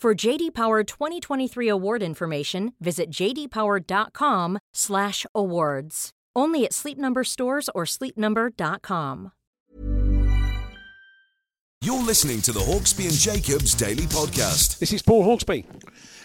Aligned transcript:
For 0.00 0.14
JD 0.14 0.54
Power 0.54 0.82
2023 0.82 1.68
award 1.68 2.02
information, 2.02 2.72
visit 2.80 3.10
jdpower.com/awards. 3.10 6.10
Only 6.34 6.64
at 6.64 6.72
Sleep 6.72 6.96
Number 6.96 7.22
stores 7.22 7.68
or 7.74 7.84
sleepnumber.com. 7.84 9.32
You're 11.82 12.02
listening 12.02 12.40
to 12.40 12.52
the 12.52 12.60
Hawksby 12.60 13.04
and 13.04 13.12
Jacobs 13.12 13.74
Daily 13.74 14.04
Podcast. 14.04 14.78
This 14.78 14.94
is 14.94 15.02
Paul 15.02 15.26
Hawksby. 15.26 15.66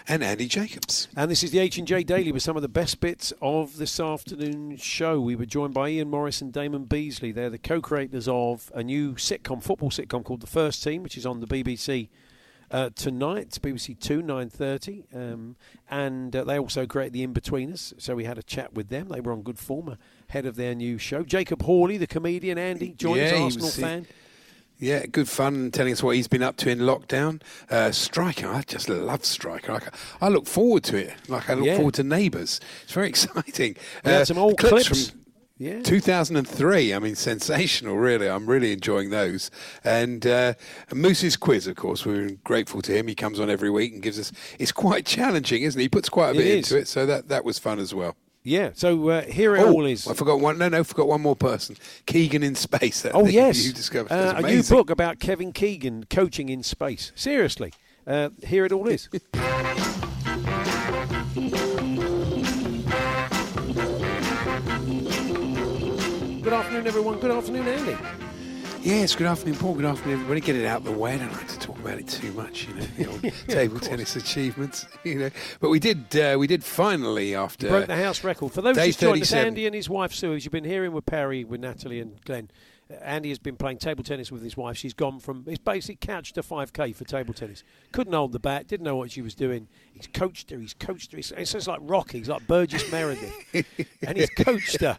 and 0.08 0.24
Andy 0.24 0.48
Jacobs. 0.48 1.10
And 1.18 1.30
this 1.30 1.44
is 1.44 1.52
the 1.52 1.60
H&J 1.60 2.04
Daily 2.04 2.32
with 2.32 2.44
some 2.44 2.56
of 2.56 2.62
the 2.62 2.70
best 2.70 3.02
bits 3.02 3.34
of 3.42 3.78
this 3.78 4.00
afternoon's 4.00 4.82
show. 4.82 5.20
We 5.20 5.36
were 5.36 5.46
joined 5.46 5.74
by 5.74 5.90
Ian 5.90 6.10
Morris 6.10 6.42
and 6.42 6.54
Damon 6.54 6.86
Beasley. 6.86 7.32
They're 7.32 7.50
the 7.50 7.58
co-creators 7.58 8.28
of 8.28 8.72
a 8.74 8.84
new 8.84 9.16
sitcom, 9.16 9.64
football 9.64 9.90
sitcom 9.90 10.24
called 10.24 10.42
The 10.42 10.48
First 10.48 10.84
Team, 10.84 11.04
which 11.04 11.18
is 11.18 11.26
on 11.26 11.40
the 11.40 11.48
BBC 11.48 12.10
uh, 12.72 12.90
tonight, 12.96 13.58
BBC 13.62 14.00
Two, 14.00 14.22
nine 14.22 14.50
thirty, 14.50 15.06
um, 15.14 15.56
and 15.90 16.36
uh, 16.36 16.44
they 16.44 16.58
also 16.60 16.86
create 16.86 17.14
the 17.14 17.24
In-Betweeners. 17.24 17.94
So 18.02 18.16
we 18.16 18.24
had 18.26 18.38
a 18.38 18.44
chat 18.44 18.74
with 18.74 18.90
them. 18.90 19.10
They 19.10 19.22
were 19.22 19.32
on 19.32 19.42
good 19.44 19.60
form 19.60 19.98
ahead 20.30 20.46
of 20.46 20.56
their 20.56 20.76
new 20.76 20.98
show. 20.98 21.24
Jacob 21.24 21.62
Hawley, 21.64 21.98
the 21.98 22.08
comedian, 22.08 22.58
Andy, 22.58 22.90
joined 22.94 23.18
Yeah, 23.22 23.26
us, 23.26 23.32
he 23.38 23.44
Arsenal 23.44 23.66
was- 23.68 23.76
fan. 23.80 24.08
Yeah, 24.78 25.06
good 25.06 25.30
fun 25.30 25.72
telling 25.72 25.94
us 25.94 26.04
what 26.04 26.18
he's 26.18 26.28
been 26.28 26.44
up 26.44 26.58
to 26.58 26.70
in 26.70 26.80
lockdown. 26.80 27.42
Uh, 27.70 27.92
Striker, 27.92 28.48
I 28.50 28.62
just 28.64 28.90
love 28.90 29.24
Striker. 29.24 29.72
I, 29.72 30.26
I 30.26 30.28
look 30.28 30.48
forward 30.48 30.84
to 30.86 30.98
it. 30.98 31.14
Like 31.30 31.50
I 31.50 31.54
look 31.54 31.66
Yeah. 31.66 31.78
forward 31.78 31.94
to 31.94 32.04
Neighbours. 32.04 32.60
It's 32.84 32.92
very 32.92 33.08
exciting. 33.16 33.78
We 34.04 34.12
had 34.12 34.28
some 34.28 34.38
old 34.38 34.58
clips. 34.58 35.08
from 35.10 35.22
Yeah. 35.58 35.82
2003. 35.84 36.94
I 36.94 37.00
mean, 37.00 37.16
sensational. 37.32 37.98
Really, 37.98 38.30
I'm 38.30 38.46
really 38.46 38.74
enjoying 38.74 39.10
those. 39.10 39.50
And 39.84 40.26
uh, 40.28 40.54
Moose's 40.94 41.38
quiz, 41.38 41.68
of 41.68 41.76
course, 41.76 42.06
we're 42.06 42.32
grateful 42.44 42.82
to 42.84 42.92
him. 42.94 43.08
He 43.08 43.16
comes 43.16 43.40
on 43.40 43.50
every 43.50 43.70
week 43.70 43.94
and 43.94 44.02
gives 44.02 44.20
us. 44.20 44.32
It's 44.60 44.72
quite 44.72 45.06
challenging, 45.06 45.64
isn't 45.64 45.80
it? 45.80 45.84
He 45.84 45.90
puts 45.90 46.10
quite 46.10 46.32
a 46.32 46.34
bit 46.34 46.48
is. 46.48 46.72
into 46.72 46.82
it, 46.82 46.88
so 46.88 47.06
that 47.06 47.30
that 47.30 47.46
was 47.46 47.58
fun 47.58 47.80
as 47.80 47.94
well. 47.94 48.16
Yeah. 48.44 48.72
So 48.74 49.10
uh, 49.10 49.22
here 49.24 49.56
it 49.56 49.62
Oh, 49.62 49.72
all 49.74 49.86
is. 49.86 50.08
I 50.08 50.14
forgot 50.14 50.40
one. 50.40 50.58
No, 50.58 50.70
no, 50.70 50.84
forgot 50.84 51.08
one 51.08 51.22
more 51.22 51.36
person. 51.36 51.78
Keegan 52.06 52.44
in 52.44 52.56
space. 52.56 53.02
That 53.02 53.16
Oh 53.16 53.26
yes, 53.26 53.66
you 53.66 53.74
discovered. 53.74 54.12
Uh, 54.12 54.36
a 54.38 54.42
new 54.42 54.62
book 54.62 54.90
about 54.90 55.20
Kevin 55.20 55.52
Keegan 55.54 56.06
coaching 56.10 56.50
in 56.50 56.62
space. 56.64 57.12
Seriously, 57.16 57.74
uh, 58.06 58.30
here 58.46 58.66
it 58.66 58.72
all 58.72 58.88
is. 58.88 59.10
afternoon, 66.76 66.88
everyone. 66.88 67.20
Good 67.20 67.32
afternoon, 67.32 67.68
Andy. 67.70 67.98
Yes, 68.82 69.16
good 69.16 69.28
afternoon, 69.28 69.56
Paul. 69.56 69.76
Good 69.76 69.86
afternoon, 69.86 70.16
everybody. 70.16 70.42
Get 70.42 70.58
it 70.58 70.66
out 70.66 70.80
of 70.80 70.84
the 70.84 70.92
way. 70.92 71.14
I 71.14 71.20
don't 71.20 71.32
like 71.32 71.48
to 71.48 71.60
talk 71.60 71.80
about 71.80 71.98
it 72.00 72.08
too 72.10 72.34
much, 72.34 72.68
you 72.68 72.74
know, 72.74 72.86
the 72.98 73.06
old 73.08 73.34
table 73.48 73.80
tennis 73.80 74.18
achievements, 74.18 74.86
you 75.06 75.16
know. 75.16 75.30
But 75.62 75.70
we 75.70 75.80
did, 75.80 76.14
uh, 76.18 76.36
we 76.38 76.48
did 76.48 76.66
finally 76.66 77.34
after. 77.34 77.70
Broke 77.70 77.88
the 77.88 77.96
house 77.96 78.26
record. 78.26 78.52
For 78.52 78.62
those 78.62 78.76
just 78.76 79.00
joined 79.00 79.22
us, 79.22 79.32
Andy 79.32 79.66
and 79.66 79.74
his 79.74 79.90
wife 79.90 80.14
Sue, 80.14 80.34
as 80.34 80.44
you've 80.44 80.52
been 80.52 80.66
hearing 80.66 80.92
with 80.92 81.06
Perry, 81.06 81.46
with 81.46 81.62
Natalie 81.62 82.02
and 82.02 82.20
Glenn. 82.26 82.52
uh, 82.92 82.96
Andy 82.96 83.30
has 83.30 83.40
been 83.40 83.56
playing 83.56 83.78
table 83.78 84.04
tennis 84.04 84.30
with 84.30 84.44
his 84.44 84.58
wife. 84.58 84.76
She's 84.76 84.94
gone 84.94 85.22
from 85.22 85.46
he's 85.48 85.58
basically 85.58 85.96
couched 85.96 86.36
to 86.36 86.42
5k 86.42 86.94
for 86.94 87.06
table 87.06 87.34
tennis. 87.34 87.64
Couldn't 87.94 88.12
hold 88.12 88.34
the 88.34 88.40
bat, 88.40 88.68
didn't 88.68 88.84
know 88.84 88.98
what 88.98 89.12
she 89.12 89.22
was 89.22 89.34
doing. 89.34 89.70
He's 89.94 90.08
coached 90.08 90.52
her. 90.52 90.60
He's 90.60 90.74
coached 90.74 91.14
her. 91.14 91.20
It's, 91.20 91.32
it's 91.32 91.54
just 91.54 91.70
like 91.70 91.80
Rocky. 91.82 92.18
He's 92.18 92.30
like 92.30 92.46
Burgess 92.48 92.92
Meredith, 92.92 93.66
and 94.06 94.18
he's 94.18 94.30
coached 94.32 94.82
her. 94.82 94.98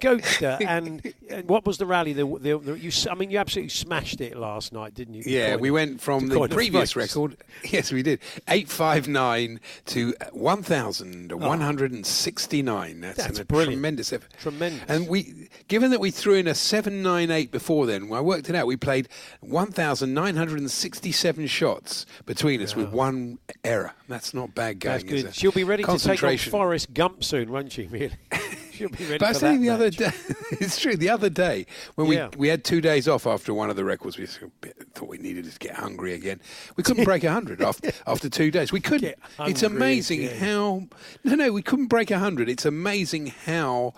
Coached 0.00 0.40
her. 0.40 0.58
And, 0.68 1.14
and 1.30 1.48
what 1.48 1.64
was 1.64 1.78
the 1.78 1.86
rally? 1.86 2.12
The, 2.12 2.26
the, 2.26 2.58
the, 2.58 2.78
you, 2.78 2.90
I 3.10 3.14
mean, 3.14 3.30
you 3.30 3.38
absolutely 3.38 3.70
smashed 3.70 4.20
it 4.20 4.36
last 4.36 4.70
night, 4.72 4.92
didn't 4.94 5.14
you? 5.14 5.22
Yeah, 5.24 5.54
we 5.56 5.70
went 5.70 6.00
from 6.00 6.26
the 6.28 6.48
previous 6.48 6.96
record. 6.96 7.36
Yes, 7.64 7.90
we 7.90 8.02
did. 8.02 8.20
859 8.46 9.58
to 9.86 10.14
1,169. 10.32 13.00
That's, 13.00 13.16
That's 13.16 13.38
a 13.40 13.44
brilliant. 13.44 13.72
tremendous 13.74 14.12
effort. 14.12 14.32
Tremendous. 14.40 14.88
And 14.88 15.08
we, 15.08 15.48
given 15.66 15.90
that 15.90 15.98
we 16.00 16.12
threw 16.12 16.34
in 16.34 16.46
a 16.46 16.54
798 16.54 17.50
before 17.50 17.86
then, 17.86 18.12
I 18.12 18.20
worked 18.20 18.48
it 18.48 18.54
out. 18.54 18.68
We 18.68 18.76
played 18.76 19.08
1,967 19.40 21.46
shots 21.46 22.06
between 22.26 22.62
us 22.62 22.76
with 22.76 22.90
one 22.90 23.38
error. 23.64 23.92
That's 24.08 24.34
not 24.34 24.54
bad 24.54 24.78
going. 24.80 25.06
That's 25.06 25.22
good. 25.24 25.34
She'll 25.34 25.52
be 25.52 25.64
ready 25.64 25.84
to 25.84 25.98
take 25.98 26.22
on. 26.22 26.36
Forrest 26.38 26.92
Gump 26.94 27.24
soon, 27.24 27.50
won't 27.50 27.72
she? 27.72 27.86
Really? 27.86 28.12
She'll 28.88 28.88
be 28.88 29.04
ready 29.04 29.18
But 29.18 29.26
I 29.26 29.28
was 29.30 29.38
for 29.38 29.44
that 29.46 29.50
saying 29.50 29.60
the 29.62 29.70
other 29.70 29.90
day, 29.90 30.10
it's 30.52 30.78
true. 30.78 30.96
The 30.96 31.10
other 31.10 31.28
day 31.30 31.66
when 31.96 32.06
Yeah. 32.12 32.28
we 32.32 32.36
we 32.38 32.48
had 32.48 32.64
two 32.64 32.80
days 32.80 33.08
off 33.08 33.26
after 33.26 33.52
one 33.52 33.70
of 33.70 33.76
the 33.76 33.84
records, 33.84 34.16
we 34.18 34.26
thought 34.26 35.08
we 35.08 35.18
needed 35.18 35.50
to 35.50 35.58
get 35.58 35.74
hungry 35.74 36.14
again. 36.14 36.40
We 36.76 36.82
couldn't 36.82 37.04
break 37.04 37.24
hundred 37.24 37.60
after 37.62 37.90
after 38.06 38.28
two 38.28 38.50
days. 38.50 38.72
We 38.72 38.80
couldn't. 38.80 39.16
It's 39.40 39.62
amazing 39.62 40.24
again. 40.24 40.38
how 40.38 40.82
no 41.24 41.34
no 41.34 41.52
we 41.52 41.62
couldn't 41.62 41.86
break 41.88 42.10
hundred. 42.10 42.48
It's 42.48 42.64
amazing 42.64 43.28
how 43.46 43.94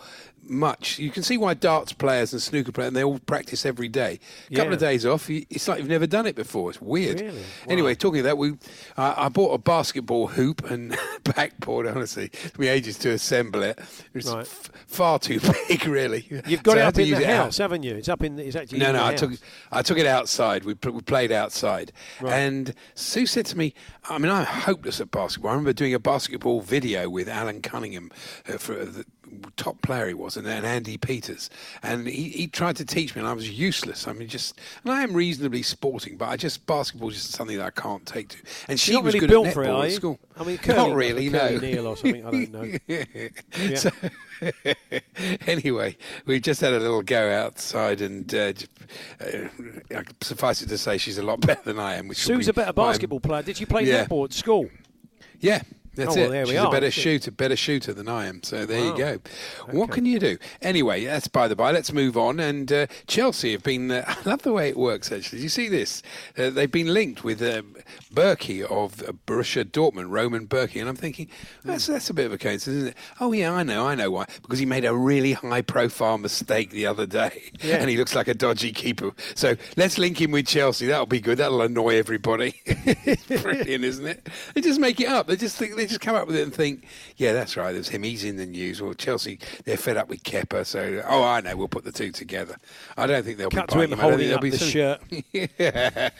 much 0.51 0.99
you 0.99 1.11
can 1.11 1.23
see 1.23 1.39
why 1.39 1.55
darts 1.55 1.93
players 1.93 2.33
and 2.33 2.43
snooker 2.43 2.73
players 2.73 2.89
and 2.89 2.97
they 2.97 3.05
all 3.05 3.19
practice 3.21 3.65
every 3.65 3.89
day. 3.89 4.19
A 4.51 4.55
couple 4.55 4.71
Yeah. 4.71 4.75
of 4.75 4.81
days 4.81 5.07
off, 5.07 5.31
it's 5.31 5.69
like 5.69 5.79
you've 5.79 5.89
never 5.89 6.07
done 6.07 6.27
it 6.27 6.35
before. 6.35 6.71
It's 6.71 6.81
weird. 6.81 7.21
Really? 7.21 7.43
Anyway, 7.69 7.93
Wow. 7.93 7.97
talking 7.99 8.19
of 8.21 8.25
that, 8.25 8.37
we 8.39 8.53
uh, 8.97 9.15
I 9.17 9.29
bought 9.29 9.53
a 9.55 9.59
basketball 9.59 10.27
hoop 10.29 10.69
and 10.71 10.97
backboard. 11.25 11.87
Honestly, 11.87 12.25
it 12.25 12.33
took 12.33 12.59
me 12.59 12.69
ages 12.69 12.99
to 12.99 13.11
assemble 13.11 13.63
it. 13.63 13.79
It 13.79 14.15
was 14.15 14.27
Right. 14.33 14.41
f- 14.41 14.71
far 14.87 15.19
too 15.19 15.41
big, 15.69 15.87
really. 15.87 16.27
You've 16.47 16.63
got 16.63 16.73
So 16.73 16.79
it 16.79 16.83
up 16.83 16.99
in 16.99 17.11
the 17.11 17.17
it 17.23 17.31
out. 17.31 17.45
house, 17.45 17.59
haven't 17.59 17.83
you? 17.85 17.95
It's 17.95 18.09
up 18.09 18.23
in. 18.23 18.37
The, 18.37 18.47
it's 18.47 18.57
actually 18.57 18.81
No, 18.81 18.93
no, 18.93 19.03
I 19.03 19.11
house. 19.13 19.21
took 19.21 19.31
I 19.73 19.83
took 19.83 19.99
it 19.99 20.07
outside. 20.07 20.65
We 20.65 20.75
pl- 20.75 20.93
we 20.93 21.01
played 21.03 21.31
outside, 21.33 21.93
Right. 22.21 22.33
and 22.35 22.75
Sue 22.95 23.27
said 23.27 23.47
to 23.47 23.57
me, 23.59 23.73
"I 24.09 24.19
mean, 24.19 24.31
I'm 24.31 24.45
hopeless 24.45 25.01
at 25.01 25.11
basketball. 25.11 25.51
I 25.51 25.55
remember 25.55 25.73
doing 25.73 25.95
a 25.95 25.99
basketball 25.99 26.61
video 26.61 27.09
with 27.09 27.29
Alan 27.29 27.63
Cunningham 27.63 28.11
uh, 28.49 28.59
for 28.59 28.75
the 28.85 29.05
top 29.57 29.81
player 29.83 30.09
he 30.09 30.15
was, 30.15 30.37
and, 30.37 30.47
and 30.47 30.65
Andy 30.67 30.97
Peters, 30.97 31.51
and 31.83 32.07
he, 32.07 32.29
he 32.31 32.47
tried 32.47 32.77
to 32.77 32.85
teach 32.85 33.15
me, 33.15 33.21
and 33.21 33.29
I 33.29 33.33
was 33.33 33.51
useless. 33.51 34.07
I 34.09 34.13
mean, 34.13 34.29
just 34.29 34.59
and 34.85 34.93
I 34.93 35.03
am 35.03 35.13
reasonably 35.13 35.63
sporting, 35.63 36.17
but 36.17 36.29
I 36.29 36.37
just 36.37 36.67
basketball 36.67 37.09
is 37.11 37.17
just 37.17 37.33
something 37.33 37.57
that 37.59 37.67
I 37.67 37.71
can't 37.81 38.05
take 38.07 38.29
to. 38.31 38.37
And 38.69 38.79
she 38.81 38.97
was 38.97 39.15
really 39.15 39.21
good 39.21 39.31
built 39.31 39.47
at 39.49 39.55
for 39.55 39.65
it, 39.65 39.69
netball 39.69 39.85
at 39.87 39.93
school. 39.93 40.19
I 40.39 40.45
mean, 40.45 40.59
curling, 40.59 40.89
not 40.91 40.97
really. 40.97 41.29
no, 41.29 41.59
Neil 41.59 41.87
or 41.87 41.97
something, 41.97 42.27
I 42.27 42.31
don't 42.31 42.53
know. 42.53 43.77
So- 43.77 43.91
anyway, 45.47 45.97
we 46.27 46.41
just 46.41 46.61
had 46.61 46.73
a 46.73 46.79
little 46.81 47.03
go 47.03 47.31
outside, 47.31 48.01
and 48.01 48.33
uh, 48.35 48.53
uh, 49.21 50.03
suffice 50.21 50.63
it 50.63 50.69
to 50.69 50.79
say, 50.79 50.99
she's 50.99 51.19
a 51.19 51.23
lot 51.23 51.41
better 51.47 51.63
than 51.65 51.79
I 51.79 51.95
am. 51.97 52.09
Which 52.09 52.19
Sue's 52.19 52.47
be 52.47 52.51
a 52.51 52.55
better 52.55 52.73
basketball 52.73 53.21
player. 53.21 53.43
Did 53.43 53.61
you 53.61 53.67
play 53.67 53.85
Yeah. 53.85 54.05
netball 54.07 54.25
at 54.25 54.33
school? 54.33 54.69
Yeah, 55.41 55.63
That's 56.01 56.17
Oh, 56.17 56.33
it. 56.33 56.49
She's 56.49 56.57
are. 56.59 56.67
a 56.67 56.71
better 56.71 56.91
shooter, 56.91 57.31
better 57.31 57.57
shooter 57.57 57.93
than 57.93 58.09
I 58.09 58.27
am. 58.27 58.43
So 58.43 58.67
there 58.67 58.81
Wow. 58.81 58.91
you 58.93 58.99
go. 58.99 59.19
What 59.71 59.91
can 59.91 60.05
you 60.07 60.19
do? 60.19 60.39
Anyway, 60.63 61.05
that's 61.05 61.29
by 61.29 61.47
the 61.49 61.57
by. 61.57 61.71
Let's 61.73 61.93
move 61.93 62.17
on. 62.17 62.41
And 62.41 62.73
uh, 62.73 62.87
Chelsea 63.07 63.53
have 63.53 63.63
been. 63.63 63.91
Uh, 63.91 64.05
I 64.25 64.29
love 64.29 64.43
the 64.43 64.53
way 64.53 64.69
it 64.69 64.77
works. 64.77 65.13
Actually, 65.13 65.39
Do 65.39 65.43
you 65.45 65.49
see 65.49 65.69
this? 65.69 66.03
Uh, 66.37 66.51
they've 66.51 66.71
been 66.71 66.93
linked 66.93 67.23
with 67.25 67.41
um, 67.43 67.77
Bürki 68.13 68.63
of 68.65 68.97
Borussia 69.27 69.65
Dortmund, 69.65 70.11
Roman 70.11 70.47
Bürki, 70.47 70.81
and 70.81 70.89
I'm 70.89 70.97
thinking 70.97 71.29
that's 71.65 71.87
that's 71.87 72.11
a 72.11 72.15
bit 72.15 72.27
of 72.27 72.33
a 72.33 72.39
coincidence, 72.39 72.77
isn't 72.79 72.89
it? 72.91 72.97
Oh 73.21 73.33
yeah, 73.33 73.53
I 73.53 73.63
know, 73.63 73.87
I 73.87 73.95
know 73.95 74.11
why. 74.11 74.27
Because 74.43 74.59
he 74.59 74.67
made 74.67 74.85
a 74.85 74.95
really 74.95 75.33
high-profile 75.35 76.19
mistake 76.19 76.71
the 76.71 76.87
other 76.87 77.07
day, 77.07 77.43
Yeah. 77.63 77.77
and 77.77 77.89
he 77.91 77.97
looks 77.97 78.15
like 78.15 78.29
a 78.29 78.35
dodgy 78.35 78.73
keeper. 78.73 79.11
So 79.35 79.57
let's 79.77 79.99
link 79.99 80.21
him 80.21 80.31
with 80.33 80.47
Chelsea. 80.47 80.87
That'll 80.87 81.07
be 81.07 81.21
good. 81.21 81.39
That'll 81.39 81.63
annoy 81.63 81.97
everybody. 81.97 82.55
Brilliant, 83.29 83.85
isn't 83.85 84.07
it? 84.07 84.29
They 84.55 84.61
just 84.61 84.81
make 84.81 85.01
it 85.01 85.09
up. 85.09 85.27
They 85.27 85.37
just 85.37 85.57
think, 85.57 85.77
they 85.77 85.87
just 85.91 86.01
come 86.01 86.17
up 86.17 86.27
with 86.27 86.37
it 86.37 86.43
and 86.43 86.55
think, 86.55 86.87
yeah, 87.17 87.33
that's 87.33 87.57
right. 87.57 87.73
There's 87.73 87.89
him. 87.89 88.03
He's 88.03 88.25
in 88.25 88.37
the 88.37 88.47
news. 88.47 88.81
Well, 88.81 88.95
Chelsea, 88.95 89.39
they're 89.65 89.77
fed 89.77 89.97
up 89.97 90.09
with 90.09 90.23
Kepa, 90.23 90.65
so 90.65 91.03
oh, 91.07 91.23
I 91.23 91.41
know. 91.41 91.57
We'll 91.57 91.69
put 91.69 91.85
the 91.85 91.93
two 91.93 92.13
together. 92.13 92.57
I 92.97 93.07
don't 93.07 93.25
think 93.25 93.39
they'll 93.39 93.51
Cut 93.51 93.69
be 93.69 93.75
to 93.75 93.81
him 93.83 93.99
holding 93.99 94.33
up 94.33 94.41
they'll 94.41 94.51
the 94.51 94.59
be 94.59 94.71
shirt. 94.71 95.01
yeah, 95.59 96.11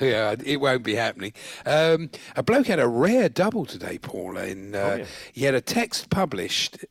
yeah, 0.00 0.34
it 0.44 0.60
won't 0.60 0.82
be 0.84 0.94
happening. 0.94 1.32
Um, 1.66 2.10
a 2.36 2.42
bloke 2.42 2.66
had 2.66 2.78
a 2.78 2.86
rare 2.88 3.28
double 3.28 3.64
today, 3.64 3.98
Paul. 3.98 4.36
In 4.36 4.74
uh, 4.74 4.78
Oh, 4.84 4.96
yeah. 4.96 5.04
he 5.32 5.44
had 5.44 5.54
a 5.54 5.60
text 5.60 6.10
published 6.10 6.84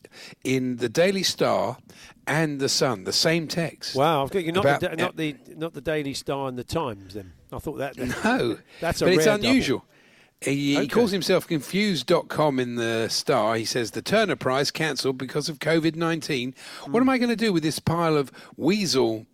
in 0.43 0.77
the 0.77 0.89
Daily 0.89 1.23
Star 1.23 1.77
and 2.25 2.59
the 2.59 2.69
Sun, 2.69 3.03
the 3.03 3.13
same 3.13 3.47
text. 3.47 3.95
Wow, 3.95 4.23
I've 4.23 4.31
got 4.31 4.43
you 4.43 4.51
not 4.51 4.65
About- 4.65 4.79
the, 4.81 4.95
not 4.95 5.15
the 5.15 5.35
not 5.55 5.73
the 5.73 5.81
Daily 5.81 6.13
Star 6.13 6.47
and 6.47 6.57
the 6.57 6.63
Times. 6.63 7.13
Then 7.13 7.33
I 7.51 7.59
thought 7.59 7.77
that. 7.77 7.97
No, 8.23 8.57
That's 8.81 9.01
a 9.01 9.05
but 9.05 9.13
it's 9.13 9.25
rare 9.27 9.37
double. 9.37 9.83
He, 10.43 10.75
Okay. 10.75 10.81
he 10.83 10.87
calls 10.87 11.11
himself 11.11 11.47
confused.com 11.47 12.59
in 12.59 12.75
the 12.75 13.07
Star. 13.09 13.55
He 13.55 13.65
says 13.65 13.91
the 13.91 14.01
Turner 14.01 14.35
Prize 14.35 14.71
cancelled 14.71 15.17
because 15.17 15.47
of 15.49 15.59
COVID 15.59 15.95
19. 15.95 16.53
What 16.85 16.89
Hmm. 16.91 16.95
am 16.97 17.09
I 17.09 17.17
going 17.17 17.29
to 17.29 17.35
do 17.35 17.53
with 17.53 17.63
this 17.63 17.79
pile 17.79 18.17
of 18.17 18.31
weasel? 18.57 19.25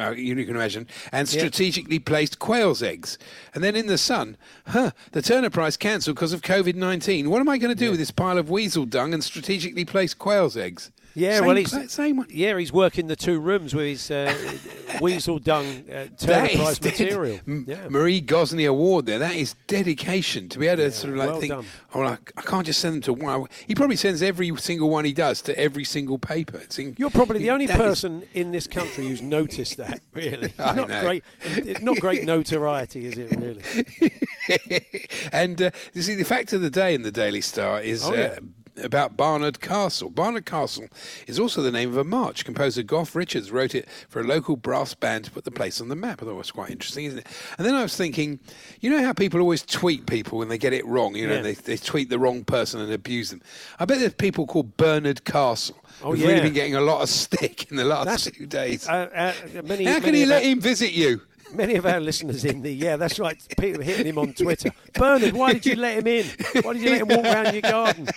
Uh, 0.00 0.12
you 0.12 0.36
can 0.36 0.54
imagine, 0.54 0.86
and 1.10 1.26
Yeah. 1.32 1.40
strategically 1.40 1.98
placed 1.98 2.38
quail's 2.38 2.84
eggs. 2.84 3.18
And 3.52 3.64
then 3.64 3.74
in 3.74 3.88
the 3.88 3.98
sun, 3.98 4.36
huh, 4.68 4.92
the 5.10 5.20
Turner 5.22 5.50
Prize 5.50 5.76
cancelled 5.76 6.14
because 6.14 6.32
of 6.32 6.40
COVID 6.42 6.76
19. 6.76 7.28
What 7.30 7.40
am 7.40 7.48
I 7.48 7.58
going 7.58 7.74
to 7.76 7.84
do 7.84 7.90
with 7.90 7.98
this 7.98 8.12
pile 8.12 8.38
of 8.38 8.48
weasel 8.48 8.84
dung 8.86 9.12
and 9.12 9.24
strategically 9.24 9.84
placed 9.84 10.18
quail's 10.18 10.56
eggs? 10.56 10.92
Yeah, 11.18 11.38
Same 11.38 11.46
well, 11.46 11.56
he's 11.56 11.92
same 11.92 12.16
one. 12.18 12.26
Yeah, 12.30 12.56
he's 12.58 12.72
working 12.72 13.06
the 13.08 13.16
two 13.16 13.40
rooms 13.40 13.74
with 13.74 13.86
his 13.86 14.10
uh, 14.10 14.32
weasel 15.00 15.38
dung 15.38 15.84
uh, 15.90 16.06
Turner 16.16 16.48
Prize 16.48 16.80
material. 16.80 17.40
Yeah. 17.66 17.88
Marie 17.88 18.22
Gosney 18.22 18.68
Award 18.68 19.06
there. 19.06 19.18
That 19.18 19.34
is 19.34 19.54
dedication 19.66 20.48
to 20.50 20.58
be 20.58 20.68
able 20.68 20.84
to 20.84 20.90
sort 20.92 21.12
of 21.14 21.18
like 21.18 21.30
well 21.30 21.40
think, 21.40 21.52
done. 21.52 21.64
oh, 21.94 22.00
well, 22.00 22.08
I, 22.10 22.18
I 22.36 22.42
can't 22.42 22.64
just 22.66 22.80
send 22.80 22.94
them 22.94 23.00
to 23.02 23.12
one. 23.12 23.46
He 23.66 23.74
probably 23.74 23.96
sends 23.96 24.22
every 24.22 24.54
single 24.56 24.90
one 24.90 25.04
he 25.04 25.12
does 25.12 25.42
to 25.42 25.58
every 25.58 25.84
single 25.84 26.18
paper. 26.18 26.58
It's 26.58 26.78
in- 26.78 26.94
You're 26.98 27.10
probably 27.10 27.40
the 27.40 27.50
only 27.50 27.66
that 27.66 27.74
is- 27.80 27.82
person 27.86 28.22
in 28.34 28.52
this 28.52 28.66
country 28.66 29.08
who's 29.08 29.22
noticed 29.22 29.76
that. 29.78 30.00
Really, 30.14 30.52
not 30.58 30.88
know. 30.88 31.00
great. 31.00 31.22
It's 31.44 31.80
not 31.80 31.98
great 32.00 32.24
notoriety, 32.24 33.06
is 33.06 33.18
it? 33.18 33.30
Really? 33.38 34.98
and 35.32 35.60
uh, 35.62 35.70
you 35.94 36.02
see, 36.02 36.14
the 36.16 36.24
fact 36.24 36.52
of 36.52 36.60
the 36.60 36.70
day 36.70 36.94
in 36.94 37.02
the 37.02 37.12
Daily 37.12 37.40
Star 37.40 37.80
is 37.80 38.04
Oh, 38.04 38.14
yeah. 38.14 38.20
uh, 38.20 38.36
about 38.82 39.16
Barnard 39.16 39.60
Castle. 39.60 40.10
Barnard 40.10 40.46
Castle 40.46 40.88
is 41.26 41.38
also 41.38 41.62
the 41.62 41.72
name 41.72 41.88
of 41.90 41.96
a 41.96 42.04
march. 42.04 42.44
Composer 42.44 42.82
Goff 42.82 43.14
Richards 43.16 43.50
wrote 43.50 43.74
it 43.74 43.88
for 44.08 44.20
a 44.20 44.24
local 44.24 44.56
brass 44.56 44.94
band 44.94 45.24
to 45.26 45.30
put 45.30 45.44
the 45.44 45.50
place 45.50 45.80
on 45.80 45.88
the 45.88 45.96
map. 45.96 46.22
I 46.22 46.26
thought 46.26 46.32
it 46.32 46.34
was 46.34 46.50
quite 46.50 46.70
interesting, 46.70 47.04
isn't 47.06 47.18
it? 47.20 47.26
And 47.58 47.66
then 47.66 47.74
I 47.74 47.82
was 47.82 47.96
thinking, 47.96 48.38
you 48.80 48.90
know 48.90 49.02
how 49.02 49.12
people 49.12 49.40
always 49.40 49.62
tweet 49.62 50.06
people 50.06 50.38
when 50.38 50.48
they 50.48 50.58
get 50.58 50.72
it 50.72 50.86
wrong? 50.86 51.14
You 51.16 51.26
know, 51.26 51.34
Yeah. 51.36 51.42
they, 51.42 51.54
they 51.54 51.76
tweet 51.76 52.10
the 52.10 52.18
wrong 52.18 52.44
person 52.44 52.80
and 52.80 52.92
abuse 52.92 53.30
them. 53.30 53.42
I 53.78 53.84
bet 53.84 53.98
there's 54.00 54.14
people 54.14 54.46
called 54.46 54.76
Bernard 54.76 55.24
Castle. 55.24 55.76
Oh, 56.02 56.10
who've 56.10 56.20
yeah. 56.20 56.28
really 56.28 56.40
been 56.42 56.52
getting 56.52 56.74
a 56.76 56.80
lot 56.80 57.02
of 57.02 57.08
stick 57.08 57.70
in 57.70 57.76
the 57.76 57.84
last 57.84 58.04
That's- 58.04 58.28
few 58.28 58.46
days. 58.46 58.88
Uh, 58.88 59.32
uh, 59.56 59.62
many, 59.62 59.84
how 59.84 60.00
can 60.00 60.14
he 60.14 60.24
let 60.26 60.44
him 60.44 60.60
visit 60.60 60.92
you? 60.92 61.20
Many 61.52 61.76
of 61.76 61.86
our 61.86 62.00
listeners 62.00 62.44
in 62.44 62.62
the 62.62 62.70
yeah, 62.70 62.96
that's 62.96 63.18
right. 63.18 63.36
People 63.58 63.82
hitting 63.82 64.06
him 64.06 64.18
on 64.18 64.32
Twitter. 64.32 64.70
Bernard, 64.94 65.32
why 65.34 65.54
did 65.54 65.66
you 65.66 65.76
let 65.76 65.98
him 65.98 66.06
in? 66.06 66.26
Why 66.62 66.72
did 66.74 66.82
you 66.82 66.90
let 66.90 67.00
him 67.02 67.08
walk 67.08 67.24
around 67.24 67.52
your 67.52 67.62
garden? 67.62 68.08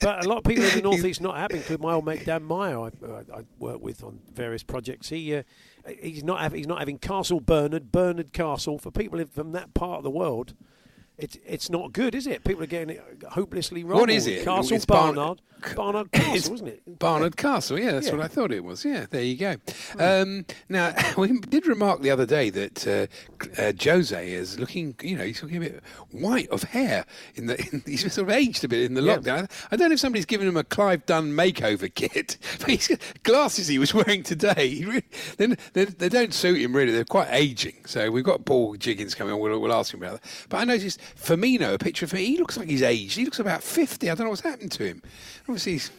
But 0.00 0.24
a 0.24 0.28
lot 0.28 0.38
of 0.38 0.44
people 0.44 0.64
in 0.64 0.74
the 0.74 0.82
northeast 0.82 1.20
not 1.20 1.36
happy. 1.36 1.56
Including 1.56 1.86
my 1.86 1.94
old 1.94 2.04
mate 2.04 2.24
Dan 2.24 2.44
Meyer, 2.44 2.78
I, 2.78 2.86
I, 2.86 3.38
I 3.38 3.44
work 3.58 3.80
with 3.82 4.02
on 4.02 4.20
various 4.32 4.62
projects. 4.62 5.08
He 5.08 5.34
uh, 5.34 5.42
he's 6.00 6.24
not 6.24 6.40
having 6.40 6.58
he's 6.58 6.66
not 6.66 6.78
having 6.78 6.98
Castle 6.98 7.40
Bernard 7.40 7.92
Bernard 7.92 8.32
Castle 8.32 8.78
for 8.78 8.90
people 8.90 9.24
from 9.26 9.52
that 9.52 9.74
part 9.74 9.98
of 9.98 10.04
the 10.04 10.10
world. 10.10 10.54
It's 11.18 11.38
it's 11.46 11.70
not 11.70 11.92
good, 11.92 12.14
is 12.14 12.26
it? 12.26 12.44
People 12.44 12.62
are 12.62 12.66
getting 12.66 12.90
it 12.96 13.22
hopelessly 13.30 13.84
wrong. 13.84 14.00
What 14.00 14.10
is 14.10 14.26
it? 14.26 14.44
Castle 14.44 14.76
It's 14.76 14.84
Barn- 14.84 15.14
Barnard. 15.14 15.40
Barnard 15.74 16.12
Castle, 16.12 16.54
isn't 16.54 16.68
it? 16.68 16.98
Barnard 16.98 17.38
Castle, 17.38 17.78
yeah, 17.78 17.92
that's 17.92 18.08
Yeah. 18.08 18.16
what 18.16 18.24
I 18.24 18.28
thought 18.28 18.52
it 18.52 18.62
was. 18.62 18.84
Yeah, 18.84 19.06
there 19.08 19.22
you 19.22 19.36
go. 19.38 19.56
Hmm. 19.94 20.00
Um, 20.02 20.46
now, 20.68 20.92
we 21.16 21.38
did 21.40 21.66
remark 21.66 22.02
the 22.02 22.10
other 22.10 22.26
day 22.26 22.50
that 22.50 22.86
uh, 22.86 23.06
uh, 23.60 23.72
Jose 23.82 24.30
is 24.30 24.58
looking, 24.60 24.94
you 25.00 25.16
know, 25.16 25.24
he's 25.24 25.42
looking 25.42 25.56
a 25.56 25.60
bit 25.60 25.82
white 26.10 26.48
of 26.50 26.62
hair. 26.64 27.06
In 27.36 27.46
the, 27.46 27.58
in, 27.72 27.82
he's 27.86 28.00
sort 28.12 28.28
of 28.28 28.34
aged 28.34 28.64
a 28.64 28.68
bit 28.68 28.82
in 28.84 28.92
the 28.94 29.02
Yeah. 29.02 29.16
lockdown. 29.16 29.50
I 29.70 29.76
don't 29.76 29.88
know 29.88 29.94
if 29.94 30.00
somebody's 30.00 30.26
given 30.26 30.46
him 30.46 30.58
a 30.58 30.62
Clive 30.64 31.06
Dunn 31.06 31.32
makeover 31.32 31.92
kit, 31.94 32.36
but 32.60 32.68
he's 32.68 32.88
got 32.88 33.00
glasses 33.22 33.66
he 33.66 33.78
was 33.78 33.94
wearing 33.94 34.22
today. 34.22 34.84
Really, 34.86 35.04
they, 35.38 35.46
they, 35.72 35.84
they 35.86 36.08
don't 36.10 36.34
suit 36.34 36.60
him 36.60 36.76
really. 36.76 36.92
They're 36.92 37.04
quite 37.06 37.28
aging. 37.30 37.76
So 37.86 38.10
we've 38.10 38.24
got 38.24 38.44
Paul 38.44 38.76
Jiggins 38.76 39.14
coming 39.14 39.32
on. 39.32 39.40
We'll, 39.40 39.58
we'll 39.58 39.72
ask 39.72 39.94
him 39.94 40.02
about 40.02 40.20
that. 40.20 40.30
But 40.50 40.58
I 40.58 40.64
noticed 40.64 41.00
Firmino, 41.14 41.74
a 41.74 41.78
picture 41.78 42.04
of 42.04 42.12
him, 42.12 42.20
he 42.20 42.36
looks 42.38 42.56
like 42.56 42.68
he's 42.68 42.82
aged. 42.82 43.16
He 43.16 43.24
looks 43.24 43.38
about 43.38 43.62
50. 43.62 44.10
I 44.10 44.14
don't 44.14 44.24
know 44.26 44.30
what's 44.30 44.42
happened 44.42 44.72
to 44.72 44.84
him. 44.84 45.02
Obviously, 45.42 45.72
he's 45.72 45.90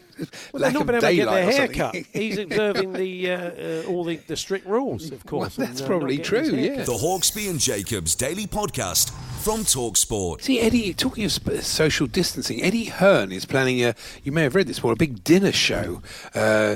Well, 0.51 0.63
they've 0.63 0.74
not 0.74 0.86
been 0.88 0.95
able 0.95 1.07
to 1.07 1.15
get 1.15 1.30
their 1.30 1.48
or 1.48 1.51
hair 1.51 1.68
cut. 1.68 1.95
He's 1.95 2.38
observing 2.39 2.94
the 2.94 3.31
uh, 3.31 3.38
uh, 3.38 3.83
all 3.88 4.04
the, 4.04 4.15
the 4.18 4.36
strict 4.36 4.65
rules, 4.65 5.06
of 5.12 5.24
Well, 5.25 5.42
course. 5.42 5.56
that's 5.56 5.80
and, 5.80 5.81
uh, 5.81 5.88
probably 5.88 6.18
not 6.18 6.25
getting 6.25 6.39
his 6.39 6.50
true, 6.50 6.59
hair 6.59 6.74
yeah. 6.77 6.83
The 6.83 6.94
Hawksby 6.94 7.50
and 7.50 7.59
Jacobs 7.59 8.15
Daily 8.15 8.48
Podcast 8.48 9.12
from 9.44 9.59
Talksport. 9.62 10.42
See, 10.42 10.59
Eddie, 10.59 10.94
talking 10.94 11.24
of 11.24 11.31
sp- 11.31 11.62
social 11.62 12.07
distancing, 12.07 12.62
Eddie 12.63 12.86
Hearn 12.86 13.31
is 13.31 13.45
planning 13.45 13.83
a, 13.83 13.94
you 14.24 14.31
may 14.31 14.42
have 14.44 14.56
read 14.56 14.68
this, 14.68 14.77
before, 14.77 14.92
a 14.94 14.95
big 14.98 15.24
dinner 15.24 15.51
show, 15.51 16.01
uh, 16.33 16.75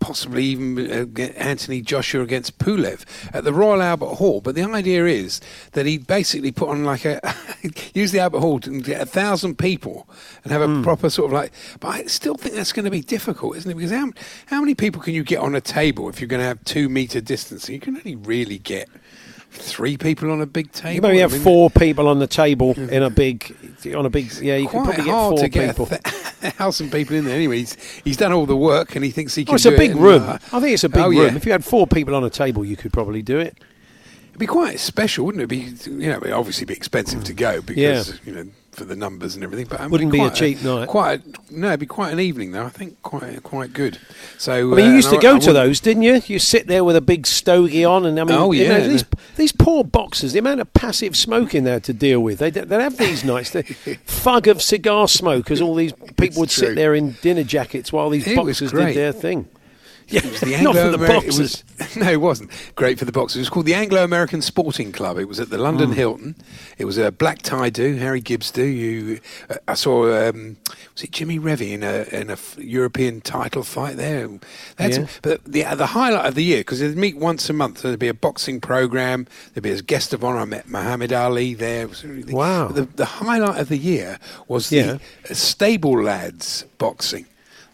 possibly 0.00 0.44
even 0.44 0.90
uh, 0.90 1.22
Anthony 1.36 1.80
Joshua 1.80 2.22
against 2.22 2.58
Pulev 2.58 3.04
at 3.32 3.44
the 3.44 3.52
Royal 3.52 3.80
Albert 3.80 4.16
Hall. 4.16 4.40
But 4.40 4.56
the 4.56 4.62
idea 4.64 5.06
is 5.06 5.40
that 5.72 5.86
he 5.86 5.98
basically 5.98 6.50
put 6.52 6.68
on 6.68 6.84
like 6.84 7.04
a, 7.04 7.20
use 7.94 8.12
the 8.12 8.20
Albert 8.20 8.40
Hall 8.40 8.60
and 8.64 8.82
get 8.84 9.00
a 9.00 9.06
thousand 9.06 9.58
people 9.58 10.08
and 10.44 10.52
have 10.52 10.62
a 10.62 10.66
Hmm. 10.66 10.82
proper 10.82 11.10
sort 11.10 11.26
of 11.30 11.32
like, 11.34 11.52
but 11.80 11.88
I 11.88 12.04
still 12.04 12.34
think 12.36 12.54
that's 12.54 12.72
going 12.72 12.84
to 12.84 12.90
be 12.90 13.00
difficult, 13.02 13.56
isn't 13.56 13.70
it? 13.70 13.74
Because 13.74 13.90
how, 13.90 14.10
how 14.46 14.60
many 14.60 14.74
people 14.74 15.00
can 15.02 15.14
you 15.14 15.22
get 15.24 15.38
on 15.38 15.54
a 15.54 15.60
table 15.60 16.08
if 16.08 16.20
you're 16.20 16.28
going 16.28 16.40
to 16.40 16.46
have 16.46 16.62
two 16.64 16.88
metre 16.88 17.20
distancing? 17.20 17.74
You 17.74 17.80
can 17.80 17.96
only 17.96 18.16
really 18.16 18.58
get 18.58 18.88
three 19.50 19.98
people 19.98 20.30
on 20.30 20.40
a 20.40 20.46
big 20.46 20.72
table. 20.72 20.94
You 20.94 21.00
maybe 21.02 21.18
I 21.18 21.20
have 21.22 21.32
mean, 21.32 21.42
four 21.42 21.68
people 21.70 22.08
on 22.08 22.18
the 22.18 22.26
table 22.26 22.72
in 22.72 23.02
a 23.02 23.10
big, 23.10 23.54
on 23.94 24.06
a 24.06 24.10
big. 24.10 24.32
Yeah, 24.40 24.56
you 24.56 24.66
could 24.66 24.82
quite 24.82 24.94
probably 24.96 25.04
get 25.04 25.12
four 25.28 25.38
to 25.38 25.48
get 25.48 25.68
people. 25.76 25.84
a 25.92 25.98
th- 25.98 26.54
thousand 26.54 26.90
people 26.90 27.16
in 27.16 27.24
there. 27.26 27.34
Anyway, 27.36 27.58
he's, 27.58 27.76
he's 28.02 28.16
done 28.16 28.32
all 28.32 28.46
the 28.46 28.56
work 28.56 28.96
and 28.96 29.04
he 29.04 29.10
thinks 29.10 29.34
he 29.34 29.44
can 29.44 29.52
Oh, 29.52 29.56
it's 29.56 29.66
a 29.66 29.70
big 29.72 29.90
and, 29.92 30.00
room. 30.00 30.22
uh, 30.22 30.38
I 30.52 30.60
think 30.60 30.72
it's 30.72 30.84
a 30.84 30.88
big 30.88 31.02
oh, 31.02 31.08
room. 31.10 31.18
yeah. 31.32 31.36
If 31.36 31.44
you 31.44 31.52
had 31.52 31.64
four 31.64 31.86
people 31.86 32.14
on 32.14 32.24
a 32.24 32.30
table, 32.30 32.64
you 32.64 32.76
could 32.76 32.92
probably 32.94 33.20
do 33.20 33.38
it. 33.38 33.58
It'd 34.32 34.40
be 34.40 34.46
quite 34.46 34.80
special, 34.80 35.26
wouldn't 35.26 35.42
it? 35.42 35.46
Be 35.46 35.58
you 35.90 36.08
know, 36.10 36.16
it'd 36.16 36.32
obviously 36.32 36.64
be 36.64 36.72
expensive 36.74 37.22
to 37.24 37.34
go 37.34 37.60
because 37.60 38.08
Yeah. 38.08 38.14
you 38.24 38.32
know 38.32 38.46
for 38.72 38.84
the 38.86 38.96
numbers 38.96 39.34
and 39.34 39.44
everything. 39.44 39.66
But 39.68 39.80
it'd 39.80 39.92
Wouldn't 39.92 40.10
be 40.10 40.16
a 40.18 40.22
quite 40.22 40.34
cheap 40.34 40.62
night. 40.64 40.88
Quite 40.88 41.20
a, 41.20 41.54
no, 41.54 41.68
it'd 41.68 41.80
be 41.80 41.84
quite 41.84 42.10
an 42.14 42.18
evening 42.18 42.52
though. 42.52 42.64
I 42.64 42.70
think 42.70 43.02
quite 43.02 43.42
quite 43.42 43.74
good. 43.74 43.98
So 44.38 44.72
I 44.72 44.76
mean, 44.76 44.86
you 44.86 44.92
uh, 44.92 44.96
used 44.96 45.10
to 45.10 45.18
I- 45.18 45.20
go 45.20 45.36
I 45.36 45.38
to 45.40 45.52
those, 45.52 45.80
didn't 45.80 46.02
you? 46.04 46.22
You 46.26 46.38
sit 46.38 46.66
there 46.66 46.82
with 46.82 46.96
a 46.96 47.02
big 47.02 47.26
stogie 47.26 47.84
on, 47.84 48.06
and 48.06 48.18
I 48.18 48.24
mean, 48.24 48.34
Oh, 48.38 48.52
you 48.52 48.66
know, 48.66 48.80
these 48.88 49.04
these 49.36 49.52
poor 49.52 49.84
boxers, 49.84 50.32
the 50.32 50.38
amount 50.38 50.62
of 50.62 50.72
passive 50.72 51.14
smoking 51.14 51.64
they 51.64 51.72
had 51.72 51.84
to 51.84 51.92
deal 51.92 52.20
with. 52.20 52.38
They 52.38 52.48
they 52.48 52.82
have 52.82 52.96
these 52.96 53.24
nights, 53.24 53.50
the 53.50 53.62
fug 54.06 54.48
of 54.48 54.62
cigar 54.62 55.06
smoke, 55.08 55.50
as 55.50 55.60
all 55.60 55.74
these 55.74 55.92
people 56.16 56.40
would 56.40 56.48
true. 56.48 56.68
sit 56.68 56.74
there 56.76 56.94
in 56.94 57.16
dinner 57.20 57.44
jackets 57.44 57.92
while 57.92 58.08
these 58.08 58.26
It 58.26 58.36
boxers 58.36 58.72
did 58.72 58.96
their 58.96 59.12
thing. 59.12 59.46
Yeah, 60.12 60.20
It 60.24 60.30
was 60.30 60.40
the 60.40 60.56
not 60.62 60.74
for 60.76 60.90
the 60.90 61.04
Anglo-Ameri- 61.06 61.24
it 61.24 61.38
was- 61.38 61.96
no, 61.96 62.10
it 62.10 62.20
wasn't 62.20 62.50
great 62.76 62.98
for 62.98 63.04
the 63.04 63.12
boxers. 63.12 63.36
It 63.36 63.40
was 63.40 63.48
called 63.50 63.66
the 63.66 63.74
Anglo-American 63.74 64.42
Sporting 64.42 64.92
Club. 64.92 65.18
It 65.18 65.26
was 65.28 65.40
at 65.40 65.50
the 65.50 65.58
London 65.58 65.88
Hmm. 65.88 65.94
Hilton. 65.94 66.34
It 66.78 66.84
was 66.84 66.98
a 66.98 67.10
black 67.10 67.42
tie 67.42 67.70
do, 67.70 67.96
Harry 67.96 68.20
Gibbs 68.20 68.50
do. 68.50 68.64
You, 68.64 69.20
uh, 69.50 69.56
I 69.66 69.74
saw. 69.74 70.28
Um, 70.28 70.56
was 70.94 71.04
it 71.04 71.10
Jimmy 71.12 71.38
Revie 71.38 71.72
in 71.72 71.82
a 71.82 72.02
in 72.12 72.28
a 72.28 72.34
f- 72.34 72.56
European 72.58 73.20
title 73.22 73.62
fight 73.62 73.96
there? 73.96 74.28
Had 74.78 74.92
Yeah. 74.92 75.06
but 75.22 75.40
the 75.44 75.62
the 75.74 75.86
highlight 75.86 76.26
of 76.26 76.34
the 76.34 76.44
year 76.44 76.58
because 76.60 76.80
they'd 76.80 76.96
meet 76.96 77.16
once 77.16 77.48
a 77.48 77.52
month. 77.54 77.82
There'd 77.82 77.98
be 77.98 78.08
a 78.08 78.14
boxing 78.14 78.60
program. 78.60 79.26
There'd 79.54 79.62
be 79.64 79.70
a 79.70 79.80
guest 79.82 80.12
of 80.12 80.22
honour. 80.24 80.40
I 80.40 80.44
met 80.44 80.68
Muhammad 80.68 81.12
Ali 81.12 81.54
there. 81.54 81.86
Really- 82.04 82.32
Wow. 82.34 82.68
The, 82.68 82.82
the 82.84 83.04
highlight 83.06 83.58
of 83.60 83.68
the 83.68 83.78
year 83.78 84.18
was 84.48 84.68
the 84.68 84.76
Yeah. 84.76 84.98
uh, 85.30 85.34
stable 85.34 86.02
lads 86.02 86.64
boxing. 86.78 87.26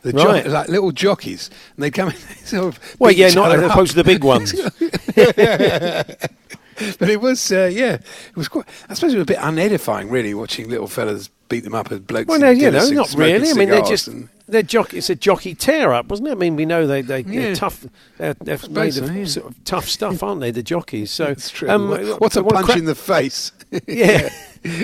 The 0.02 0.12
Right. 0.12 0.46
like 0.46 0.68
little 0.68 0.92
jockeys, 0.92 1.50
and 1.76 1.82
they'd 1.84 1.90
come 1.90 2.10
in 2.10 2.16
sort 2.44 2.64
of. 2.76 2.96
Well, 3.00 3.10
yeah, 3.10 3.30
not 3.30 3.52
as 3.52 3.62
opposed 3.62 3.90
to 3.92 3.96
the 3.96 4.04
big 4.04 4.22
ones. 4.22 4.54
But 6.98 7.10
it 7.10 7.20
was, 7.20 7.50
uh, 7.52 7.70
yeah, 7.72 7.94
it 7.94 8.36
was 8.36 8.48
quite. 8.48 8.66
I 8.88 8.94
suppose 8.94 9.12
it 9.14 9.16
was 9.16 9.22
a 9.22 9.26
bit 9.26 9.38
unedifying, 9.38 10.10
really, 10.10 10.34
watching 10.34 10.68
little 10.68 10.86
fellas 10.88 11.30
beat 11.48 11.64
them 11.64 11.74
up 11.74 11.90
as 11.90 12.00
blokes. 12.00 12.26
Well, 12.28 12.38
no, 12.40 12.50
you 12.50 12.70
know, 12.70 12.88
not 12.90 13.12
really. 13.14 13.50
I 13.50 13.54
mean, 13.54 13.68
they're 13.70 13.82
just 13.82 14.08
and- 14.08 14.28
they're 14.46 14.62
jockey. 14.62 14.98
It's 14.98 15.10
a 15.10 15.14
jockey 15.14 15.54
tear 15.54 15.92
up, 15.92 16.06
wasn't 16.08 16.28
it? 16.28 16.32
I 16.32 16.34
mean, 16.34 16.56
we 16.56 16.64
know 16.66 16.86
they 16.86 17.02
they 17.02 17.22
they're 17.22 17.48
Yeah. 17.50 17.54
tough. 17.54 17.84
They're, 18.16 18.34
they're 18.34 18.58
made 18.70 18.94
so, 18.94 19.04
of 19.04 19.14
yeah. 19.14 19.24
sort 19.26 19.46
of 19.46 19.64
tough 19.64 19.88
stuff, 19.88 20.22
aren't 20.22 20.40
they? 20.40 20.50
The 20.50 20.62
jockeys. 20.62 21.10
So 21.10 21.26
It's 21.26 21.50
true. 21.50 21.68
um, 21.68 21.88
What- 21.88 22.20
What's 22.20 22.36
a 22.36 22.42
punch 22.42 22.66
cra- 22.66 22.78
in 22.78 22.84
the 22.86 22.94
face? 22.94 23.52
Yeah. 23.86 24.30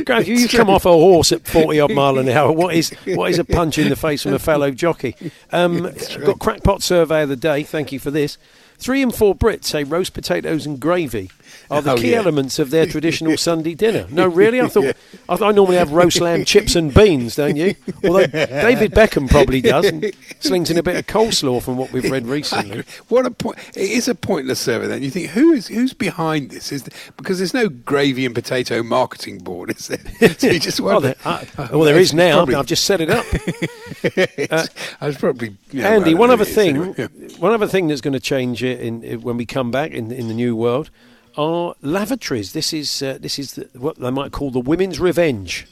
Grant, 0.05 0.27
you 0.29 0.47
come 0.47 0.69
off 0.69 0.85
a 0.85 0.91
horse 0.93 1.33
at 1.33 1.47
40 1.49 1.81
odd 1.81 1.93
mile 1.95 2.19
an 2.19 2.29
hour. 2.29 2.53
What 2.53 2.75
is 2.75 2.91
what 3.07 3.31
is 3.31 3.39
a 3.39 3.45
punch 3.45 3.79
in 3.79 3.89
the 3.89 3.97
face 3.97 4.23
from 4.23 4.35
a 4.35 4.39
fellow 4.39 4.71
jockey? 4.71 5.17
Um, 5.53 5.91
got 6.25 6.39
crackpot 6.39 6.83
survey 6.83 7.23
of 7.23 7.29
the 7.31 7.37
day. 7.37 7.63
Thank 7.63 7.93
you 7.93 7.99
for 7.99 8.11
this. 8.11 8.37
Three 8.79 9.03
in 9.03 9.11
four 9.11 9.35
Brits 9.35 9.65
say 9.65 9.85
roast 9.85 10.13
potatoes 10.15 10.67
and 10.67 10.79
gravy 10.81 11.31
are 11.71 11.81
the 11.81 11.93
Oh, 11.93 11.97
key 11.97 12.11
yeah. 12.11 12.19
elements 12.19 12.59
of 12.59 12.71
their 12.71 12.85
traditional 12.87 13.37
Sunday 13.39 13.75
dinner. 13.75 14.07
No, 14.11 14.27
really? 14.27 14.61
I 14.61 14.67
thought 14.69 14.95
I, 15.29 15.35
I 15.37 15.53
normally 15.53 15.77
have 15.77 15.93
roast 15.93 16.21
lamb, 16.21 16.45
chips, 16.45 16.75
and 16.77 16.93
beans, 16.93 17.37
don't 17.37 17.57
you? 17.57 17.75
Although 18.05 18.27
David 18.27 18.93
Beckham 18.93 19.31
probably 19.31 19.61
does, 19.61 19.87
and 19.87 20.13
slings 20.41 20.71
in 20.71 20.77
a 20.79 20.83
bit 20.83 20.97
of 20.97 21.07
coleslaw 21.07 21.63
from 21.63 21.77
what 21.77 21.93
we've 21.93 22.11
read 22.11 22.27
recently. 22.27 22.83
What 23.09 23.27
a 23.27 23.31
point! 23.31 23.59
It 23.77 23.91
is 23.91 24.09
a 24.09 24.15
pointless 24.15 24.59
survey. 24.61 24.87
Then 24.87 25.03
you 25.03 25.11
think 25.11 25.31
who 25.31 25.53
is 25.53 25.69
who's 25.69 25.93
behind 25.93 26.51
this? 26.51 26.73
Is 26.73 26.85
because 27.17 27.39
there's 27.39 27.55
no 27.55 27.69
gravy 27.69 28.27
and 28.27 28.35
potato 28.35 28.83
marketing 28.83 29.39
board, 29.39 29.71
is 29.71 29.89
there? 29.89 29.99
So 30.39 30.49
you 30.49 30.59
just 30.59 30.81
Well, 30.81 31.01
there, 31.01 31.15
uh, 31.25 31.45
well, 31.71 31.81
there 31.83 31.99
is 31.99 32.13
now. 32.13 32.37
probably- 32.39 32.55
I've 32.57 32.67
just 32.67 32.85
set 32.85 33.01
it 33.01 33.11
up. 33.11 33.25
it's- 34.03 34.69
I 35.01 35.07
was 35.07 35.17
probably 35.17 35.57
yeah, 35.71 35.89
Andy, 35.91 36.15
one 36.15 36.31
other 36.31 36.45
thing, 36.45 36.77
anyway, 36.77 36.95
yeah. 36.99 37.29
one 37.39 37.53
other 37.53 37.67
thing 37.69 37.89
that's 37.89 38.01
going 38.01 38.13
to 38.15 38.21
change 38.21 38.63
in, 38.65 39.21
when 39.23 39.37
we 39.37 39.47
come 39.47 39.71
back 39.71 39.91
in, 39.93 40.11
in 40.11 40.29
the 40.29 40.35
new 40.35 40.57
world 40.57 40.91
are 41.37 41.75
lavatories. 41.83 42.53
This 42.53 42.73
is 42.73 43.03
uh, 43.03 43.19
this 43.21 43.39
is 43.39 43.55
the, 43.55 43.69
what 43.79 43.99
they 43.99 44.11
might 44.11 44.33
call 44.33 44.51
the 44.51 44.61
women's 44.61 44.99
revenge. 45.01 45.67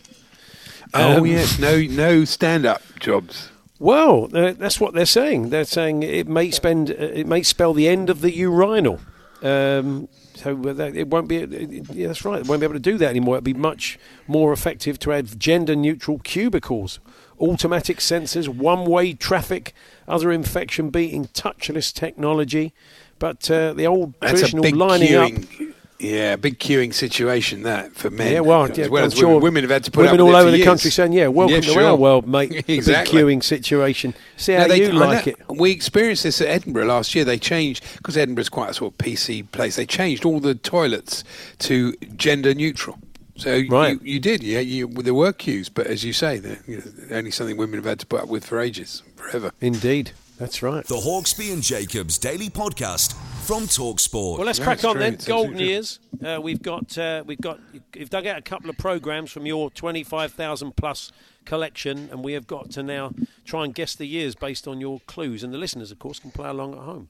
Oh 0.95 1.19
Um, 1.19 1.27
yes, 1.27 1.59
no 1.59 1.81
no 1.81 2.25
stand 2.25 2.67
up 2.67 2.83
jobs. 3.01 3.51
Well, 3.79 4.29
uh, 4.33 4.53
that's 4.53 4.79
what 4.81 4.95
they're 4.95 5.07
saying. 5.07 5.51
They're 5.51 5.65
saying 5.65 6.03
it 6.03 6.29
may 6.29 6.51
spend 6.51 6.91
uh, 6.91 6.95
it 6.95 7.27
may 7.27 7.43
spell 7.43 7.75
the 7.75 7.89
end 7.89 8.11
of 8.11 8.21
the 8.21 8.33
urinal. 8.35 9.01
Um, 9.43 10.09
so 10.35 10.55
that- 10.55 10.97
it 10.97 11.09
won't 11.09 11.29
be. 11.29 11.37
It, 11.39 11.53
it- 11.53 11.91
yeah, 11.95 12.07
that's 12.09 12.25
right. 12.25 12.41
It 12.41 12.47
won't 12.47 12.61
be 12.61 12.65
able 12.65 12.75
to 12.75 12.81
do 12.81 12.99
that 12.99 13.09
anymore. 13.11 13.37
It'd 13.37 13.45
be 13.45 13.55
much 13.55 13.99
more 14.27 14.53
effective 14.53 14.99
to 15.01 15.11
have 15.11 15.39
gender-neutral 15.39 16.21
cubicles, 16.21 17.01
automatic 17.41 17.99
sensors, 17.99 18.49
one-way 18.49 19.15
traffic, 19.15 19.75
other 20.09 20.31
infection-beating 20.33 21.27
touchless 21.29 21.93
technology. 21.93 22.73
But 23.19 23.51
uh, 23.51 23.73
the 23.73 23.87
old 23.87 24.15
That's 24.21 24.33
traditional 24.41 24.63
big 24.63 24.77
lining 24.77 25.15
up. 25.15 25.31
queuing. 25.31 25.75
Yeah, 26.01 26.35
big 26.35 26.59
queuing 26.59 26.93
situation 26.93 27.63
that 27.63 27.93
for 27.95 28.11
men. 28.11 28.33
Yeah, 28.33 28.41
well, 28.41 28.65
as 28.65 28.77
yeah, 28.77 28.89
well 28.89 29.05
I'm 29.05 29.07
as 29.07 29.15
sure 29.15 29.29
women. 29.29 29.43
Women 29.45 29.63
have 29.63 29.71
had 29.71 29.85
to 29.85 29.93
put 29.93 29.99
women 30.01 30.09
up 30.09 30.13
with 30.15 30.21
it. 30.21 30.25
Women 30.25 30.35
all 30.35 30.49
over 30.49 30.51
the 30.51 30.65
country 30.65 30.91
saying, 30.91 31.13
"Yeah, 31.13 31.29
welcome 31.29 31.55
Yeah, 31.55 31.61
to 31.61 31.67
sure. 31.69 31.85
our 31.85 31.95
world, 31.95 32.27
mate." 32.27 32.65
Exactly. 32.69 33.23
The 33.23 33.27
big 33.29 33.39
queuing 33.39 33.45
situation. 33.45 34.15
See 34.37 34.55
how 34.55 34.63
No, 34.63 34.69
they- 34.69 34.81
you 34.83 34.89
I 35.01 35.07
like 35.07 35.29
it. 35.29 35.37
We 35.49 35.71
experienced 35.71 36.25
this 36.25 36.41
at 36.41 36.49
Edinburgh 36.49 36.87
last 36.87 37.15
year. 37.15 37.25
They 37.25 37.39
changed 37.39 37.85
because 37.99 38.17
Edinburgh's 38.17 38.49
quite 38.49 38.71
a 38.71 38.75
sort 38.75 38.95
of 38.95 38.99
PC 38.99 39.45
place. 39.53 39.77
They 39.77 39.87
changed 39.87 40.25
all 40.25 40.41
the 40.41 40.57
toilets 40.57 41.23
to 41.61 41.93
gender 42.17 42.53
neutral. 42.53 42.99
So 43.37 43.63
Right. 43.71 43.93
you, 44.03 44.15
you 44.15 44.21
did, 44.21 44.43
yeah. 44.43 44.59
You, 44.61 44.89
there 44.89 45.15
were 45.15 45.33
queues, 45.33 45.69
but 45.69 45.87
as 45.87 46.05
you 46.05 46.13
say, 46.13 46.39
they're 46.39 46.59
you 46.67 46.79
know, 46.79 47.17
only 47.17 47.31
something 47.31 47.57
women 47.57 47.77
have 47.79 47.87
had 47.87 48.01
to 48.01 48.07
put 48.07 48.21
up 48.23 48.29
with 48.29 48.45
for 48.45 48.59
ages, 48.61 49.03
forever. 49.23 49.53
Indeed, 49.61 50.13
that's 50.39 50.63
right. 50.63 50.85
The 50.87 50.97
Hawksby 50.97 51.53
and 51.53 51.63
Jacobs 51.63 52.19
Daily 52.19 52.49
Podcast 52.51 53.15
from 53.45 53.65
Talksport. 53.65 54.39
Well, 54.39 54.47
let's 54.47 54.59
Yeah, 54.59 54.65
crack 54.65 54.77
it's 54.77 54.85
on 54.85 54.95
true. 54.95 55.03
then. 55.03 55.15
It's 55.15 55.27
Golden 55.27 55.59
years. 55.59 55.99
Uh, 56.25 56.41
we've 56.43 56.63
got 56.63 56.97
uh, 56.99 57.23
we've 57.27 57.41
got 57.41 57.59
you've 57.95 58.11
dug 58.11 58.27
out 58.27 58.39
a 58.39 58.43
couple 58.43 58.71
of 58.71 58.79
programs 58.79 59.31
from 59.31 59.47
your 59.47 59.71
twenty 59.71 60.03
five 60.05 60.33
thousand 60.33 60.77
plus 60.77 61.11
collection, 61.45 62.09
and 62.11 62.25
we 62.25 62.33
have 62.35 62.47
got 62.47 62.71
to 62.73 62.83
now 62.83 63.13
try 63.45 63.65
and 63.65 63.75
guess 63.75 63.95
the 63.97 64.07
years 64.07 64.35
based 64.35 64.69
on 64.69 64.81
your 64.81 65.01
clues. 65.07 65.43
And 65.43 65.53
the 65.53 65.59
listeners, 65.59 65.91
of 65.91 65.99
course, 65.99 66.19
can 66.19 66.31
play 66.31 66.49
along 66.49 66.75
at 66.75 66.81
home. 66.81 67.09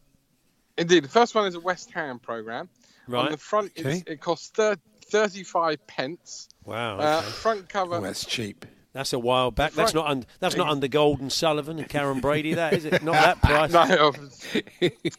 Indeed, 0.79 1.05
the 1.05 1.09
first 1.09 1.35
one 1.35 1.47
is 1.47 1.55
a 1.55 1.61
West 1.61 1.91
Ham 1.93 2.19
program. 2.19 2.69
Right. 3.09 3.27
On 3.27 3.33
the 3.33 3.37
front, 3.37 3.73
it's, 3.77 3.85
Okay. 3.87 4.03
it 4.07 4.21
costs 4.21 4.49
thir- 4.49 4.77
35 5.11 5.87
pence. 5.87 6.49
Wow. 6.65 6.99
Uh, 6.99 7.21
front 7.21 7.69
cover. 7.69 7.97
Oh, 7.97 8.01
that's 8.01 8.25
cheap. 8.25 8.65
That's 8.93 9.13
a 9.15 9.19
while 9.19 9.51
back. 9.51 9.73
That's 9.73 9.93
front- 9.93 10.07
not 10.07 10.11
un- 10.11 10.27
that's 10.39 10.57
not 10.57 10.69
under 10.69 10.87
Gold 10.89 11.21
and 11.21 11.33
Sullivan 11.33 11.79
and 11.79 11.89
Karren 11.89 12.21
Brady. 12.21 12.55
That 12.55 12.75
is 12.75 12.85
it? 12.85 13.03
Not 13.03 13.13
that 13.41 13.41
price. 13.41 13.73
No, 13.73 14.13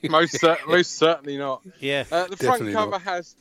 most 0.09 0.39
cer- 0.39 0.57
most 0.67 0.95
certainly 0.97 1.37
not. 1.37 1.61
Yeah. 1.79 2.03
Uh, 2.11 2.27
the 2.27 2.37
front 2.37 2.39
Definitely 2.39 2.73
cover 2.73 2.91
not. 2.91 3.01
has 3.01 3.35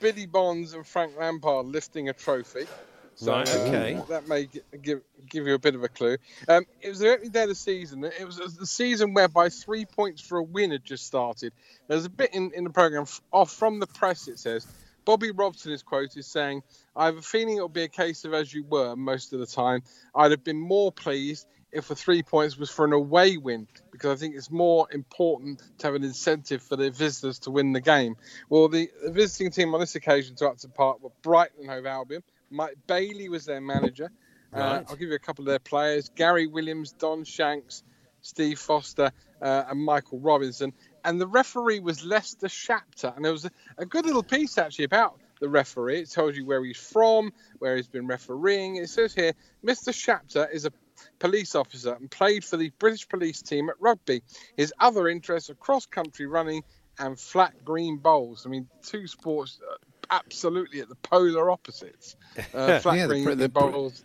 Billy 0.00 0.26
Bonds 0.26 0.74
and 0.74 0.86
Frank 0.86 1.12
Lampard 1.18 1.66
lifting 1.66 2.08
a 2.08 2.12
trophy. 2.12 2.66
So 3.14 3.32
Right, 3.32 3.54
uh, 3.54 3.58
okay. 3.60 4.00
that 4.08 4.26
may 4.26 4.46
gi- 4.46 4.60
give 4.82 5.00
give 5.28 5.46
you 5.46 5.54
a 5.54 5.58
bit 5.58 5.74
of 5.74 5.82
a 5.84 5.88
clue. 5.88 6.16
Um, 6.48 6.64
it 6.80 6.88
was 6.88 6.98
the 6.98 7.10
opening 7.12 7.30
day 7.30 7.42
of 7.42 7.48
the 7.50 7.54
season. 7.54 8.04
It 8.04 8.24
was 8.24 8.36
the 8.36 8.66
season 8.66 9.12
whereby 9.14 9.48
three 9.50 9.84
points 9.84 10.20
for 10.22 10.38
a 10.38 10.42
win 10.42 10.70
had 10.70 10.84
just 10.84 11.06
started. 11.06 11.52
There's 11.88 12.06
a 12.06 12.10
bit 12.10 12.34
in, 12.34 12.52
in 12.54 12.64
the 12.64 12.70
program 12.70 13.02
f- 13.02 13.20
off 13.30 13.52
from 13.52 13.80
the 13.80 13.86
press. 13.86 14.28
It 14.28 14.38
says 14.38 14.66
Bobby 15.04 15.30
Robson 15.30 15.72
is 15.72 15.82
quoted 15.82 16.24
saying, 16.24 16.62
"I 16.94 17.06
have 17.06 17.16
a 17.16 17.22
feeling 17.22 17.56
it'll 17.56 17.68
be 17.68 17.82
a 17.82 17.88
case 17.88 18.24
of 18.24 18.34
as 18.34 18.52
you 18.52 18.64
were 18.64 18.94
most 18.96 19.32
of 19.32 19.40
the 19.40 19.46
time. 19.46 19.82
I'd 20.14 20.30
have 20.30 20.44
been 20.44 20.60
more 20.60 20.92
pleased 20.92 21.46
if 21.72 21.88
the 21.88 21.96
three 21.96 22.22
points 22.22 22.56
was 22.58 22.70
for 22.70 22.84
an 22.84 22.92
away 22.92 23.38
win 23.38 23.66
because 23.90 24.10
I 24.10 24.20
think 24.20 24.36
it's 24.36 24.50
more 24.50 24.86
important 24.92 25.62
to 25.78 25.86
have 25.86 25.94
an 25.94 26.04
incentive 26.04 26.62
for 26.62 26.76
the 26.76 26.90
visitors 26.90 27.40
to 27.40 27.50
win 27.50 27.72
the 27.72 27.80
game. 27.80 28.16
Well, 28.50 28.68
the, 28.68 28.90
the 29.02 29.10
visiting 29.10 29.50
team 29.50 29.74
on 29.74 29.80
this 29.80 29.94
occasion 29.94 30.36
to 30.36 30.48
Upton 30.48 30.70
Park 30.70 31.02
were 31.02 31.10
Brighton 31.22 31.60
and 31.62 31.70
Hove 31.70 31.86
Albion. 31.86 32.22
Mike 32.50 32.76
Bailey 32.86 33.30
was 33.30 33.46
their 33.46 33.60
manager. 33.60 34.10
Uh, 34.52 34.82
I'll 34.86 34.96
give 34.96 35.08
you 35.08 35.14
a 35.14 35.18
couple 35.18 35.44
of 35.44 35.46
their 35.46 35.58
players: 35.58 36.10
Gary 36.14 36.46
Williams, 36.46 36.92
Don 36.92 37.24
Shanks, 37.24 37.82
Steve 38.20 38.58
Foster, 38.58 39.10
uh, 39.40 39.64
and 39.70 39.82
Michael 39.82 40.20
Robinson. 40.20 40.74
And 41.04 41.20
the 41.20 41.26
referee 41.26 41.80
was 41.80 42.04
Lester 42.04 42.48
Shapter, 42.48 43.12
and 43.14 43.24
there 43.24 43.32
was 43.32 43.44
a, 43.44 43.50
a 43.78 43.86
good 43.86 44.06
little 44.06 44.22
piece 44.22 44.58
actually 44.58 44.84
about 44.84 45.18
the 45.40 45.48
referee. 45.48 46.00
It 46.00 46.10
tells 46.10 46.36
you 46.36 46.46
where 46.46 46.64
he's 46.64 46.78
from, 46.78 47.32
where 47.58 47.76
he's 47.76 47.88
been 47.88 48.06
refereeing. 48.06 48.76
It 48.76 48.88
says 48.88 49.12
here, 49.12 49.32
Mr. 49.64 49.92
Shapter 49.92 50.48
is 50.52 50.64
a 50.66 50.72
police 51.18 51.54
officer 51.54 51.94
and 51.94 52.10
played 52.10 52.44
for 52.44 52.56
the 52.56 52.70
British 52.78 53.08
police 53.08 53.42
team 53.42 53.68
at 53.68 53.74
rugby. 53.80 54.22
His 54.56 54.72
other 54.78 55.08
interests 55.08 55.50
are 55.50 55.54
cross 55.54 55.86
country 55.86 56.26
running 56.26 56.62
and 56.98 57.18
flat 57.18 57.64
green 57.64 57.98
bowls. 57.98 58.46
I 58.46 58.50
mean, 58.50 58.68
two 58.82 59.06
sports 59.06 59.60
uh, 59.68 59.74
absolutely 60.10 60.80
at 60.80 60.88
the 60.88 60.94
polar 60.96 61.50
opposites. 61.50 62.16
Uh, 62.54 62.78
flat 62.80 62.96
Yeah, 62.96 63.06
the 63.08 63.22
green 63.22 63.38
the 63.38 63.48
pr- 63.48 63.60
bowls. 63.60 64.04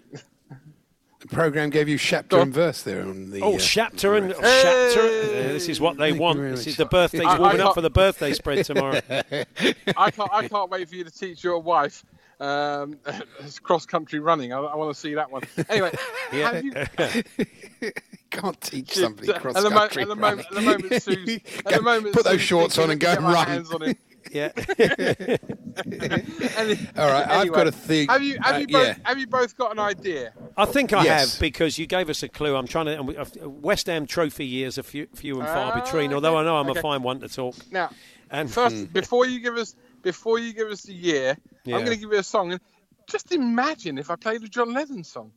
The 1.30 1.36
program 1.36 1.70
gave 1.70 1.90
you 1.90 1.98
chapter 1.98 2.40
and 2.40 2.54
verse 2.54 2.82
there 2.84 3.02
on 3.02 3.32
the. 3.32 3.42
Oh, 3.42 3.56
uh, 3.56 3.60
Shapter 3.60 4.16
and 4.16 4.30
the- 4.32 4.34
Chapter. 4.36 5.02
Hey! 5.02 5.50
Uh, 5.50 5.54
this 5.54 5.68
is 5.68 5.82
what 5.82 5.98
they 5.98 6.12
Thank 6.12 6.22
want. 6.22 6.38
very 6.40 6.52
This 6.52 6.68
is 6.68 6.78
the 6.78 6.86
birthday. 6.86 7.24
I- 7.24 7.36
I 7.36 7.40
warming 7.40 7.62
up 7.62 7.74
for 7.74 7.82
the 7.82 7.90
birthday 7.90 8.34
spread 8.34 8.64
tomorrow. 8.66 9.02
I 9.10 10.12
can't. 10.12 10.30
I 10.32 10.48
can't 10.48 10.70
wait 10.72 10.88
for 10.88 10.96
you 10.96 11.04
to 11.04 11.12
teach 11.12 11.44
your 11.44 11.60
wife 11.60 12.06
um, 12.40 12.98
cross 13.64 13.86
country 13.86 14.20
running. 14.20 14.54
I, 14.54 14.60
I 14.60 14.76
want 14.76 14.94
to 14.94 15.00
see 15.00 15.16
that 15.16 15.30
one. 15.32 15.44
Anyway, 15.70 15.92
Yeah. 16.34 16.60
you, 16.62 17.92
Can't 18.30 18.60
teach 18.62 18.94
somebody 18.94 19.30
at 19.32 19.42
cross 19.42 19.56
the, 19.62 19.70
mo- 19.70 19.78
country. 19.80 20.04
at 20.04 20.08
the 20.10 20.16
moment, 20.16 20.48
at 20.50 20.54
the 20.56 20.62
moment, 20.62 21.02
Sue's, 21.04 21.30
at 21.66 21.74
the 21.74 21.82
moment, 21.82 22.14
Put 22.14 22.26
those 22.26 22.42
shorts 22.42 22.78
on 22.78 22.92
and 22.92 23.00
go 23.00 23.08
"Let 23.10 23.22
me 23.22 23.26
and 23.28 23.36
get 23.68 23.80
my 23.80 23.86
run." 23.88 23.96
Hands 24.34 24.54
on 24.58 24.76
him." 24.76 25.28
yeah. 25.28 25.38
Any- 26.58 26.80
All 26.98 27.08
right, 27.08 27.28
I've 27.28 27.42
anyway, 27.42 27.56
got 27.56 27.68
a 27.68 27.72
thing. 27.72 28.08
Have 28.10 28.24
you 28.24 28.38
have 28.42 28.56
uh, 28.56 28.58
you 28.60 28.68
both 28.68 28.88
yeah. 28.88 28.96
have 29.04 29.20
you 29.20 29.28
both 29.28 29.58
got 29.58 29.72
an 29.72 29.80
idea? 29.80 30.34
I 30.58 30.66
think 30.66 30.94
I 30.94 31.04
Yes. 31.04 31.32
have 31.34 31.40
because 31.40 31.78
you 31.78 31.86
gave 31.88 32.10
us 32.10 32.24
a 32.24 32.30
clue. 32.30 32.56
I'm 32.56 32.68
trying 32.68 32.86
to. 32.88 33.22
uh, 33.22 33.50
West 33.50 33.88
Ham 33.88 34.06
trophy 34.08 34.46
years 34.46 34.78
are 34.78 34.84
few, 34.84 35.08
few 35.16 35.40
and 35.40 35.48
far 35.48 35.74
Ah, 35.74 35.82
between. 35.82 36.06
okay, 36.08 36.16
Although 36.16 36.38
I 36.38 36.44
know 36.44 36.58
I'm 36.58 36.70
okay. 36.70 36.80
a 36.80 36.82
fine 36.82 37.04
one 37.04 37.20
to 37.20 37.30
talk. 37.30 37.56
Now, 37.72 37.92
And 38.32 38.52
first, 38.52 38.92
before 38.94 39.26
you 39.28 39.40
give 39.40 39.56
us 39.56 39.76
before 40.02 40.40
you 40.40 40.54
give 40.54 40.70
us 40.70 40.82
the 40.84 40.94
year, 40.94 41.38
Yeah. 41.66 41.76
I'm 41.78 41.86
going 41.86 41.96
to 41.96 42.02
give 42.02 42.12
you 42.12 42.20
a 42.20 42.24
song. 42.24 42.52
And 42.54 42.62
just 43.08 43.32
imagine 43.32 43.98
if 43.98 44.10
I 44.10 44.16
played 44.16 44.42
a 44.44 44.48
John 44.48 44.74
Lennon 44.74 45.04
song. 45.04 45.32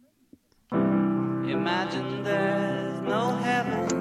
Imagine 0.73 2.23
there's 2.23 3.01
no 3.03 3.31
heaven. 3.37 4.00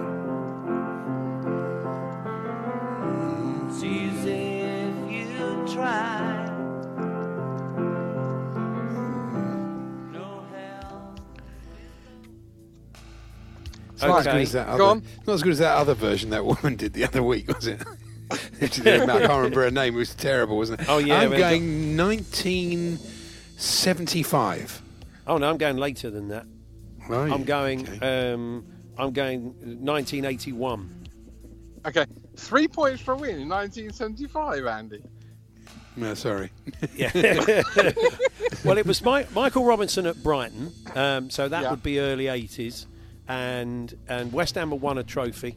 It's 14.01 14.07
not 14.07 14.19
as 14.19 14.25
good 14.25 14.35
as 14.41 14.51
that 14.53 14.67
Go 14.67 14.73
other, 14.73 14.83
on. 14.83 15.03
Not 15.27 15.33
as 15.33 15.43
good 15.43 15.51
as 15.51 15.59
that 15.59 15.75
other 15.75 15.93
version 15.93 16.29
that 16.29 16.45
woman 16.45 16.77
did 16.77 16.93
the 16.93 17.03
other 17.03 17.21
week, 17.21 17.47
was 17.47 17.67
it? 17.67 17.81
I 18.31 18.37
can't 18.67 19.01
remember 19.01 19.63
her 19.63 19.71
name. 19.71 19.95
It 19.95 19.97
was 19.97 20.15
terrible, 20.15 20.55
wasn't 20.57 20.81
it? 20.81 20.89
Oh, 20.89 20.99
yeah, 20.99 21.19
I'm 21.19 21.31
going 21.31 21.97
1975. 21.97 24.81
oh 25.27 25.37
no, 25.37 25.49
I'm 25.49 25.57
going 25.57 25.77
later 25.77 26.09
than 26.09 26.29
that. 26.29 26.45
Are 27.09 27.27
you? 27.27 27.33
I'm 27.33 27.43
going. 27.43 27.87
Okay. 27.89 28.31
Um, 28.33 28.65
I'm 28.97 29.11
going 29.11 29.43
1981. 29.83 30.95
Okay, 31.85 32.05
three 32.35 32.67
points 32.67 33.01
for 33.01 33.13
a 33.13 33.17
win 33.17 33.39
in 33.39 33.49
1975, 33.49 34.65
Andy. 34.65 35.01
No, 35.95 36.13
sorry. 36.13 36.51
Yeah. 36.95 37.11
well, 38.63 38.77
it 38.77 38.85
was 38.85 39.03
Mi- 39.03 39.25
Michael 39.33 39.65
Robinson 39.65 40.05
at 40.05 40.21
Brighton, 40.21 40.71
um, 40.95 41.29
so 41.29 41.47
that 41.47 41.63
Yeah. 41.63 41.71
would 41.71 41.83
be 41.83 41.99
early 41.99 42.25
80s, 42.25 42.85
and 43.29 43.95
and 44.09 44.33
West 44.33 44.55
Ham 44.55 44.71
had 44.71 44.81
won 44.81 44.97
a 44.97 45.03
trophy. 45.03 45.55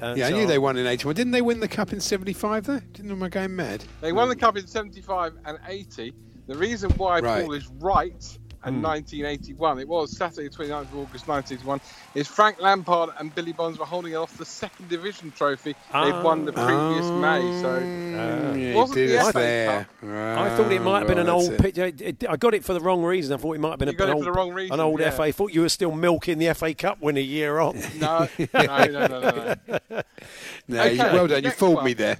Uh, 0.00 0.14
Yeah, 0.16 0.28
I 0.28 0.30
knew 0.30 0.46
they 0.46 0.58
won 0.58 0.78
in 0.78 0.86
81. 0.86 1.14
Didn't 1.14 1.32
they 1.32 1.42
win 1.42 1.60
the 1.60 1.68
cup 1.68 1.92
in 1.92 2.00
75, 2.00 2.64
though? 2.64 2.80
Didn't 2.94 3.10
am 3.10 3.22
I 3.22 3.28
going 3.28 3.54
mad? 3.54 3.84
They 4.00 4.12
won 4.12 4.30
the 4.30 4.36
cup 4.36 4.56
in 4.56 4.66
75 4.66 5.34
and 5.44 5.58
80. 5.68 6.14
The 6.46 6.56
reason 6.56 6.90
why 6.92 7.20
Right. 7.20 7.44
Paul 7.44 7.52
is 7.52 7.66
right 7.80 8.38
and 8.62 8.82
1981, 8.82 9.78
it 9.78 9.88
was 9.88 10.16
Saturday, 10.16 10.48
29th 10.48 10.82
of 10.82 10.96
August 10.96 11.26
1981, 11.28 11.80
is 12.14 12.28
Frank 12.28 12.60
Lampard 12.60 13.10
and 13.18 13.34
Billy 13.34 13.52
Bonds 13.52 13.78
were 13.78 13.86
holding 13.86 14.14
off 14.16 14.36
the 14.36 14.44
second 14.44 14.88
division 14.88 15.30
trophy 15.32 15.74
they've 15.92 16.22
won 16.22 16.44
the 16.44 16.52
previous 16.52 17.06
May. 17.10 17.60
So 17.62 17.70
Oh, 17.70 18.54
yeah, 18.54 18.74
Wasn't 18.74 18.98
he 18.98 19.06
did 19.06 19.18
the 19.18 19.20
us 19.22 19.32
FA 19.32 19.38
there. 19.38 20.38
I 20.38 20.56
thought 20.56 20.70
it 20.72 20.82
might 20.82 20.98
have 20.98 21.08
been 21.08 21.18
Oh, 21.18 21.22
an 21.22 21.28
old 21.30 21.42
that's 21.52 21.54
it. 21.54 21.60
picture. 21.62 21.84
It- 21.86 22.00
it- 22.02 22.28
I 22.28 22.36
got 22.36 22.54
it 22.54 22.64
for 22.64 22.74
the 22.74 22.80
wrong 22.80 23.02
reason. 23.02 23.32
I 23.32 23.36
thought 23.38 23.54
it 23.54 23.60
might 23.60 23.70
have 23.70 23.78
been 23.78 23.88
a, 23.88 23.92
an 24.04 24.10
old, 24.10 24.24
the 24.24 24.32
wrong 24.32 24.52
reason, 24.52 24.74
an 24.74 24.80
old 24.80 25.00
yeah. 25.00 25.10
FA. 25.10 25.22
I 25.22 25.32
thought 25.32 25.52
you 25.52 25.62
were 25.62 25.68
still 25.68 25.92
milking 25.92 26.38
the 26.38 26.52
FA 26.54 26.74
Cup 26.74 27.00
win 27.00 27.16
a 27.16 27.20
year 27.20 27.58
on. 27.60 27.78
no, 27.98 28.28
no, 28.38 28.46
no, 28.54 28.86
no, 28.86 29.06
no. 29.08 29.54
no. 29.68 30.02
No, 30.68 30.84
you- 30.84 31.00
Okay, 31.02 31.12
well 31.14 31.26
done. 31.26 31.44
You 31.44 31.50
fooled 31.50 31.76
one. 31.76 31.84
me 31.86 31.94
there. 31.94 32.18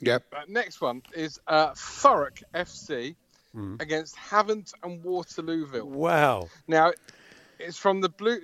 Yep. 0.00 0.24
Uh, 0.32 0.40
next 0.48 0.80
one 0.80 1.02
is 1.14 1.40
uh, 1.46 1.70
Thurrock 1.72 2.42
FC 2.54 3.14
Hmm. 3.54 3.76
against 3.78 4.16
Havant 4.16 4.72
and 4.82 5.02
Waterlooville. 5.04 5.84
wow. 5.84 6.48
Now, 6.66 6.92
it's 7.60 7.78
from 7.78 8.00
the 8.00 8.08
blue. 8.08 8.38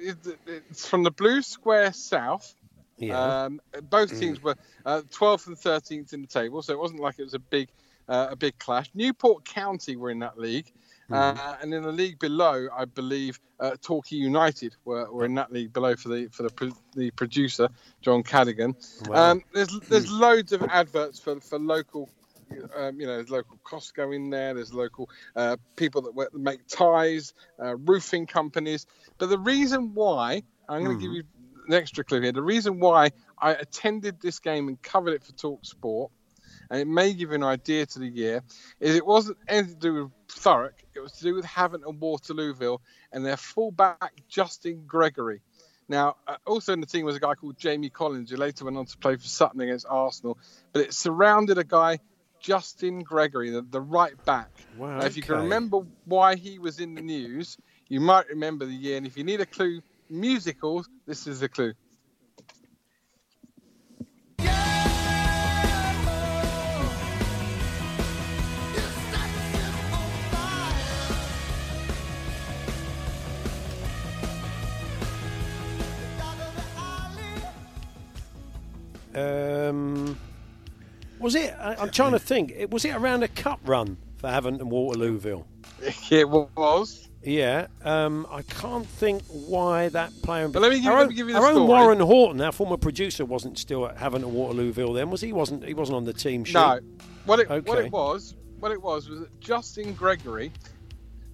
It's 0.47 0.87
from 0.87 1.03
the 1.03 1.11
Blue 1.11 1.43
Square 1.43 1.93
South. 1.95 2.55
Yeah. 2.97 3.45
Um, 3.45 3.61
both 3.89 4.19
teams 4.19 4.43
were 4.43 4.57
uh, 4.85 5.01
12th 5.11 5.47
and 5.47 5.57
13th 5.57 6.13
in 6.13 6.21
the 6.21 6.27
table, 6.27 6.63
so 6.63 6.73
it 6.73 6.79
wasn't 6.79 7.01
like 7.01 7.19
it 7.19 7.25
was 7.25 7.35
a 7.35 7.39
big, 7.39 7.69
uh, 8.09 8.29
a 8.31 8.37
big 8.37 8.59
clash. 8.59 8.91
Newport 8.95 9.45
County 9.45 9.97
were 9.97 10.11
in 10.11 10.19
that 10.19 10.39
league, 10.39 10.71
uh, 11.11 11.57
and 11.61 11.73
in 11.73 11.83
the 11.83 11.93
league 11.93 12.19
below, 12.19 12.69
I 12.73 12.85
believe 12.85 13.41
uh, 13.59 13.73
Torquay 13.81 14.17
United 14.17 14.77
were, 14.85 15.11
were 15.11 15.25
in 15.25 15.35
that 15.37 15.51
league 15.51 15.73
below 15.73 15.97
for 15.97 16.11
the 16.11 16.29
for 16.29 16.43
the, 16.45 16.51
pro- 16.51 16.77
the 16.95 17.11
producer 17.13 17.69
John 18.03 18.23
Cadigan. 18.23 18.77
Wow. 19.09 19.33
Um, 19.33 19.43
there's 19.53 19.81
there's 19.89 20.11
loads 20.11 20.53
of 20.53 20.63
adverts 20.63 21.19
for 21.19 21.41
for 21.41 21.59
local. 21.59 22.09
Um, 22.77 23.01
you 23.01 23.07
know, 23.07 23.17
there's 23.17 23.31
local 23.31 23.59
Costco 23.65 24.15
in 24.15 24.31
there. 24.31 24.55
There's 24.55 24.73
local 24.73 25.09
uh, 25.37 25.57
people 25.77 26.03
that, 26.03 26.35
make 26.35 26.67
ties, 26.67 27.35
uh, 27.63 27.77
roofing 27.77 28.27
companies. 28.27 28.87
But 29.19 29.29
the 29.29 29.39
reason 29.39 29.95
why 29.95 30.43
I'm 30.69 30.85
going 30.85 30.99
to 30.99 31.03
give 31.03 31.13
you 31.13 31.25
an 31.67 31.75
extra 31.75 32.05
clue 32.05 32.21
here. 32.21 32.33
The 32.33 32.43
reason 32.43 32.81
why 32.81 33.11
I 33.39 33.53
attended 33.53 34.21
this 34.21 34.39
game 34.39 34.69
and 34.69 34.81
covered 34.83 35.15
it 35.15 35.25
for 35.25 35.33
Talk 35.33 35.65
Sport, 35.65 36.11
and 36.71 36.81
it 36.81 36.87
may 36.87 37.13
give 37.13 37.31
you 37.31 37.35
an 37.37 37.45
idea 37.45 37.87
to 37.87 37.99
the 37.99 38.09
year, 38.09 38.43
is 38.79 38.97
it 38.97 39.05
wasn't 39.05 39.39
anything 39.49 39.75
to 39.75 39.81
do 39.81 39.95
with 39.95 40.13
Thurrock. 40.29 40.73
It 40.95 41.01
was 41.01 41.13
to 41.13 41.23
do 41.23 41.35
with 41.35 41.45
Havant 41.45 41.87
and 41.87 42.01
Waterlooville 42.01 42.79
and 43.13 43.25
their 43.25 43.37
fullback 43.37 44.23
Justin 44.29 44.85
Gregory. 44.87 45.43
Now, 45.89 46.17
uh, 46.29 46.37
also 46.47 46.73
in 46.73 46.81
the 46.81 46.87
team 46.87 47.05
was 47.05 47.17
a 47.17 47.21
guy 47.21 47.35
called 47.35 47.59
Jamie 47.59 47.91
Collins, 47.91 48.31
who 48.31 48.37
later 48.37 48.65
went 48.65 48.77
on 48.77 48.87
to 48.87 48.97
play 48.99 49.17
for 49.17 49.27
Sutton 49.27 49.61
against 49.61 49.87
Arsenal. 49.89 50.39
But 50.73 50.83
it 50.83 50.95
surrounded 50.95 51.59
a 51.59 51.65
guy, 51.65 51.99
Justin 52.41 53.03
Gregory, 53.03 53.51
the, 53.51 53.63
the 53.63 53.81
right 53.81 54.23
back. 54.25 54.51
Wow, 54.77 54.99
Now, 54.99 55.07
if 55.07 55.17
you 55.17 55.23
can 55.23 55.37
remember 55.37 55.81
why 56.05 56.37
he 56.37 56.59
was 56.59 56.81
in 56.81 56.95
the 56.95 57.03
news, 57.03 57.57
you 57.89 58.01
might 58.01 58.29
remember 58.29 58.65
the 58.65 58.73
year. 58.73 58.97
And 58.97 59.07
if 59.07 59.17
you 59.17 59.25
need 59.25 59.41
a 59.41 59.47
clue, 59.47 59.83
musicals, 60.09 60.89
this 61.07 61.27
is 61.27 61.41
the 61.41 61.49
clue. 61.49 61.75
Um, 79.13 80.17
was 81.21 81.35
it? 81.35 81.55
I, 81.59 81.75
I'm 81.77 81.91
trying 81.91 82.13
to 82.13 82.19
think. 82.19 82.53
It 82.57 82.71
was 82.71 82.85
it 82.85 82.95
around 82.95 83.23
a 83.23 83.29
cup 83.29 83.61
run 83.65 83.97
for 84.17 84.29
Havant 84.29 84.61
and 84.61 84.71
Waterlooville? 84.71 85.45
It 86.11 86.29
was. 86.29 87.09
Yeah, 87.23 87.67
um, 87.85 88.27
I 88.31 88.41
can't 88.43 88.87
think 88.87 89.23
why 89.29 89.91
that 89.91 90.11
player. 90.23 90.49
But 90.49 90.63
let 90.63 90.71
me 90.71 90.81
give- 90.81 90.87
our 90.91 90.97
let 90.99 91.03
own, 91.03 91.09
me 91.09 91.15
give 91.15 91.29
you 91.29 91.35
the 91.35 91.41
our 91.41 91.49
own. 91.53 91.67
Warren 91.67 92.01
Horton, 92.01 92.41
our 92.41 92.51
former 92.53 92.79
producer, 92.79 93.25
wasn't 93.27 93.59
still 93.59 93.87
at 93.87 93.99
Havant 93.99 94.25
and 94.25 94.33
Waterlooville 94.33 94.95
then, 94.95 95.11
was 95.11 95.21
he? 95.21 95.33
wasn't 95.33 95.65
He 95.65 95.75
wasn't 95.75 95.97
on 95.97 96.05
the 96.05 96.15
team 96.15 96.45
sheet. 96.45 96.55
No. 96.55 96.81
What 97.27 97.41
it 97.41 97.49
what 97.67 97.79
it 97.79 97.93
was, 97.93 98.35
what 98.59 98.73
it 98.73 98.81
was 98.81 99.09
was 99.11 99.21
that 99.21 99.41
Justin 99.41 99.93
Gregory 99.93 100.51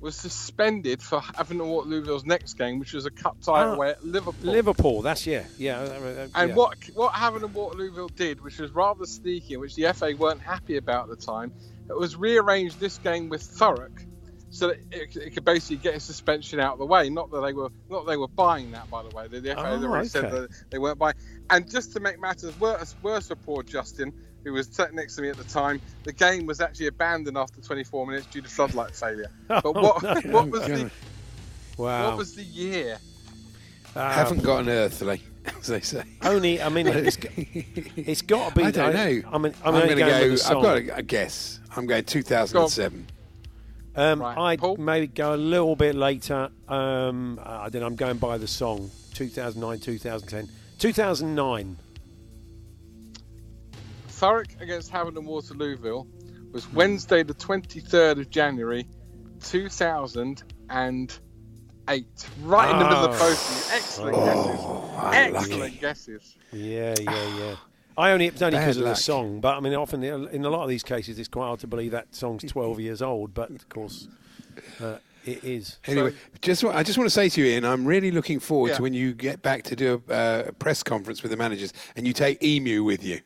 was 0.06 0.16
suspended 0.16 1.02
for 1.02 1.20
Havant 1.20 1.50
and 1.50 1.60
Waterlooville's 1.60 2.24
next 2.24 2.54
game, 2.54 2.78
which 2.78 2.92
was 2.94 3.04
a 3.06 3.10
cup 3.10 3.36
tie 3.42 3.64
Ah, 3.64 3.74
away 3.74 3.90
at 3.90 4.04
Liverpool. 4.04 4.52
Liverpool. 4.52 5.02
That's 5.02 5.26
yeah, 5.26 5.44
yeah. 5.58 5.78
uh, 5.80 5.82
uh, 5.84 6.28
And 6.34 6.50
yeah. 6.50 6.54
what 6.54 6.78
what 6.94 7.12
Havant 7.12 7.44
and 7.44 7.54
Waterlooville 7.54 8.14
did, 8.16 8.40
which 8.42 8.58
was 8.58 8.70
rather 8.70 9.04
sneaky, 9.04 9.56
which 9.58 9.74
the 9.74 9.92
FA 9.92 10.14
weren't 10.16 10.40
happy 10.40 10.76
about 10.78 11.10
at 11.10 11.18
the 11.18 11.24
time, 11.26 11.52
it 11.90 11.96
was 11.98 12.16
rearranged 12.16 12.80
this 12.80 12.98
game 12.98 13.28
with 13.28 13.42
Thurrock, 13.42 14.04
so 14.50 14.68
that 14.68 14.78
it, 14.92 15.16
it 15.16 15.30
could 15.34 15.44
basically 15.44 15.76
get 15.76 15.94
a 15.96 16.00
suspension 16.00 16.60
out 16.60 16.74
of 16.74 16.78
the 16.78 16.86
way. 16.86 17.10
Not 17.10 17.30
that 17.32 17.40
they 17.42 17.52
were 17.52 17.70
not 17.90 18.06
they 18.06 18.16
were 18.16 18.28
buying 18.28 18.70
that, 18.72 18.88
by 18.88 19.02
the 19.02 19.14
way. 19.14 19.28
The, 19.28 19.40
the 19.40 19.54
FA 19.54 19.60
Oh, 19.60 19.82
already 19.84 20.08
said 20.08 20.30
that 20.30 20.48
they 20.70 20.78
weren't 20.78 20.98
buying. 20.98 21.16
And 21.50 21.68
just 21.70 21.92
to 21.94 22.00
make 22.00 22.20
matters 22.20 22.58
worse, 22.60 22.94
worse 23.02 23.28
for 23.28 23.36
poor 23.36 23.62
Justin, 23.62 24.12
who 24.46 24.52
was 24.52 24.68
sat 24.70 24.94
next 24.94 25.16
to 25.16 25.22
me 25.22 25.28
at 25.28 25.36
the 25.36 25.42
time, 25.44 25.80
the 26.04 26.12
game 26.12 26.46
was 26.46 26.60
actually 26.60 26.86
abandoned 26.86 27.36
after 27.36 27.60
24 27.60 28.06
minutes 28.06 28.26
due 28.26 28.40
to 28.40 28.48
floodlight 28.48 28.94
failure. 28.94 29.28
But 29.48 29.62
Oh, 29.66 29.72
what 29.72 30.02
no. 30.02 30.14
what 30.30 30.48
was 30.48 30.62
the 30.66 30.90
wow. 31.76 32.08
what 32.10 32.18
was 32.18 32.36
the 32.36 32.44
year? 32.44 32.98
Uh, 33.96 34.12
Haven't 34.12 34.44
got 34.44 34.60
an 34.60 34.68
earthly, 34.68 35.20
as 35.60 35.66
they 35.66 35.80
say. 35.80 36.04
only. 36.22 36.62
I 36.62 36.68
mean, 36.68 36.86
it's, 36.86 37.18
it's 37.96 38.22
got 38.22 38.50
to 38.50 38.54
be. 38.54 38.62
I 38.62 38.70
don't 38.70 38.94
know. 38.94 39.00
I 39.32 39.38
mean, 39.38 39.52
I'm, 39.64 39.74
I'm 39.74 39.86
going 39.86 39.88
to 39.88 39.94
going 39.96 40.10
go. 40.26 40.30
with 40.30 40.42
the 40.44 40.56
I've 40.56 40.62
got 40.62 40.76
a, 40.78 40.96
a 40.98 41.02
guess. 41.02 41.58
I'm 41.76 41.86
going 41.86 42.04
2007. 42.04 43.06
Um, 43.96 44.20
Right. 44.20 44.38
I'd 44.52 44.60
Paul? 44.60 44.76
maybe 44.76 45.06
go 45.08 45.34
a 45.34 45.36
little 45.36 45.74
bit 45.74 45.94
later. 45.96 46.50
Um, 46.68 47.40
I 47.42 47.68
don't 47.70 47.80
know. 47.80 47.86
I'm 47.86 47.96
going 47.96 48.18
by 48.18 48.38
the 48.38 48.46
song. 48.46 48.90
2009, 49.14 49.80
2010, 49.80 50.48
2009. 50.78 51.78
Thurrock 54.20 54.60
against 54.60 54.90
Havant 54.92 55.16
and 55.16 55.26
Waterlooville 55.26 56.06
was 56.52 56.70
Wednesday, 56.72 57.22
the 57.22 57.34
23rd 57.34 58.20
of 58.20 58.30
January, 58.30 58.86
2008. 59.42 61.20
Right 62.42 62.70
in 62.70 62.78
the 62.78 62.84
middle 62.84 63.04
of 63.04 63.14
Oh. 63.14 63.18
both 63.18 63.50
of 63.50 63.56
you. 63.70 63.76
Excellent 63.76 64.16
guesses. 64.16 64.60
Excellent 65.12 65.80
guesses. 65.80 66.36
Yeah, 66.52 66.94
yeah, 67.00 67.38
yeah. 67.38 67.56
I 67.98 68.10
only 68.12 68.26
it's 68.26 68.42
only 68.42 68.58
because 68.58 68.76
of 68.76 68.84
the 68.84 68.94
song, 68.94 69.40
but 69.40 69.56
I 69.56 69.60
mean, 69.60 69.74
often 69.74 70.02
in 70.02 70.44
a 70.44 70.50
lot 70.50 70.62
of 70.62 70.68
these 70.68 70.82
cases, 70.82 71.18
it's 71.18 71.28
quite 71.28 71.46
hard 71.46 71.60
to 71.60 71.66
believe 71.66 71.92
that 71.92 72.14
song's 72.14 72.44
12 72.44 72.80
years 72.80 73.00
old. 73.00 73.32
But 73.32 73.50
of 73.50 73.68
course, 73.70 74.08
uh, 74.80 74.96
it 75.24 75.42
is. 75.44 75.78
Anyway, 75.86 76.12
just 76.42 76.62
I 76.64 76.82
just 76.82 76.98
want 76.98 77.06
to 77.06 77.14
say 77.14 77.28
to 77.30 77.40
you, 77.40 77.46
Ian, 77.46 77.64
I'm 77.64 77.86
really 77.86 78.10
looking 78.10 78.38
forward 78.38 78.70
Yeah. 78.70 78.76
to 78.76 78.82
when 78.82 78.92
you 78.92 79.14
get 79.14 79.40
back 79.42 79.62
to 79.64 79.76
do 79.76 80.02
a, 80.08 80.12
uh, 80.12 80.44
a 80.48 80.52
press 80.52 80.82
conference 80.82 81.22
with 81.22 81.30
the 81.30 81.36
managers 81.38 81.72
and 81.94 82.06
you 82.06 82.12
take 82.12 82.42
Emu 82.42 82.84
with 82.84 83.02
you. 83.02 83.20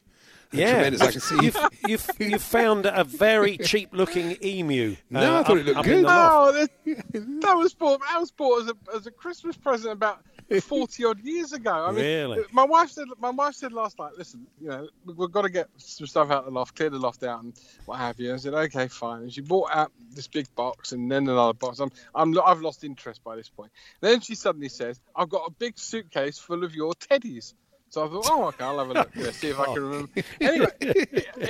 Yeah, 0.53 0.73
Tremendous. 0.73 1.01
I 1.01 1.13
can 1.13 1.21
see 1.21 1.35
you. 1.37 1.43
you've, 1.43 1.57
you've, 1.87 2.11
you've 2.19 2.43
found 2.43 2.85
a 2.87 3.05
very 3.05 3.57
cheap-looking 3.57 4.37
emu. 4.45 4.97
No, 5.11 5.21
I 5.21 5.25
uh, 5.41 5.45
thought 5.45 5.59
it 5.59 5.67
looked 5.67 5.85
good. 5.85 6.03
No, 6.03 6.09
loft. 6.09 6.57
Oh, 6.57 6.67
that, 6.85 7.41
that 7.43 7.55
was 7.55 7.73
bought. 7.75 8.01
That 8.01 8.19
was 8.21 8.31
bought 8.33 8.63
as 8.63 8.69
a 8.71 8.97
as 8.97 9.07
a 9.07 9.11
Christmas 9.13 9.57
present 9.57 9.93
about 9.93 10.23
forty 10.63 11.05
odd 11.05 11.21
years 11.21 11.53
ago. 11.53 11.71
I 11.73 11.93
mean, 11.93 12.05
Really? 12.05 12.43
my 12.53 12.65
wife 12.65 12.91
said. 12.91 13.07
My 13.21 13.31
wife 13.31 13.55
said 13.55 13.73
last 13.73 13.99
night, 14.01 14.13
"Listen, 14.19 14.45
you 14.61 14.69
know, 14.69 14.89
we- 15.05 15.15
we've 15.15 15.31
got 15.31 15.43
to 15.43 15.51
get 15.51 15.69
some 15.77 16.09
stuff 16.09 16.31
out 16.33 16.39
of 16.39 16.45
the 16.47 16.51
loft, 16.51 16.75
clear 16.75 16.91
the 16.91 16.99
loft 16.99 17.23
out, 17.23 17.43
and 17.45 17.55
what 17.87 17.99
have 17.99 18.19
you." 18.19 18.35
I 18.35 18.37
said, 18.37 18.55
"Okay, 18.55 18.89
fine." 18.89 19.23
And 19.23 19.33
she 19.33 19.43
bought 19.43 19.71
out 19.73 19.93
this 20.13 20.27
big 20.27 20.53
box 20.57 20.91
and 20.91 21.11
then 21.11 21.29
another 21.29 21.53
box. 21.53 21.79
I'm, 21.79 21.93
I'm, 22.13 22.37
I've 22.45 22.61
lost 22.61 22.83
interest 22.83 23.23
by 23.23 23.37
this 23.37 23.49
point. 23.49 23.71
Then 24.01 24.21
she 24.21 24.35
suddenly 24.35 24.69
says, 24.69 25.01
"I've 25.15 25.29
got 25.29 25.45
a 25.47 25.53
big 25.53 25.79
suitcase 25.79 26.39
full 26.39 26.65
of 26.65 26.75
your 26.75 26.93
teddies." 26.95 27.55
So 27.91 28.07
I 28.07 28.09
thought, 28.09 28.27
oh, 28.31 28.45
okay, 28.47 28.65
I'll 28.65 28.79
have 28.79 28.91
a 28.91 28.93
look, 28.93 29.11
yeah, 29.17 29.31
see 29.33 29.49
if 29.49 29.59
I 29.59 29.65
can 29.75 29.83
remember. 29.83 30.11
Anyway, 30.41 30.71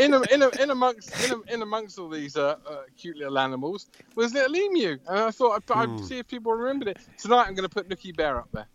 in, 0.00 0.14
in, 0.14 0.50
in 0.58 0.70
amongst 0.70 1.30
in, 1.30 1.42
in 1.48 1.60
amongst 1.60 1.98
all 1.98 2.08
these 2.08 2.34
uh, 2.34 2.56
uh, 2.66 2.76
cute 2.96 3.18
little 3.18 3.38
animals 3.38 3.88
was 4.14 4.32
little 4.32 4.56
emu, 4.56 4.98
and 5.06 5.18
I 5.18 5.30
thought 5.30 5.62
I'd, 5.70 5.76
I'd 5.76 6.00
see 6.00 6.18
if 6.18 6.26
people 6.26 6.52
remembered 6.52 6.88
it. 6.88 6.96
Tonight, 7.18 7.46
I'm 7.46 7.54
going 7.54 7.68
to 7.68 7.74
put 7.74 7.90
Nookie 7.90 8.16
Bear 8.16 8.38
up 8.38 8.48
there. 8.52 8.66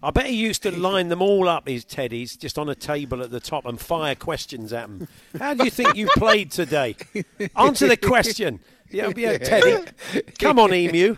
I 0.00 0.12
bet 0.12 0.26
he 0.26 0.36
used 0.36 0.62
to 0.62 0.70
line 0.70 1.08
them 1.08 1.20
all 1.20 1.48
up, 1.48 1.66
his 1.66 1.84
teddies, 1.84 2.38
just 2.38 2.56
on 2.56 2.68
a 2.68 2.74
table 2.76 3.20
at 3.20 3.32
the 3.32 3.40
top 3.40 3.66
and 3.66 3.80
fire 3.80 4.14
questions 4.14 4.72
at 4.72 4.86
them. 4.86 5.08
How 5.36 5.54
do 5.54 5.64
you 5.64 5.70
think 5.70 5.96
you 5.96 6.06
played 6.16 6.52
today? 6.52 6.94
Answer 7.56 7.88
the 7.88 7.96
question. 7.96 8.60
Yeah, 8.90 9.12
yeah, 9.16 9.38
Teddy. 9.38 9.84
Come 10.38 10.58
on, 10.58 10.72
Emu. 10.72 11.16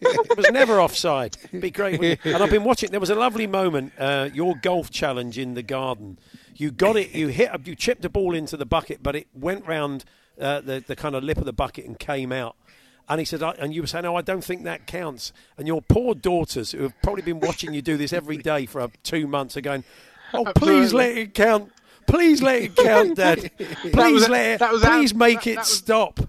It 0.00 0.36
was 0.36 0.50
never 0.50 0.80
offside. 0.80 1.36
Be 1.58 1.70
great. 1.70 2.00
And 2.24 2.42
I've 2.42 2.50
been 2.50 2.64
watching. 2.64 2.90
There 2.90 3.00
was 3.00 3.10
a 3.10 3.14
lovely 3.14 3.46
moment. 3.46 3.92
Uh, 3.98 4.28
your 4.32 4.54
golf 4.56 4.90
challenge 4.90 5.38
in 5.38 5.54
the 5.54 5.62
garden. 5.62 6.18
You 6.54 6.70
got 6.70 6.96
it. 6.96 7.10
You 7.12 7.28
hit. 7.28 7.50
You 7.64 7.74
chipped 7.74 8.04
a 8.04 8.08
ball 8.08 8.34
into 8.34 8.56
the 8.56 8.66
bucket, 8.66 9.02
but 9.02 9.16
it 9.16 9.28
went 9.34 9.66
round 9.66 10.04
uh, 10.40 10.60
the 10.60 10.84
the 10.86 10.96
kind 10.96 11.14
of 11.14 11.22
lip 11.24 11.38
of 11.38 11.44
the 11.44 11.52
bucket 11.52 11.84
and 11.86 11.98
came 11.98 12.32
out. 12.32 12.56
And 13.08 13.18
he 13.18 13.24
said, 13.24 13.42
and 13.42 13.74
you 13.74 13.82
were 13.82 13.86
saying, 13.86 14.04
"No, 14.04 14.16
I 14.16 14.22
don't 14.22 14.44
think 14.44 14.64
that 14.64 14.86
counts." 14.86 15.32
And 15.58 15.66
your 15.66 15.82
poor 15.82 16.14
daughters, 16.14 16.72
who 16.72 16.82
have 16.82 16.94
probably 17.02 17.22
been 17.22 17.40
watching 17.40 17.74
you 17.74 17.82
do 17.82 17.96
this 17.96 18.12
every 18.12 18.38
day 18.38 18.64
for 18.66 18.80
uh, 18.80 18.88
two 19.02 19.26
months, 19.26 19.56
are 19.56 19.60
going, 19.60 19.84
"Oh, 20.32 20.44
please 20.54 20.94
let 20.94 21.16
it 21.16 21.34
count! 21.34 21.72
Please 22.06 22.42
let 22.42 22.62
it 22.62 22.76
count, 22.76 23.16
Dad! 23.16 23.50
Please 23.92 24.28
let 24.28 24.60
it! 24.60 24.80
please 24.80 25.14
make 25.14 25.46
it 25.46 25.64
stop!" 25.64 26.20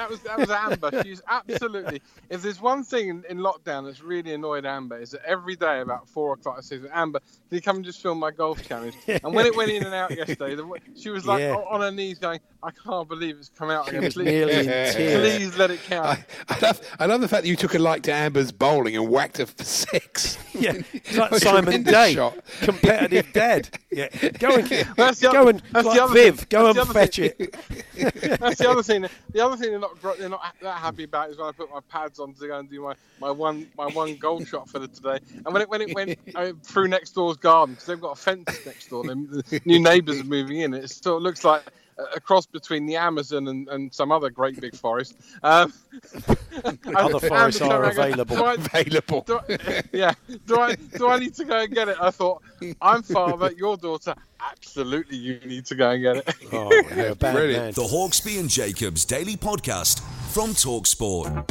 That 0.00 0.08
was 0.08 0.20
that 0.20 0.38
was 0.38 0.50
Amber. 0.50 1.02
She's 1.02 1.20
absolutely. 1.28 2.00
If 2.30 2.40
there's 2.40 2.58
one 2.58 2.82
thing 2.84 3.08
in, 3.10 3.24
in 3.28 3.38
lockdown 3.38 3.84
that's 3.84 4.00
really 4.02 4.32
annoyed 4.32 4.64
Amber 4.64 4.98
is 4.98 5.10
that 5.10 5.20
every 5.26 5.56
day 5.56 5.80
about 5.80 6.08
four 6.08 6.32
o'clock 6.32 6.56
I 6.56 6.62
said, 6.62 6.88
"Amber, 6.90 7.18
can 7.20 7.56
you 7.56 7.60
come 7.60 7.76
and 7.76 7.84
just 7.84 8.00
film 8.00 8.18
my 8.18 8.30
golf 8.30 8.66
challenge?" 8.66 8.94
And 9.06 9.34
when 9.34 9.44
it 9.44 9.54
went 9.54 9.70
in 9.70 9.84
and 9.84 9.94
out 9.94 10.10
yesterday, 10.16 10.54
the, 10.54 10.66
she 10.96 11.10
was 11.10 11.26
like 11.26 11.40
Yeah. 11.40 11.56
on 11.56 11.82
her 11.82 11.90
knees 11.90 12.18
going, 12.18 12.40
"I 12.62 12.70
can't 12.70 13.06
believe 13.06 13.36
it's 13.36 13.50
come 13.50 13.68
out 13.68 13.88
again. 13.88 14.10
Please, 14.10 14.24
nearly 14.24 14.64
please 14.94 15.58
let 15.58 15.70
it 15.70 15.80
count." 15.82 16.06
I, 16.06 16.24
I, 16.48 16.58
love, 16.60 16.80
I 17.00 17.04
love 17.06 17.20
the 17.20 17.28
fact 17.28 17.42
that 17.42 17.48
you 17.50 17.56
took 17.56 17.74
a 17.74 17.78
like 17.78 18.02
to 18.04 18.12
Amber's 18.12 18.52
bowling 18.52 18.96
and 18.96 19.06
whacked 19.10 19.36
her 19.36 19.44
for 19.46 19.64
six. 19.64 20.38
Yeah, 20.52 20.72
it's 20.92 21.16
like 21.16 21.32
Simon 21.36 21.62
tremendous 21.62 21.92
Day, 21.92 22.14
shot. 22.14 22.36
competitive 22.60 23.32
dad. 23.32 23.68
Yeah, 23.90 24.08
go 24.38 24.56
and 24.56 24.66
That's 24.96 25.20
the 25.20 25.28
go 25.30 25.42
other- 25.42 25.50
and 25.50 25.62
that's 25.70 25.94
the 25.94 26.02
other 26.02 26.12
Viv, 26.12 26.38
thing- 26.40 26.46
go 26.50 26.72
that's 26.72 26.78
and 26.78 26.90
other 26.90 26.92
fetch 26.92 27.16
thing. 27.16 27.32
it. 27.38 27.56
That's 28.40 28.58
the 28.58 28.68
other 28.68 28.82
thing. 28.82 29.06
The 29.32 29.44
other 29.46 29.56
thing 29.56 29.70
they're 29.70 29.78
not 30.02 30.18
they're 30.18 30.28
not 30.28 30.42
that 30.62 30.78
happy 30.78 31.04
about 31.04 31.30
is 31.30 31.38
when 31.38 31.48
I 31.48 31.52
put 31.52 31.70
my 31.70 31.80
pads 31.88 32.18
on 32.18 32.34
to 32.34 32.46
go 32.46 32.58
and 32.58 32.70
do 32.70 32.82
my, 32.82 32.94
my 33.20 33.30
one 33.30 33.68
my 33.76 33.86
one 33.86 34.16
goal 34.16 34.44
shot 34.44 34.68
for 34.68 34.78
the 34.78 34.88
today. 34.88 35.18
And 35.44 35.52
when 35.52 35.62
it 35.62 35.68
when 35.68 35.82
it 35.82 35.94
went 35.94 36.18
uh, 36.34 36.52
through 36.64 36.88
next 36.88 37.12
door's 37.12 37.36
garden 37.36 37.74
because 37.74 37.86
they've 37.86 38.00
got 38.00 38.12
a 38.12 38.20
fence 38.20 38.60
next 38.66 38.88
door, 38.88 39.04
the 39.04 39.60
new 39.64 39.80
neighbours 39.80 40.20
are 40.20 40.24
moving 40.24 40.60
in. 40.60 40.74
It 40.74 40.90
still 40.90 41.20
looks 41.20 41.44
like 41.44 41.62
a 42.00 42.16
a 42.16 42.20
cross 42.20 42.46
between 42.46 42.86
the 42.86 42.96
Amazon 42.96 43.48
and, 43.48 43.68
and 43.68 43.92
some 43.94 44.10
other 44.12 44.30
great 44.30 44.60
big 44.60 44.74
forest. 44.74 45.14
Um, 45.42 45.72
Other 46.96 47.20
forests 47.20 47.60
are 47.60 47.82
around 47.82 47.92
available. 47.92 48.36
"Do 48.36 48.44
I- 48.44 48.54
Available. 48.54 49.22
do 49.26 49.38
I, 49.48 49.82
yeah. 49.92 50.12
Do 50.46 50.58
I 50.58 50.74
do 50.74 51.08
I 51.08 51.18
need 51.18 51.34
to 51.34 51.44
go 51.44 51.58
and 51.60 51.72
get 51.74 51.88
it? 51.88 51.96
I 52.00 52.10
thought 52.10 52.42
I'm 52.80 53.02
father, 53.02 53.52
your 53.56 53.76
daughter. 53.76 54.14
Absolutely, 54.40 55.16
you 55.18 55.38
need 55.44 55.66
to 55.66 55.74
go 55.74 55.90
and 55.90 56.02
get 56.02 56.16
it. 56.16 56.34
Oh, 56.52 56.70
you're 56.96 57.08
a 57.08 57.14
bad 57.14 57.34
Brilliant. 57.34 57.62
man. 57.64 57.72
The 57.72 57.82
Hawksby 57.82 58.40
and 58.40 58.48
Jacobs 58.48 59.04
Daily 59.04 59.36
Podcast 59.36 60.00
from 60.32 60.50
Talksport. 60.50 61.46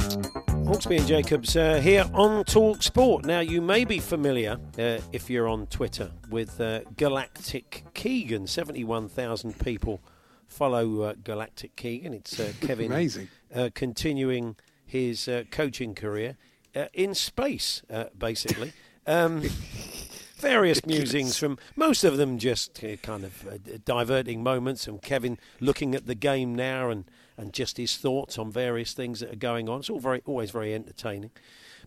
Hawksby 0.65 0.97
and 0.99 1.07
Jacobs 1.07 1.55
uh, 1.55 1.79
here 1.81 2.09
on 2.13 2.43
Talk 2.45 2.81
Sport. 2.83 3.25
Now, 3.25 3.39
you 3.41 3.61
may 3.61 3.85
be 3.85 3.99
familiar, 3.99 4.57
uh, 4.77 4.99
if 5.13 5.29
you're 5.29 5.47
on 5.47 5.67
Twitter, 5.67 6.11
with 6.29 6.59
uh, 6.59 6.81
Galactic 6.97 7.83
Keegan. 7.93 8.47
71,000 8.47 9.57
people 9.59 9.99
follow 10.59 11.03
uh, 11.03 11.13
Galactic 11.23 11.77
Keegan. 11.77 12.13
It's 12.13 12.37
uh, 12.37 12.51
Kevin 12.61 12.91
Amazing. 12.91 13.29
Uh, 13.55 13.69
continuing 13.73 14.57
his 14.85 15.25
uh, 15.29 15.43
coaching 15.51 15.95
career 15.95 16.35
uh, 16.75 16.87
in 16.93 17.15
space, 17.15 17.81
uh, 17.89 18.05
basically. 18.17 18.73
Um, 19.07 19.41
various 20.35 20.85
musings 20.85 21.35
from 21.35 21.57
most 21.75 22.03
of 22.03 22.17
them 22.17 22.37
just 22.37 22.83
uh, 22.83 22.95
kind 22.97 23.23
of 23.23 23.47
uh, 23.47 23.57
diverting 23.83 24.43
moments 24.43 24.85
and 24.85 25.01
Kevin 25.01 25.39
looking 25.59 25.95
at 25.95 26.05
the 26.05 26.13
game 26.13 26.53
now 26.53 26.91
and, 26.91 27.05
and 27.35 27.51
just 27.51 27.77
his 27.77 27.97
thoughts 27.97 28.37
on 28.37 28.51
various 28.51 28.93
things 28.93 29.21
that 29.21 29.33
are 29.33 29.37
going 29.37 29.67
on. 29.67 29.79
It's 29.79 29.89
all 29.89 29.99
very 29.99 30.21
always 30.27 30.51
very 30.51 30.75
entertaining, 30.75 31.31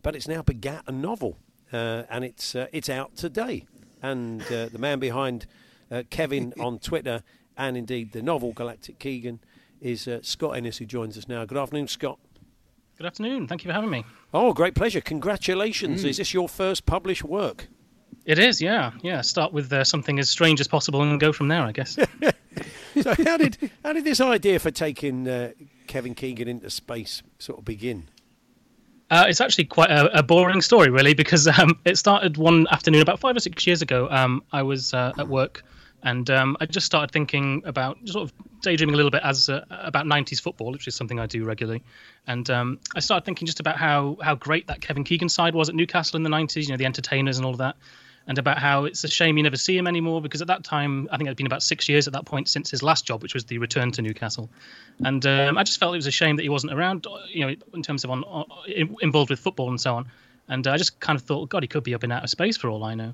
but 0.02 0.16
it's 0.16 0.26
now 0.26 0.42
begat 0.42 0.82
a 0.88 0.90
novel 0.90 1.38
uh, 1.72 2.04
and 2.10 2.24
it's 2.24 2.56
uh, 2.56 2.66
it's 2.72 2.88
out 2.88 3.14
today. 3.14 3.66
And 4.02 4.42
uh, 4.50 4.66
the 4.66 4.78
man 4.80 4.98
behind 4.98 5.46
uh, 5.92 6.02
Kevin 6.10 6.54
on 6.58 6.80
Twitter 6.80 7.22
and 7.62 7.76
indeed 7.76 8.12
the 8.12 8.22
novel 8.22 8.52
Galactic 8.52 8.98
Keegan 8.98 9.40
is 9.80 10.08
uh, 10.08 10.18
Scott 10.22 10.56
Ennis 10.56 10.78
who 10.78 10.84
joins 10.84 11.16
us 11.16 11.28
now. 11.28 11.44
Good 11.44 11.58
afternoon, 11.58 11.88
Scott. 11.88 12.18
Good 12.98 13.06
afternoon. 13.06 13.46
Thank 13.46 13.64
you 13.64 13.70
for 13.70 13.74
having 13.74 13.90
me. 13.90 14.04
Oh, 14.34 14.52
great 14.52 14.74
pleasure! 14.74 15.00
Congratulations! 15.00 16.04
Is 16.04 16.18
this 16.18 16.34
your 16.34 16.48
first 16.48 16.86
published 16.86 17.24
work? 17.24 17.68
It 18.24 18.38
is, 18.38 18.60
yeah, 18.60 18.92
yeah. 19.02 19.20
Start 19.20 19.52
with 19.52 19.72
uh, 19.72 19.84
something 19.84 20.18
as 20.18 20.28
strange 20.28 20.60
as 20.60 20.68
possible 20.68 21.02
and 21.02 21.18
go 21.18 21.32
from 21.32 21.48
there, 21.48 21.62
I 21.62 21.72
guess. 21.72 21.98
so 23.00 23.14
how 23.24 23.36
did 23.36 23.70
how 23.84 23.92
did 23.92 24.04
this 24.04 24.20
idea 24.20 24.58
for 24.58 24.70
taking 24.70 25.26
uh, 25.28 25.52
Kevin 25.86 26.14
Keegan 26.14 26.48
into 26.48 26.68
space 26.70 27.22
sort 27.38 27.60
of 27.60 27.64
begin? 27.64 28.08
Uh, 29.10 29.26
it's 29.28 29.40
actually 29.40 29.64
quite 29.64 29.90
a, 29.90 30.18
a 30.18 30.22
boring 30.22 30.62
story, 30.62 30.88
really, 30.88 31.14
because 31.14 31.46
um, 31.46 31.78
it 31.84 31.98
started 31.98 32.38
one 32.38 32.66
afternoon 32.70 33.02
about 33.02 33.20
five 33.20 33.36
or 33.36 33.40
six 33.40 33.66
years 33.66 33.82
ago. 33.82 34.08
Um, 34.10 34.42
I 34.52 34.62
was 34.62 34.94
uh, 34.94 35.12
at 35.18 35.28
work, 35.28 35.62
and 36.02 36.28
um, 36.30 36.56
I 36.60 36.66
just 36.66 36.86
started 36.86 37.12
thinking 37.12 37.62
about 37.64 37.96
sort 38.06 38.24
of 38.24 38.32
daydreaming 38.60 38.94
a 38.94 38.96
little 38.96 39.10
bit 39.10 39.22
as 39.22 39.48
uh, 39.48 39.64
about 39.70 40.06
'90s 40.06 40.40
football, 40.40 40.72
which 40.72 40.88
is 40.88 40.94
something 40.94 41.20
I 41.20 41.26
do 41.26 41.44
regularly. 41.44 41.82
And 42.26 42.48
um, 42.50 42.80
I 42.96 43.00
started 43.00 43.24
thinking 43.24 43.46
just 43.46 43.60
about 43.60 43.76
how 43.76 44.16
how 44.20 44.34
great 44.34 44.66
that 44.66 44.80
Kevin 44.80 45.04
Keegan 45.04 45.28
side 45.28 45.54
was 45.54 45.68
at 45.68 45.74
Newcastle 45.74 46.16
in 46.16 46.22
the 46.22 46.30
'90s. 46.30 46.64
You 46.64 46.70
know, 46.70 46.76
the 46.76 46.86
entertainers 46.86 47.36
and 47.36 47.46
all 47.46 47.52
of 47.52 47.58
that. 47.58 47.76
And 48.28 48.38
about 48.38 48.58
how 48.58 48.84
it's 48.84 49.02
a 49.02 49.08
shame 49.08 49.36
you 49.36 49.42
never 49.42 49.56
see 49.56 49.76
him 49.76 49.88
anymore 49.88 50.22
because 50.22 50.40
at 50.40 50.46
that 50.46 50.62
time, 50.62 51.08
I 51.10 51.16
think 51.16 51.26
it 51.26 51.30
had 51.30 51.36
been 51.36 51.46
about 51.46 51.62
six 51.62 51.88
years 51.88 52.06
at 52.06 52.12
that 52.12 52.24
point 52.24 52.48
since 52.48 52.70
his 52.70 52.80
last 52.80 53.04
job, 53.04 53.20
which 53.20 53.34
was 53.34 53.46
the 53.46 53.58
return 53.58 53.90
to 53.92 54.02
Newcastle. 54.02 54.48
And 55.04 55.26
um, 55.26 55.58
I 55.58 55.64
just 55.64 55.80
felt 55.80 55.92
it 55.94 55.98
was 55.98 56.06
a 56.06 56.12
shame 56.12 56.36
that 56.36 56.44
he 56.44 56.48
wasn't 56.48 56.72
around, 56.72 57.04
you 57.28 57.44
know, 57.44 57.56
in 57.74 57.82
terms 57.82 58.04
of 58.04 58.12
on, 58.12 58.22
on 58.22 58.46
involved 59.00 59.28
with 59.28 59.40
football 59.40 59.70
and 59.70 59.80
so 59.80 59.96
on. 59.96 60.06
And 60.46 60.68
uh, 60.68 60.70
I 60.70 60.76
just 60.76 61.00
kind 61.00 61.18
of 61.18 61.24
thought, 61.24 61.48
God, 61.48 61.64
he 61.64 61.66
could 61.66 61.82
be 61.82 61.94
up 61.94 62.04
in 62.04 62.12
outer 62.12 62.28
space 62.28 62.56
for 62.56 62.70
all 62.70 62.84
I 62.84 62.94
know. 62.94 63.12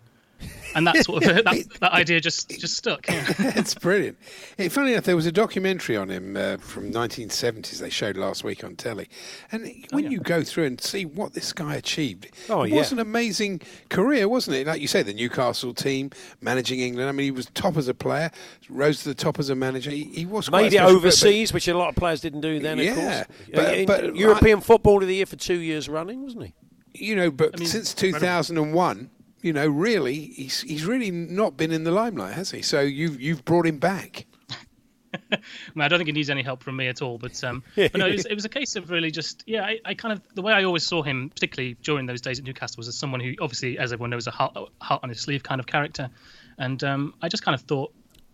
And 0.74 0.86
that 0.86 0.96
sort 1.04 1.24
of 1.24 1.44
that, 1.44 1.66
that 1.80 1.92
idea 1.92 2.20
just 2.20 2.50
just 2.50 2.76
stuck. 2.76 3.08
Yeah. 3.08 3.24
It's 3.58 3.74
brilliant. 3.74 4.18
Hey, 4.56 4.68
funny 4.68 4.92
enough, 4.92 5.04
there 5.04 5.16
was 5.16 5.26
a 5.26 5.32
documentary 5.32 5.96
on 5.96 6.08
him 6.10 6.36
uh, 6.36 6.58
from 6.58 6.92
1970s 6.92 7.78
they 7.80 7.90
showed 7.90 8.16
last 8.16 8.44
week 8.44 8.62
on 8.62 8.76
telly. 8.76 9.08
And 9.50 9.62
when 9.90 10.04
yeah. 10.04 10.10
you 10.10 10.20
go 10.20 10.42
through 10.44 10.64
and 10.66 10.80
see 10.80 11.04
what 11.04 11.32
this 11.32 11.52
guy 11.52 11.74
achieved, 11.74 12.28
Oh, 12.48 12.62
it 12.62 12.70
yeah. 12.70 12.76
was 12.76 12.92
an 12.92 12.98
amazing 12.98 13.62
career, 13.88 14.28
wasn't 14.28 14.56
it? 14.56 14.66
Like 14.66 14.80
you 14.80 14.86
say, 14.88 15.02
the 15.02 15.14
Newcastle 15.14 15.74
team, 15.74 16.10
managing 16.40 16.80
England. 16.80 17.08
I 17.08 17.12
mean, 17.12 17.24
he 17.24 17.30
was 17.30 17.46
top 17.54 17.76
as 17.76 17.88
a 17.88 17.94
player, 17.94 18.30
rose 18.68 19.02
to 19.02 19.08
the 19.08 19.14
top 19.14 19.38
as 19.38 19.50
a 19.50 19.54
manager. 19.54 19.90
He, 19.90 20.04
he 20.04 20.26
was 20.26 20.48
quite 20.48 20.60
Made 20.62 20.66
it 20.66 20.70
special 20.72 20.86
player, 20.86 20.94
but- 20.94 21.06
overseas, 21.06 21.52
which 21.52 21.68
a 21.68 21.76
lot 21.76 21.88
of 21.88 21.96
players 21.96 22.20
didn't 22.20 22.42
do 22.42 22.60
then. 22.60 22.78
Yeah, 22.78 22.90
of 22.90 22.96
course, 22.96 23.38
but- 23.54 23.86
but 23.86 24.16
European 24.16 24.60
Football 24.60 25.02
of 25.02 25.08
the 25.08 25.14
Year 25.16 25.26
for 25.26 25.36
two 25.36 25.58
years 25.58 25.88
running, 25.88 26.22
wasn't 26.22 26.44
he? 26.44 26.54
you 26.94 27.14
know, 27.14 27.30
but 27.30 27.54
I 27.54 27.58
mean, 27.58 27.68
since 27.68 27.92
incredible. 27.92 28.18
2001, 28.20 29.10
you 29.40 29.52
know, 29.52 29.66
really, 29.66 30.26
he's 30.26 30.62
he's 30.62 30.84
really 30.84 31.10
not 31.10 31.56
been 31.56 31.72
in 31.72 31.84
the 31.84 31.90
limelight, 31.90 32.34
has 32.34 32.50
he? 32.50 32.62
So 32.62 32.80
you've 32.80 33.20
you've 33.20 33.44
brought 33.44 33.66
him 33.66 33.78
back. 33.78 34.26
I, 35.32 35.38
mean, 35.74 35.82
I 35.82 35.88
don't 35.88 35.98
think 35.98 36.08
he 36.08 36.12
needs 36.12 36.28
any 36.28 36.42
help 36.42 36.62
from 36.62 36.76
me 36.76 36.88
at 36.88 37.00
all. 37.00 37.16
But, 37.16 37.42
um, 37.42 37.62
but 37.76 37.96
no, 37.96 38.06
it 38.06 38.12
was, 38.12 38.26
it 38.26 38.34
was 38.34 38.44
a 38.44 38.48
case 38.48 38.76
of 38.76 38.90
really 38.90 39.10
just 39.10 39.42
yeah. 39.46 39.64
I, 39.64 39.78
I 39.84 39.94
kind 39.94 40.12
of 40.12 40.22
the 40.34 40.42
way 40.42 40.52
I 40.52 40.64
always 40.64 40.84
saw 40.84 41.02
him, 41.02 41.30
particularly 41.30 41.76
during 41.82 42.06
those 42.06 42.20
days 42.20 42.38
at 42.38 42.44
Newcastle, 42.44 42.76
was 42.78 42.88
as 42.88 42.96
someone 42.96 43.20
who 43.20 43.34
obviously, 43.40 43.78
as 43.78 43.92
everyone 43.92 44.10
knows, 44.10 44.26
a 44.26 44.30
heart, 44.30 44.56
heart 44.80 45.00
on 45.02 45.08
his 45.08 45.20
sleeve 45.20 45.42
kind 45.42 45.60
of 45.60 45.66
character. 45.66 46.10
And 46.58 46.82
um, 46.82 47.14
I 47.22 47.28
just 47.28 47.44
kind 47.44 47.54
of 47.54 47.62
thought 47.62 47.92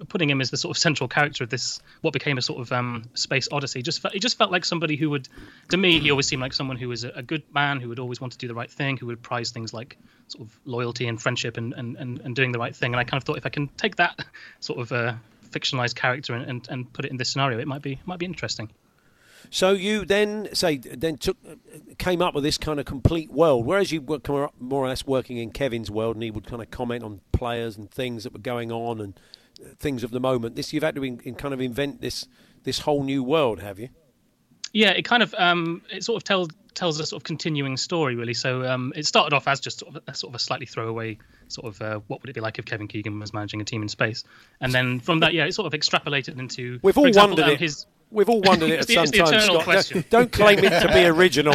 putting 0.09 0.31
him 0.31 0.41
as 0.41 0.51
the 0.51 0.57
sort 0.57 0.77
of 0.77 0.81
central 0.81 1.09
character 1.09 1.45
of 1.45 1.51
this 1.51 1.81
what 2.01 2.13
became 2.13 2.39
a 2.39 2.43
sort 2.43 2.61
of 2.61 2.73
um, 2.73 3.05
space 3.15 3.49
odyssey. 3.53 3.83
Just 3.83 4.01
felt, 4.01 4.15
he 4.15 4.21
just 4.21 4.39
felt 4.39 4.51
like 4.51 4.65
somebody 4.65 4.97
who 4.97 5.11
would 5.11 5.29
to 5.71 5.77
me 5.77 5.99
he 6.01 6.11
always 6.11 6.27
seemed 6.27 6.43
like 6.43 6.53
someone 6.53 6.77
who 6.77 6.89
was 6.89 7.05
a, 7.05 7.11
a 7.11 7.23
good 7.23 7.43
man 7.53 7.81
who 7.81 7.89
would 7.89 7.99
always 7.99 8.21
want 8.21 8.33
to 8.33 8.39
do 8.39 8.49
the 8.49 8.55
right 8.55 8.71
thing 8.71 8.97
who 8.97 9.07
would 9.07 9.23
prize 9.23 9.51
things 9.51 9.73
like 9.73 9.97
sort 10.29 10.47
of 10.47 10.59
loyalty 10.65 11.07
and 11.07 11.21
friendship 11.21 11.57
and, 11.57 11.73
and, 11.75 11.97
and, 11.97 12.21
and 12.21 12.37
doing 12.37 12.53
the 12.53 12.59
right 12.59 12.75
thing. 12.75 12.93
And 12.93 13.01
i 13.01 13.05
kind 13.05 13.21
of 13.21 13.25
thought 13.25 13.37
if 13.37 13.47
i 13.47 13.51
can 13.51 13.69
take 13.77 13.97
that 13.97 14.25
sort 14.61 14.81
of 14.81 14.93
uh, 14.93 15.15
fictionalized 15.51 15.95
character 15.95 16.35
and, 16.35 16.49
and, 16.49 16.67
and 16.71 16.93
put 16.93 17.05
it 17.05 17.11
in 17.11 17.17
this 17.17 17.31
scenario 17.31 17.59
it 17.59 17.69
might 17.69 17.83
be 17.83 18.01
might 18.07 18.19
be 18.19 18.27
interesting. 18.27 18.71
So 19.51 19.73
you 19.73 20.05
then 20.05 20.49
say 20.55 20.79
then 20.79 21.19
took 21.19 21.37
came 21.99 22.23
up 22.23 22.35
with 22.35 22.45
this 22.45 22.59
kind 22.59 22.81
of 22.81 22.87
complete 22.87 23.31
world, 23.31 23.67
whereas 23.67 23.93
you 23.93 24.01
were 24.01 24.21
more 24.59 24.85
or 24.85 24.89
less 24.89 25.07
working 25.07 25.37
in 25.37 25.51
Kevin's 25.51 25.91
world, 25.91 26.17
and 26.17 26.23
he 26.23 26.31
would 26.31 26.47
kind 26.47 26.63
of 26.63 26.71
comment 26.71 27.05
on 27.05 27.21
players 27.33 27.77
and 27.77 27.91
things 27.91 28.25
that 28.25 28.33
were 28.33 28.39
going 28.39 28.73
on 28.73 29.01
and 29.01 29.19
things 29.79 30.03
of 30.05 30.11
the 30.11 30.21
moment. 30.21 30.57
This 30.57 30.73
you've 30.73 30.83
had 30.83 30.95
to 30.97 31.05
in, 31.05 31.21
in 31.25 31.35
kind 31.35 31.55
of 31.55 31.61
invent 31.61 32.01
this 32.01 32.27
this 32.65 32.81
whole 32.81 33.03
new 33.05 33.23
world, 33.23 33.61
have 33.61 33.79
you? 33.79 33.89
Yeah, 34.73 34.91
it 34.91 35.03
kind 35.03 35.23
of 35.23 35.35
um, 35.39 35.83
it 35.91 36.03
sort 36.05 36.17
of 36.17 36.25
tells 36.25 36.49
tells 36.75 36.99
a 36.99 37.07
sort 37.07 37.21
of 37.21 37.25
continuing 37.25 37.77
story 37.77 38.17
really. 38.17 38.35
So 38.35 38.65
um, 38.67 38.93
it 38.97 39.07
started 39.07 39.35
off 39.35 39.47
as 39.47 39.61
just 39.61 39.79
sort 39.79 39.95
of 39.95 40.03
a, 40.09 40.15
sort 40.15 40.33
of 40.33 40.35
a 40.35 40.39
slightly 40.41 40.67
throwaway 40.67 41.19
sort 41.49 41.69
of 41.69 41.81
uh, 41.83 42.01
what 42.09 42.21
would 42.23 42.31
it 42.31 42.33
be 42.33 42.41
like 42.41 42.59
if 42.59 42.65
Kevin 42.65 42.89
Keegan 42.89 43.19
was 43.21 43.33
managing 43.33 43.61
a 43.61 43.65
team 43.65 43.83
in 43.83 43.89
space, 43.89 44.25
and 44.61 44.73
then 44.73 44.99
from 44.99 45.21
that, 45.21 45.33
yeah, 45.35 45.45
it 45.47 45.55
sort 45.55 45.73
of 45.73 45.79
extrapolated 45.79 46.39
into. 46.39 46.81
We've 46.83 46.99
all 46.99 47.07
example, 47.07 47.37
wondered 47.37 47.45
um, 47.45 47.51
it. 47.53 47.61
His, 47.61 47.87
We've 48.11 48.29
all 48.29 48.41
wondered 48.43 48.71
it 48.71 48.81
at 48.81 48.87
the- 48.87 48.95
some 48.95 49.07
time, 49.07 49.41
Scott. 49.41 49.65
question. 49.65 50.05
Don't 50.09 50.31
claim 50.31 50.61
it 50.61 50.71
to 50.81 50.89
be 50.89 51.05
original. 51.07 51.55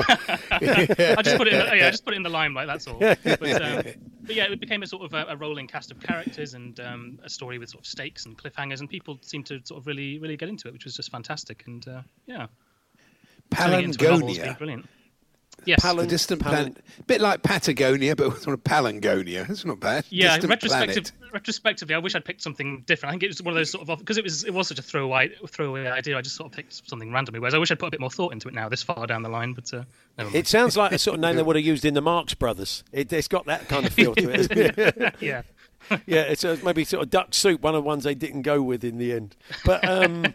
I 1.18 1.22
just 1.22 1.38
put 1.38 1.48
it. 1.48 1.54
In, 1.54 1.60
the- 1.60 1.78
yeah, 1.78 1.88
I 1.88 1.92
just 1.92 2.06
put 2.06 2.14
it 2.14 2.18
in 2.18 2.24
the 2.24 2.30
limelight. 2.30 2.68
That's 2.68 2.88
all. 2.88 3.00
But, 3.00 3.62
um, 3.62 3.84
but 4.22 4.36
yeah, 4.36 4.52
it 4.52 4.60
became 4.60 4.84
a 4.84 4.88
sort 4.88 5.04
of 5.04 5.14
a, 5.14 5.32
a 5.34 5.36
rolling 5.38 5.68
cast 5.68 5.92
of 5.92 6.00
characters 6.00 6.54
and 6.54 6.80
um, 6.80 7.20
a 7.24 7.30
story 7.30 7.58
with 7.58 7.70
sort 7.70 7.82
of 7.84 7.88
stakes 7.88 8.26
and 8.26 8.38
cliffhangers, 8.38 8.80
and 8.80 8.90
people 8.90 9.18
seemed 9.22 9.46
to 9.48 9.60
sort 9.64 9.80
of 9.80 9.88
really, 9.88 10.20
really 10.20 10.38
get 10.38 10.50
into 10.50 10.68
it, 10.68 10.74
which 10.74 10.86
was 10.86 10.96
just 10.96 11.12
fantastic. 11.12 11.64
And 11.68 11.88
uh, 11.88 12.02
yeah, 12.26 12.48
turning 13.52 13.80
it 13.80 13.84
into 13.86 13.98
novel 14.12 14.28
has 14.30 14.38
been 14.48 14.58
brilliant. 14.58 14.86
Yes. 15.66 15.82
Palin- 15.82 16.06
The 16.06 16.10
distant 16.10 16.42
Palin- 16.42 16.74
planet, 16.74 16.84
a 17.00 17.04
bit 17.04 17.22
like 17.22 17.42
Patagonia, 17.44 18.16
but 18.16 18.38
sort 18.42 18.54
of 18.54 18.64
Palangonia. 18.64 19.50
It's 19.50 19.66
not 19.66 19.80
bad. 19.80 20.06
Yeah, 20.10 20.30
Distant 20.36 20.50
retrospective, 20.50 21.04
planet. 21.18 21.34
retrospectively, 21.34 21.96
I 21.96 22.00
wish 22.00 22.16
I'd 22.16 22.26
picked 22.26 22.42
something 22.42 22.84
different. 22.86 23.10
I 23.10 23.14
think 23.14 23.24
it 23.24 23.28
was 23.28 23.42
one 23.42 23.54
of 23.54 23.56
those 23.56 23.70
sort 23.72 23.88
of 23.88 24.00
because 24.00 24.18
it 24.18 24.24
was 24.24 24.44
it 24.44 24.54
was 24.54 24.68
such 24.68 24.80
a 24.80 24.82
throwaway 24.82 25.30
throwaway 25.48 25.88
idea. 25.88 26.18
I 26.18 26.22
just 26.22 26.36
sort 26.36 26.52
of 26.52 26.56
picked 26.56 26.88
something 26.90 27.12
randomly. 27.12 27.40
Whereas 27.40 27.54
I 27.54 27.58
wish 27.58 27.72
I'd 27.72 27.80
put 27.80 27.88
a 27.88 27.92
bit 27.92 28.00
more 28.00 28.10
thought 28.12 28.34
into 28.34 28.48
it 28.48 28.54
now, 28.54 28.70
this 28.70 28.84
far 28.84 29.06
down 29.08 29.24
the 29.24 29.30
line. 29.30 29.54
But 29.54 29.74
uh. 29.74 29.84
It 30.34 30.48
sounds 30.48 30.76
like 30.76 30.92
a 30.92 30.98
sort 30.98 31.16
of 31.16 31.22
name 31.22 31.36
they 31.36 31.44
would 31.50 31.56
have 31.56 31.66
used 31.66 31.86
in 31.86 31.94
the 31.94 32.02
Marx 32.02 32.34
Brothers. 32.34 32.84
It, 32.92 33.12
it's 33.14 33.28
got 33.28 33.46
that 33.46 33.68
kind 33.70 33.86
of 33.86 33.94
feel 33.94 34.16
to 34.16 34.30
it. 34.30 35.16
yeah. 35.22 35.42
yeah, 36.06 36.22
it's 36.24 36.44
uh 36.44 36.58
maybe 36.64 36.84
sort 36.84 37.04
of 37.04 37.10
duck 37.10 37.34
soup, 37.34 37.62
one 37.62 37.74
of 37.74 37.84
the 37.84 37.88
ones 37.88 38.04
they 38.04 38.14
didn't 38.14 38.42
go 38.42 38.62
with 38.62 38.84
in 38.84 38.98
the 38.98 39.14
end. 39.14 39.36
But 39.64 39.88
um, 39.88 40.34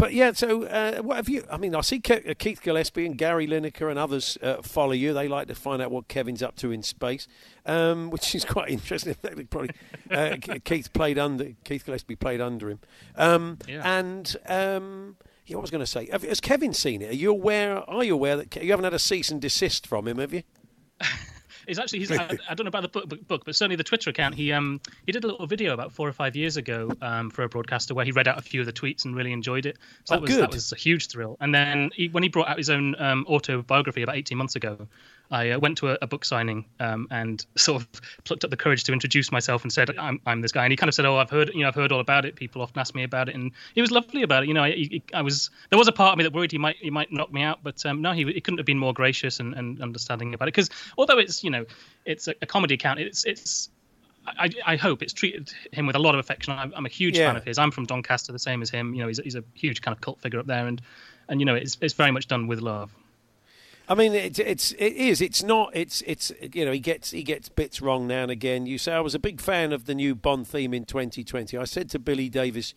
but 0.00 0.12
yeah, 0.14 0.32
so 0.32 0.64
uh, 0.64 1.02
what 1.02 1.16
have 1.16 1.28
you? 1.28 1.44
I 1.50 1.58
mean, 1.58 1.74
I 1.74 1.82
see 1.82 2.00
Ke- 2.00 2.26
uh, 2.28 2.34
Keith 2.38 2.60
Gillespie 2.62 3.04
and 3.06 3.16
Gary 3.18 3.46
Lineker 3.46 3.90
and 3.90 3.98
others 3.98 4.38
uh, 4.42 4.62
follow 4.62 4.92
you. 4.92 5.12
They 5.12 5.28
like 5.28 5.46
to 5.48 5.54
find 5.54 5.80
out 5.82 5.90
what 5.90 6.08
Kevin's 6.08 6.42
up 6.42 6.56
to 6.56 6.72
in 6.72 6.82
space, 6.82 7.28
um, 7.66 8.10
which 8.14 8.34
is 8.34 8.44
quite 8.44 8.70
interesting. 8.70 9.10
In 9.10 9.14
fact, 9.22 9.36
they 9.36 9.44
Probably 9.44 9.70
uh, 10.10 10.36
Keith 10.64 10.92
played 10.92 11.18
under 11.18 11.52
Keith 11.64 11.84
Gillespie 11.84 12.16
played 12.16 12.40
under 12.40 12.70
him, 12.70 12.80
um, 13.16 13.58
Yeah. 13.68 13.98
and. 13.98 14.36
Um, 14.46 15.16
yeah, 15.46 15.56
what 15.56 15.62
was 15.62 15.70
going 15.72 15.80
to 15.82 15.86
say? 15.86 16.06
Have, 16.12 16.22
has 16.22 16.38
Kevin 16.40 16.72
seen 16.72 17.02
it? 17.02 17.10
Are 17.10 17.14
you 17.16 17.32
aware? 17.32 17.78
Are 17.90 18.04
you 18.04 18.14
aware 18.14 18.36
that 18.36 18.54
you 18.62 18.70
haven't 18.70 18.84
had 18.84 18.94
a 18.94 19.00
cease 19.00 19.30
and 19.32 19.40
desist 19.40 19.84
from 19.84 20.06
him? 20.06 20.18
Have 20.18 20.32
you? 20.32 20.44
It's 21.70 21.78
actually 21.78 22.00
he's, 22.00 22.10
I, 22.12 22.36
I 22.48 22.54
don't 22.54 22.64
know 22.64 22.68
about 22.68 22.82
the 22.82 22.88
book, 22.88 23.08
book, 23.08 23.26
book, 23.26 23.42
but 23.46 23.54
certainly 23.56 23.76
the 23.76 23.84
Twitter 23.84 24.10
account. 24.10 24.34
He 24.34 24.52
um 24.52 24.80
he 25.06 25.12
did 25.12 25.24
a 25.24 25.26
little 25.28 25.46
video 25.46 25.72
about 25.72 25.92
four 25.92 26.08
or 26.08 26.12
five 26.12 26.36
years 26.36 26.56
ago 26.56 26.90
um 27.00 27.30
for 27.30 27.42
a 27.44 27.48
broadcaster 27.48 27.94
where 27.94 28.04
he 28.04 28.12
read 28.12 28.28
out 28.28 28.38
a 28.38 28.42
few 28.42 28.60
of 28.60 28.66
the 28.66 28.72
tweets 28.72 29.04
and 29.04 29.14
really 29.16 29.32
enjoyed 29.32 29.66
it. 29.66 29.78
So 30.04 30.14
that 30.14 30.18
Oh, 30.18 30.22
was 30.22 30.30
good. 30.30 30.42
that 30.42 30.52
was 30.52 30.72
a 30.72 30.76
huge 30.76 31.06
thrill. 31.08 31.36
And 31.40 31.54
then 31.54 31.90
he, 31.94 32.08
when 32.08 32.22
he 32.22 32.28
brought 32.28 32.48
out 32.48 32.58
his 32.58 32.70
own 32.70 32.94
um, 33.00 33.24
autobiography 33.28 34.02
about 34.02 34.16
eighteen 34.16 34.38
months 34.38 34.56
ago, 34.56 34.88
I 35.30 35.50
uh, 35.50 35.58
went 35.58 35.78
to 35.78 35.90
a, 35.90 35.98
a 36.02 36.06
book 36.06 36.24
signing 36.24 36.64
um 36.80 37.06
and 37.10 37.44
sort 37.56 37.82
of 37.82 37.88
plucked 38.24 38.44
up 38.44 38.50
the 38.50 38.56
courage 38.56 38.84
to 38.84 38.92
introduce 38.92 39.30
myself 39.30 39.62
and 39.62 39.72
said 39.72 39.96
I'm 39.98 40.20
I'm 40.26 40.40
this 40.40 40.52
guy. 40.52 40.64
And 40.64 40.72
he 40.72 40.76
kind 40.76 40.88
of 40.88 40.94
said, 40.94 41.04
oh 41.04 41.16
I've 41.16 41.30
heard 41.30 41.50
you 41.54 41.60
know 41.60 41.68
I've 41.68 41.74
heard 41.74 41.92
all 41.92 42.00
about 42.00 42.24
it. 42.24 42.36
People 42.36 42.62
often 42.62 42.78
ask 42.78 42.94
me 42.94 43.02
about 43.04 43.28
it, 43.28 43.34
and 43.34 43.52
he 43.74 43.80
was 43.80 43.90
lovely 43.90 44.22
about 44.22 44.42
it. 44.42 44.48
You 44.48 44.54
know 44.54 44.64
I, 44.64 44.72
he, 44.72 45.02
I 45.14 45.22
was 45.22 45.50
there 45.70 45.78
was 45.78 45.88
a 45.88 45.92
part 45.92 46.12
of 46.12 46.18
me 46.18 46.24
that 46.24 46.32
worried 46.32 46.52
he 46.52 46.58
might 46.58 46.76
he 46.76 46.90
might 46.90 47.12
knock 47.12 47.32
me 47.32 47.42
out, 47.42 47.60
but 47.62 47.84
um, 47.86 48.02
no 48.02 48.12
he, 48.12 48.24
he 48.24 48.40
couldn't 48.40 48.58
have 48.58 48.66
been 48.66 48.78
more 48.78 48.92
gracious 48.92 49.40
and, 49.40 49.54
and 49.54 49.80
understanding 49.82 50.34
about 50.34 50.48
it 50.48 50.54
because 50.54 50.70
although 50.98 51.18
it's 51.18 51.42
you 51.44 51.50
know 51.50 51.64
it's 52.06 52.28
a, 52.28 52.34
a 52.42 52.46
comedy 52.46 52.74
account. 52.74 52.98
It's 53.00 53.24
it's. 53.24 53.70
I, 54.26 54.50
I 54.66 54.76
hope 54.76 55.02
it's 55.02 55.14
treated 55.14 55.50
him 55.72 55.86
with 55.86 55.96
a 55.96 55.98
lot 55.98 56.14
of 56.14 56.18
affection. 56.20 56.52
I'm, 56.52 56.72
I'm 56.76 56.84
a 56.84 56.90
huge 56.90 57.16
Yeah. 57.16 57.28
fan 57.28 57.36
of 57.36 57.44
his. 57.44 57.58
I'm 57.58 57.70
from 57.70 57.86
Doncaster, 57.86 58.32
the 58.32 58.38
same 58.38 58.60
as 58.60 58.68
him. 58.68 58.94
You 58.94 59.00
know, 59.00 59.08
he's 59.08 59.18
a, 59.18 59.22
he's 59.22 59.34
a 59.34 59.42
huge 59.54 59.80
kind 59.80 59.94
of 59.96 60.02
cult 60.02 60.20
figure 60.20 60.38
up 60.38 60.46
there, 60.46 60.66
and 60.66 60.80
and 61.28 61.40
you 61.40 61.46
know, 61.46 61.54
it's 61.54 61.78
it's 61.80 61.94
very 61.94 62.10
much 62.10 62.28
done 62.28 62.46
with 62.46 62.60
love. 62.60 62.94
I 63.90 63.94
mean, 63.96 64.14
it's 64.14 64.38
it's 64.38 64.70
it 64.72 64.92
is. 64.94 65.20
It's 65.20 65.42
not. 65.42 65.70
It's 65.74 66.00
it's 66.06 66.30
you 66.54 66.64
know 66.64 66.70
he 66.72 66.78
gets 66.78 67.10
he 67.10 67.24
gets 67.24 67.48
bits 67.48 67.82
wrong 67.82 68.06
now 68.06 68.22
and 68.22 68.30
again. 68.30 68.64
You 68.64 68.78
say 68.78 68.92
I 68.92 69.00
was 69.00 69.16
a 69.16 69.18
big 69.18 69.40
fan 69.40 69.72
of 69.72 69.86
the 69.86 69.94
new 69.96 70.14
Bond 70.14 70.46
theme 70.46 70.72
in 70.72 70.84
2020. 70.84 71.58
I 71.58 71.64
said 71.64 71.90
to 71.90 71.98
Billy 71.98 72.28
Davies, 72.28 72.72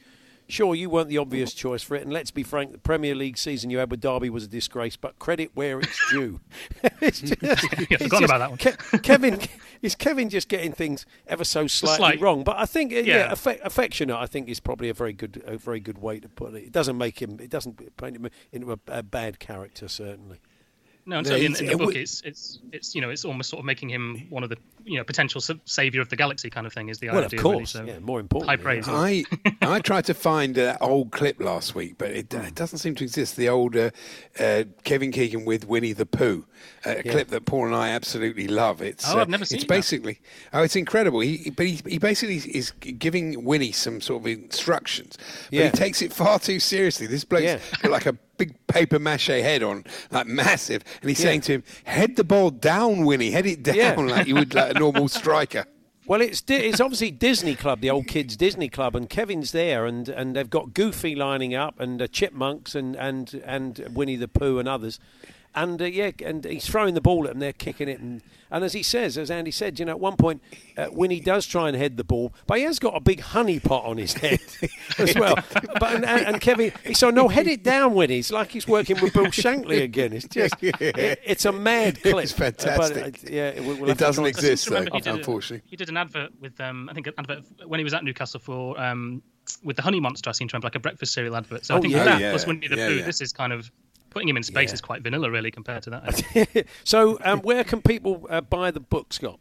"Sure, 0.47 0.73
you 0.73 0.89
weren't 0.89 1.09
the 1.09 1.19
obvious 1.19 1.53
choice 1.53 1.83
for 1.83 1.93
it, 1.95 2.01
and 2.01 2.11
let's 2.11 2.31
be 2.31 2.41
frank, 2.41 2.71
the 2.71 2.79
Premier 2.79 3.13
League 3.13 3.37
season 3.37 3.69
you 3.69 3.77
had 3.77 3.91
with 3.91 4.01
Derby 4.01 4.31
was 4.31 4.43
a 4.45 4.47
disgrace. 4.47 4.95
But 4.97 5.19
credit 5.19 5.51
where 5.53 5.79
it's 5.79 6.11
due." 6.11 6.39
it's 6.99 7.19
just, 7.21 7.35
it's 7.43 8.03
forgotten 8.03 8.23
about 8.25 8.39
that 8.39 8.49
one. 8.49 8.57
Ke- 8.57 9.03
Kevin 9.03 9.39
is 9.83 9.93
Kevin 9.93 10.29
just 10.29 10.47
getting 10.49 10.71
things 10.71 11.05
ever 11.27 11.43
so 11.43 11.67
slightly 11.67 11.97
Slight. 11.97 12.21
wrong. 12.21 12.43
But 12.43 12.57
I 12.57 12.65
think 12.65 12.91
uh, 12.91 12.95
yeah, 12.95 13.27
Yeah. 13.27 13.31
affe- 13.33 13.61
affectionate. 13.63 14.17
I 14.17 14.25
think 14.25 14.49
is 14.49 14.59
probably 14.59 14.89
a 14.89 14.95
very 14.95 15.13
good 15.13 15.43
a 15.45 15.57
very 15.59 15.79
good 15.79 15.99
way 15.99 16.19
to 16.19 16.27
put 16.27 16.55
it. 16.55 16.63
It 16.63 16.71
doesn't 16.71 16.97
make 16.97 17.21
him. 17.21 17.37
It 17.39 17.51
doesn't 17.51 17.97
paint 17.97 18.15
him 18.15 18.29
into 18.51 18.71
a, 18.71 18.79
a 18.87 19.03
bad 19.03 19.37
character 19.39 19.87
certainly. 19.87 20.39
No, 21.05 21.17
and 21.17 21.27
No, 21.27 21.35
in, 21.35 21.45
in 21.57 21.65
the 21.65 21.71
it 21.73 21.77
book, 21.77 21.95
it's 21.95 22.21
it's 22.21 22.59
it's 22.71 22.95
you 22.95 23.01
know, 23.01 23.09
it's 23.09 23.25
almost 23.25 23.49
sort 23.49 23.59
of 23.59 23.65
making 23.65 23.89
him 23.89 24.25
one 24.29 24.41
of 24.43 24.49
the 24.49 24.57
you 24.85 24.97
know 24.97 25.03
potential 25.03 25.41
savior 25.65 25.99
of 26.01 26.07
the 26.09 26.15
galaxy 26.15 26.49
kind 26.49 26.65
of 26.65 26.71
thing 26.73 26.87
is 26.89 26.99
the 26.99 27.07
Well, 27.09 27.17
idea. 27.25 27.25
of 27.25 27.31
really, 27.43 27.55
course, 27.57 27.71
so 27.71 27.83
yeah, 27.83 27.99
more 27.99 28.19
important. 28.21 28.49
high 28.49 28.55
praise. 28.55 28.87
yeah. 28.87 28.93
I 28.93 29.23
I 29.61 29.79
tried 29.79 30.05
to 30.05 30.13
find 30.13 30.55
that 30.55 30.77
old 30.81 31.11
clip 31.11 31.41
last 31.41 31.75
week, 31.75 31.95
but 31.97 32.11
it, 32.11 32.33
it 32.33 32.55
doesn't 32.55 32.77
seem 32.79 32.95
to 32.95 33.03
exist. 33.03 33.35
The 33.35 33.49
old 33.49 33.75
uh, 33.75 33.91
uh, 34.39 34.63
Kevin 34.85 35.11
Keegan 35.11 35.43
with 35.45 35.67
Winnie 35.67 35.91
the 35.93 36.05
Pooh, 36.05 36.45
uh, 36.85 36.95
a 36.97 37.03
clip 37.03 37.27
that 37.29 37.45
Paul 37.45 37.65
and 37.67 37.75
I 37.75 37.89
absolutely 37.89 38.47
love. 38.47 38.81
It's 38.81 39.05
Oh, 39.09 39.19
I've 39.19 39.27
uh, 39.27 39.31
never 39.31 39.43
seen 39.45 39.57
It's 39.57 39.65
that. 39.65 39.73
basically 39.73 40.21
oh, 40.53 40.63
it's 40.63 40.75
incredible. 40.77 41.19
He 41.19 41.49
but 41.49 41.65
he, 41.65 41.81
he 41.85 41.97
basically 41.97 42.37
is 42.37 42.71
giving 42.79 43.43
Winnie 43.43 43.73
some 43.73 43.99
sort 43.99 44.21
of 44.23 44.27
instructions, 44.27 45.17
but 45.49 45.53
Yeah. 45.53 45.65
he 45.65 45.71
takes 45.71 46.01
it 46.01 46.13
far 46.13 46.39
too 46.39 46.59
seriously. 46.61 47.07
This 47.07 47.25
bloke's 47.25 47.43
Yeah. 47.43 47.59
like 47.89 48.05
a 48.05 48.13
big 48.45 48.67
paper 48.67 48.99
mache 48.99 49.27
head 49.27 49.63
on, 49.63 49.83
like 50.11 50.27
massive, 50.27 50.83
and 51.01 51.09
he's 51.09 51.19
Yeah. 51.19 51.25
saying 51.25 51.41
to 51.41 51.51
him, 51.53 51.63
"Head 51.85 52.15
the 52.15 52.23
ball 52.23 52.49
down, 52.49 53.05
Winnie. 53.05 53.31
Head 53.31 53.45
it 53.45 53.63
down 53.63 53.75
Yeah. 53.75 53.95
like 54.15 54.27
you 54.27 54.35
would 54.35 54.53
like 54.53 54.75
a 54.75 54.79
normal 54.79 55.07
striker." 55.21 55.65
Well, 56.05 56.19
it's 56.19 56.43
it's 56.49 56.81
obviously 56.81 57.11
Disney 57.11 57.55
Club, 57.55 57.79
the 57.79 57.89
old 57.89 58.07
kids 58.07 58.35
Disney 58.35 58.67
Club, 58.67 58.93
and 58.95 59.09
Kevin's 59.09 59.53
there, 59.53 59.85
and, 59.85 60.09
and 60.09 60.35
they've 60.35 60.49
got 60.49 60.73
Goofy 60.73 61.15
lining 61.15 61.55
up, 61.55 61.79
and 61.79 62.01
uh, 62.01 62.07
Chipmunks, 62.07 62.75
and, 62.75 62.95
and 62.97 63.41
and 63.45 63.87
Winnie 63.93 64.17
the 64.17 64.27
Pooh, 64.27 64.59
and 64.59 64.67
others, 64.67 64.99
and 65.55 65.81
uh, 65.81 65.85
yeah, 65.85 66.11
and 66.25 66.43
he's 66.45 66.65
throwing 66.67 66.93
the 66.93 67.01
ball 67.01 67.25
at 67.25 67.31
them, 67.31 67.39
they're 67.39 67.53
kicking 67.53 67.87
it, 67.89 67.99
and 67.99 68.21
and 68.51 68.63
as 68.63 68.73
he 68.73 68.83
says, 68.83 69.17
as 69.17 69.31
Andy 69.31 69.49
said, 69.49 69.79
you 69.79 69.85
know, 69.85 69.93
at 69.93 69.99
one 69.99 70.15
point, 70.15 70.41
uh, 70.77 70.87
Winnie 70.91 71.19
does 71.19 71.47
try 71.47 71.67
and 71.67 71.75
head 71.75 71.97
the 71.97 72.03
ball, 72.03 72.33
but 72.45 72.59
he 72.59 72.63
has 72.65 72.77
got 72.77 72.95
a 72.95 72.99
big 72.99 73.19
honey 73.21 73.59
pot 73.59 73.83
on 73.85 73.97
his 73.97 74.13
head 74.13 74.39
as 74.99 75.15
well. 75.15 75.35
But 75.79 75.95
and, 75.95 76.05
and 76.05 76.39
Kevin, 76.41 76.71
he's 76.85 76.99
so 76.99 77.09
no, 77.09 77.27
head 77.29 77.47
it 77.47 77.63
down, 77.63 77.93
Winnie. 77.95 78.19
It's 78.19 78.31
like 78.31 78.51
he's 78.51 78.67
working 78.67 78.99
with 79.01 79.13
Bill 79.13 79.25
Shankly 79.25 79.81
again. 79.81 80.13
It's 80.13 80.27
just, 80.27 80.53
it, 80.61 81.19
it's 81.25 81.45
a 81.45 81.51
mad 81.51 82.01
clip. 82.01 82.17
It's 82.23 82.33
Uh, 82.33 82.37
but, 82.37 82.63
fantastic. 82.63 83.23
uh, 83.23 83.33
yeah, 83.33 83.59
we'll, 83.61 83.77
we'll 83.77 83.89
It 83.89 83.97
doesn't 83.97 84.25
exist, 84.25 84.69
though, 84.69 84.81
he 84.83 84.89
did 84.99 85.07
a- 85.07 85.13
unfortunately. 85.15 85.63
he 85.67 85.75
did 85.75 85.89
an 85.89 85.97
advert 85.97 86.29
with 86.39 86.59
um, 86.61 86.89
I 86.89 86.93
think 86.93 87.07
an 87.07 87.13
advert 87.17 87.43
when 87.65 87.79
he 87.79 87.83
was 87.83 87.93
at 87.95 88.03
Newcastle 88.03 88.39
for 88.39 88.79
um, 88.79 89.23
with 89.63 89.77
the 89.77 89.81
Honey 89.81 89.99
Monster. 89.99 90.29
I 90.29 90.33
seem 90.33 90.47
to 90.49 90.53
remember 90.53 90.67
like 90.67 90.75
a 90.75 90.79
breakfast 90.79 91.13
cereal 91.13 91.35
advert. 91.35 91.65
So 91.65 91.73
Oh, 91.73 91.77
I 91.77 91.81
think 91.81 91.93
yeah. 91.93 92.03
that 92.03 92.21
Yeah. 92.21 92.29
plus 92.31 92.45
Winnie 92.45 92.67
the 92.67 92.75
Yeah, 92.77 92.87
Pooh, 92.87 92.95
yeah. 92.97 93.05
this 93.05 93.19
is 93.19 93.33
kind 93.33 93.51
of 93.51 93.71
putting 94.13 94.29
him 94.29 94.37
in 94.37 94.43
space 94.43 94.71
is 94.73 94.81
quite 94.81 95.01
vanilla, 95.01 95.29
really, 95.29 95.51
compared 95.51 95.83
to 95.83 95.89
that. 95.91 96.65
So, 96.83 97.17
um, 97.23 97.39
where 97.41 97.63
can 97.63 97.81
people 97.81 98.25
uh, 98.29 98.41
buy 98.41 98.71
the 98.71 98.79
book, 98.79 99.13
Scott? 99.13 99.39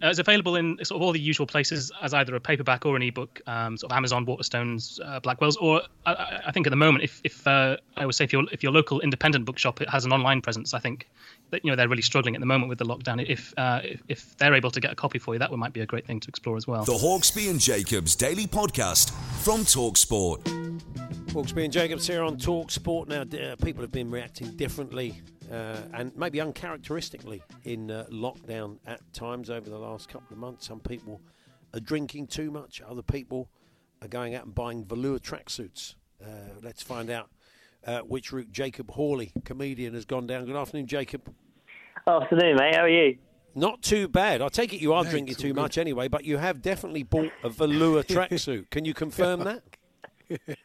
Uh, 0.00 0.06
it's 0.10 0.20
available 0.20 0.54
in 0.54 0.76
sort 0.84 0.96
of 0.96 1.02
all 1.02 1.10
the 1.10 1.18
usual 1.18 1.44
places 1.44 1.90
as 2.00 2.14
either 2.14 2.32
a 2.36 2.40
paperback 2.40 2.86
or 2.86 2.94
an 2.94 3.02
ebook, 3.02 3.40
um, 3.48 3.76
sort 3.76 3.90
of 3.90 3.96
Amazon, 3.96 4.24
Waterstones, 4.26 5.00
uh, 5.04 5.18
Blackwell's, 5.18 5.56
or 5.56 5.82
I- 6.06 6.12
I, 6.14 6.40
I 6.46 6.52
think 6.52 6.68
at 6.68 6.70
the 6.70 6.76
moment, 6.76 7.02
if, 7.02 7.20
if 7.24 7.44
uh, 7.48 7.76
I 7.96 8.06
would 8.06 8.14
say 8.14 8.22
if 8.22 8.32
your 8.32 8.44
if 8.52 8.62
your 8.62 8.70
local 8.70 9.00
independent 9.00 9.44
bookshop 9.44 9.80
it 9.80 9.88
has 9.90 10.04
an 10.04 10.12
online 10.12 10.40
presence, 10.40 10.72
I 10.72 10.78
think 10.78 11.08
that 11.50 11.64
you 11.64 11.70
know 11.72 11.76
they're 11.76 11.88
really 11.88 12.02
struggling 12.02 12.36
at 12.36 12.40
the 12.40 12.46
moment 12.46 12.68
with 12.68 12.78
the 12.78 12.84
lockdown. 12.84 13.24
If 13.28 13.52
uh, 13.56 13.80
if, 13.82 14.00
if 14.06 14.36
they're 14.36 14.54
able 14.54 14.70
to 14.70 14.78
get 14.80 14.92
a 14.92 14.94
copy 14.94 15.18
for 15.18 15.34
you, 15.34 15.40
that 15.40 15.50
would 15.50 15.58
might 15.58 15.72
be 15.72 15.80
a 15.80 15.86
great 15.86 16.06
thing 16.06 16.20
to 16.20 16.28
explore 16.28 16.56
as 16.56 16.68
well. 16.68 16.84
The 16.84 16.92
Hawksby 16.92 17.50
and 17.50 17.58
Jacobs 17.58 18.14
Daily 18.14 18.46
Podcast 18.46 19.10
from 19.42 19.62
Talksport. 19.62 20.57
Hawksby 21.28 21.64
and 21.64 21.72
Jacobs 21.72 22.06
here 22.06 22.22
on 22.22 22.38
Talk 22.38 22.70
Sport. 22.70 23.08
Now, 23.08 23.22
uh, 23.22 23.56
people 23.62 23.82
have 23.82 23.92
been 23.92 24.10
reacting 24.10 24.56
differently 24.56 25.20
uh, 25.52 25.76
and 25.92 26.16
maybe 26.16 26.40
uncharacteristically 26.40 27.42
in 27.64 27.90
uh, 27.90 28.06
lockdown 28.10 28.78
at 28.86 29.00
times 29.12 29.50
over 29.50 29.68
the 29.68 29.78
last 29.78 30.08
couple 30.08 30.28
of 30.32 30.38
months. 30.38 30.66
Some 30.66 30.80
people 30.80 31.20
are 31.74 31.80
drinking 31.80 32.28
too 32.28 32.50
much, 32.50 32.80
other 32.80 33.02
people 33.02 33.48
are 34.00 34.08
going 34.08 34.34
out 34.34 34.46
and 34.46 34.54
buying 34.54 34.84
velour 34.84 35.18
tracksuits. 35.18 35.94
Uh, 36.22 36.28
let's 36.62 36.82
find 36.82 37.10
out 37.10 37.28
uh, 37.86 38.00
which 38.00 38.32
route 38.32 38.50
Jacob 38.50 38.90
Hawley, 38.90 39.32
comedian, 39.44 39.94
has 39.94 40.04
gone 40.06 40.26
down. 40.26 40.46
Good 40.46 40.56
afternoon, 40.56 40.86
Jacob. 40.86 41.32
Afternoon, 42.06 42.56
mate. 42.56 42.74
How 42.74 42.82
are 42.82 42.88
you? 42.88 43.18
Not 43.54 43.82
too 43.82 44.08
bad. 44.08 44.40
I 44.40 44.48
take 44.48 44.72
it 44.72 44.80
you 44.80 44.92
are 44.94 45.04
No, 45.04 45.10
drinking 45.10 45.34
too 45.34 45.48
good. 45.48 45.56
much 45.56 45.78
anyway, 45.78 46.08
but 46.08 46.24
you 46.24 46.38
have 46.38 46.62
definitely 46.62 47.02
bought 47.02 47.30
a 47.44 47.48
velour 47.50 48.02
tracksuit. 48.04 48.70
Can 48.70 48.84
you 48.84 48.94
confirm 48.94 49.40
that? 49.44 49.62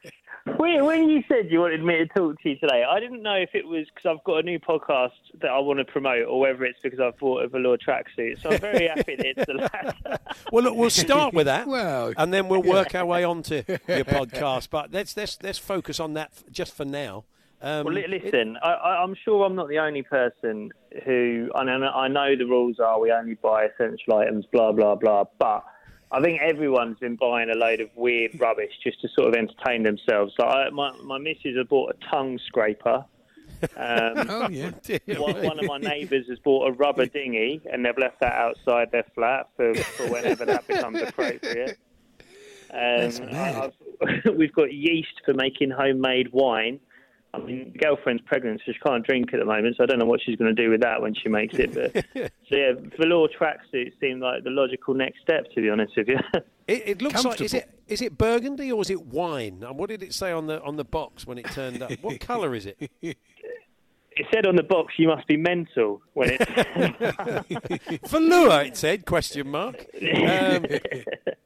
When, 0.58 0.84
when 0.86 1.10
you 1.10 1.23
said 1.29 1.49
you 1.49 1.62
wanted 1.62 1.82
me 1.84 1.95
to 1.99 2.06
talk 2.08 2.41
to 2.41 2.49
you 2.49 2.58
today, 2.58 2.84
I 2.84 2.99
didn't 2.99 3.21
know 3.23 3.36
if 3.36 3.51
it 3.53 3.65
was 3.65 3.86
because 3.93 4.10
I've 4.17 4.23
got 4.25 4.39
a 4.39 4.43
new 4.43 4.60
podcast 4.60 5.12
that 5.41 5.49
I 5.49 5.60
want 5.60 5.79
to 5.79 5.86
promote, 5.86 6.27
or 6.27 6.41
whether 6.41 6.65
it's 6.65 6.77
because 6.84 6.99
I've 6.99 7.17
bought 7.17 7.43
a 7.43 7.47
velour 7.47 7.77
tracksuit. 7.77 8.41
So 8.41 8.49
I'm 8.51 8.60
very 8.60 8.88
happy 8.88 9.15
that 9.15 9.25
it's 9.25 9.45
the 9.45 9.53
latter. 9.53 9.93
Well, 10.51 10.63
look, 10.65 10.75
we'll 10.75 10.89
start 10.89 11.34
with 11.34 11.45
that, 11.45 11.67
Well, 11.67 12.13
and 12.17 12.34
then 12.34 12.47
we'll 12.49 12.62
work 12.63 12.93
our 12.95 13.06
way 13.06 13.23
on 13.23 13.41
to 13.43 13.56
your 13.67 13.77
podcast. 14.06 14.69
But 14.69 14.91
let's 14.91 15.15
let's 15.15 15.38
let's 15.41 15.58
focus 15.60 15.99
on 15.99 16.13
that 16.15 16.32
just 16.51 16.73
for 16.75 16.86
now. 16.86 17.23
Um, 17.62 17.86
Well, 17.86 17.93
li- 17.93 18.01
it- 18.01 18.23
listen, 18.23 18.58
I, 18.62 18.73
I, 18.73 19.03
I'm 19.03 19.15
sure 19.23 19.45
I'm 19.45 19.56
not 19.56 19.69
the 19.69 19.79
only 19.79 20.01
person 20.03 20.71
who. 21.06 21.49
I 21.56 21.63
know, 21.63 21.88
I 21.88 22.08
know 22.10 22.36
the 22.36 22.45
rules 22.45 22.79
are 22.79 22.99
we 22.99 23.12
only 23.12 23.36
buy 23.36 23.65
essential 23.65 24.15
items, 24.17 24.45
blah 24.51 24.71
blah 24.73 24.95
blah. 24.95 25.23
But 25.39 25.63
I 26.13 26.21
think 26.21 26.39
everyone's 26.41 26.99
been 26.99 27.15
buying 27.15 27.49
a 27.49 27.58
load 27.58 27.82
of 27.82 27.89
weird 27.95 28.39
rubbish 28.39 28.71
just 28.84 29.02
to 29.02 29.10
sort 29.15 29.30
of 29.30 29.34
entertain 29.34 29.82
themselves. 29.82 30.34
So 30.38 30.45
I, 30.45 30.69
my 30.69 30.91
my 31.04 31.17
missus 31.17 31.58
has 31.58 31.65
bought 31.67 31.95
a 31.95 32.10
tongue 32.12 32.39
scraper. 32.45 33.04
Um, 33.63 33.69
oh 34.30 34.49
yeah. 34.49 34.71
one, 35.17 35.41
one 35.41 35.60
of 35.60 35.65
my 35.65 35.80
neighbours 35.80 36.28
has 36.30 36.38
bought 36.39 36.69
a 36.69 36.71
rubber 36.73 37.08
dinghy 37.08 37.62
and 37.71 37.84
they've 37.84 37.97
left 37.97 38.19
that 38.19 38.34
outside 38.34 38.91
their 38.91 39.06
flat 39.15 39.49
for, 39.56 39.73
for 39.73 40.08
whenever 40.12 40.45
that 40.45 40.67
becomes 40.67 41.02
appropriate. 41.02 41.80
Um, 42.71 43.71
we've 44.38 44.54
got 44.54 44.71
yeast 44.71 45.21
for 45.26 45.34
making 45.34 45.71
homemade 45.71 46.32
wine. 46.32 46.80
I 47.34 47.39
mean, 47.39 47.72
the 47.74 47.80
girlfriend's 47.80 48.22
pregnant, 48.26 48.62
so 48.63 48.72
she 48.72 48.80
can't 48.80 49.04
drink 49.06 49.34
at 49.34 49.39
the 49.39 49.46
moment. 49.46 49.76
So 49.78 49.84
I 49.84 49.88
don't 49.88 49.98
know 49.98 50.06
what 50.06 50.22
she's 50.24 50.36
going 50.36 50.56
to 50.56 50.62
do 50.62 50.69
with 50.69 50.82
that 50.82 51.02
when 51.02 51.15
she 51.15 51.30
makes 51.30 51.56
it. 51.56 51.74
But 51.74 52.06
so 52.50 52.56
yeah, 52.56 52.74
velour 52.98 53.28
tracksuit 53.28 53.91
seemed 54.00 54.22
like 54.22 54.43
the 54.43 54.52
logical 54.52 54.93
next 54.93 55.22
step. 55.22 55.46
To 55.56 55.62
be 55.62 55.69
honest 55.69 55.93
with 55.98 56.10
you. 56.10 56.17
It, 56.65 56.84
it 56.88 57.02
looks 57.02 57.26
like 57.26 57.41
is 57.41 57.54
it 57.54 57.69
is 57.89 58.02
it 58.02 58.17
burgundy 58.17 58.72
or 58.72 58.82
is 58.82 58.89
it 58.89 59.06
wine? 59.08 59.65
And 59.67 59.78
what 59.78 59.89
did 59.89 60.02
it 60.02 60.13
say 60.13 60.32
on 60.32 60.48
the 60.48 60.62
on 60.62 60.78
the 60.78 60.86
box 60.86 61.28
when 61.28 61.38
it 61.38 61.43
turned 61.52 61.84
up? 61.84 61.91
What 62.02 62.19
colour 62.22 62.56
is 62.56 62.65
it? 62.65 62.89
It 64.15 64.26
said 64.34 64.45
on 64.45 64.56
the 64.56 64.63
box, 64.63 64.93
"You 64.97 65.08
must 65.08 65.28
be 65.28 65.38
mental." 65.38 66.02
When 66.13 66.30
it 66.39 66.41
Velour, 68.08 68.62
it 68.65 68.78
said 68.78 69.06
question 69.06 69.49
mark. 69.49 69.86
Um, 69.95 70.65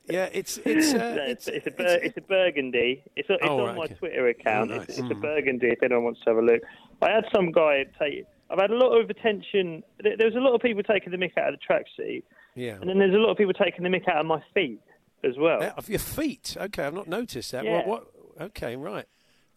yeah, 0.10 0.30
it's 0.34 0.58
it's 0.66 0.94
uh, 0.94 1.16
No, 1.16 1.24
it's, 1.24 1.48
it's 1.48 1.68
a 1.68 1.72
bur- 1.72 2.00
it's 2.04 2.18
a 2.18 2.22
burgundy. 2.22 3.04
It's, 3.16 3.28
it's 3.30 3.40
Oh, 3.44 3.60
on 3.62 3.66
right, 3.68 3.76
my 3.78 3.84
okay. 3.86 3.94
Twitter 3.96 4.28
account. 4.28 4.72
Oh, 4.72 4.76
It's, 4.82 4.90
nice. 4.90 5.00
it's 5.00 5.12
a 5.12 5.16
Mm. 5.16 5.22
burgundy. 5.22 5.68
If 5.68 5.84
anyone 5.84 6.04
wants 6.06 6.20
to 6.22 6.30
have 6.30 6.38
a 6.38 6.42
look, 6.42 6.62
I 7.02 7.10
had 7.12 7.26
some 7.34 7.52
guy 7.52 7.86
take. 8.00 8.26
I've 8.50 8.60
had 8.60 8.72
a 8.72 8.78
lot 8.78 8.92
of 9.00 9.10
attention. 9.10 9.84
There 10.02 10.16
was 10.20 10.36
a 10.36 10.40
lot 10.40 10.54
of 10.56 10.62
people 10.62 10.84
taking 10.84 11.12
the 11.12 11.18
mick 11.18 11.38
out 11.38 11.54
of 11.54 11.60
the 11.60 11.74
tracksuit, 11.74 12.24
yeah. 12.56 12.76
and 12.80 12.90
then 12.90 12.98
there's 13.00 13.14
a 13.16 13.18
lot 13.18 13.32
of 13.32 13.38
people 13.38 13.54
taking 13.54 13.84
the 13.84 13.90
mick 13.90 14.08
out 14.08 14.18
of 14.18 14.26
my 14.26 14.42
feet 14.54 14.80
as 15.24 15.38
well. 15.38 15.62
Of 15.78 15.90
your 15.90 16.00
feet. 16.00 16.56
Okay, 16.60 16.84
I've 16.84 16.94
not 16.94 17.08
noticed 17.08 17.52
that. 17.52 17.66
Yeah. 17.66 17.86
What, 17.86 17.88
what? 17.88 18.08
Okay, 18.40 18.76
right. 18.78 19.06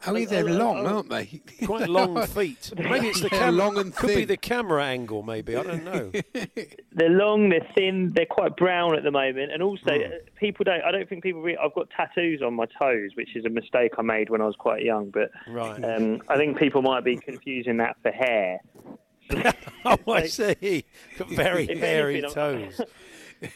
Oh, 0.07 0.17
yeah, 0.17 0.25
they're 0.27 0.45
long, 0.45 0.87
aren't 0.87 1.11
they? 1.11 1.27
Quite 1.67 1.89
long 1.89 2.27
feet. 2.27 2.73
Maybe 2.77 3.09
it's 3.09 3.21
the 3.21 3.29
camera. 3.29 3.53
long 3.53 3.77
and 3.79 3.95
Could 3.95 4.09
be 4.15 4.25
the 4.25 4.37
camera 4.39 4.83
angle. 4.85 5.23
Maybe 5.23 5.57
I 5.57 5.63
don't 5.63 5.85
know. 5.85 6.11
They're 6.93 7.09
long, 7.11 7.51
they're 7.51 7.67
thin, 7.75 8.13
they're 8.15 8.27
quite 8.27 8.57
brown 8.57 8.97
at 8.97 9.05
the 9.05 9.11
moment, 9.11 9.53
and 9.53 9.63
also 9.63 9.91
uh, 9.91 10.09
people 10.37 10.65
don't. 10.65 10.83
I 10.83 10.91
don't 10.91 11.09
think 11.09 11.23
people. 11.23 11.41
Re- 11.41 11.57
I've 11.57 11.75
got 11.75 11.89
tattoos 11.97 12.43
on 12.43 12.55
my 12.55 12.67
toes, 12.81 13.11
which 13.15 13.37
is 13.37 13.45
a 13.45 13.49
mistake 13.49 13.93
I 13.99 14.03
made 14.03 14.29
when 14.31 14.41
I 14.41 14.47
was 14.47 14.57
quite 14.59 14.83
young. 14.83 15.11
But 15.11 15.31
Right. 15.49 15.83
um, 15.85 16.21
I 16.29 16.37
think 16.37 16.59
people 16.59 16.83
might 16.83 17.05
be 17.05 17.17
confusing 17.17 17.77
that 17.79 17.97
for 18.03 18.11
hair. 18.11 18.61
oh, 19.85 19.97
I 20.13 20.27
see. 20.27 20.85
Very 21.29 21.67
hairy 21.79 22.19
anything, 22.19 22.35
toes. 22.35 22.81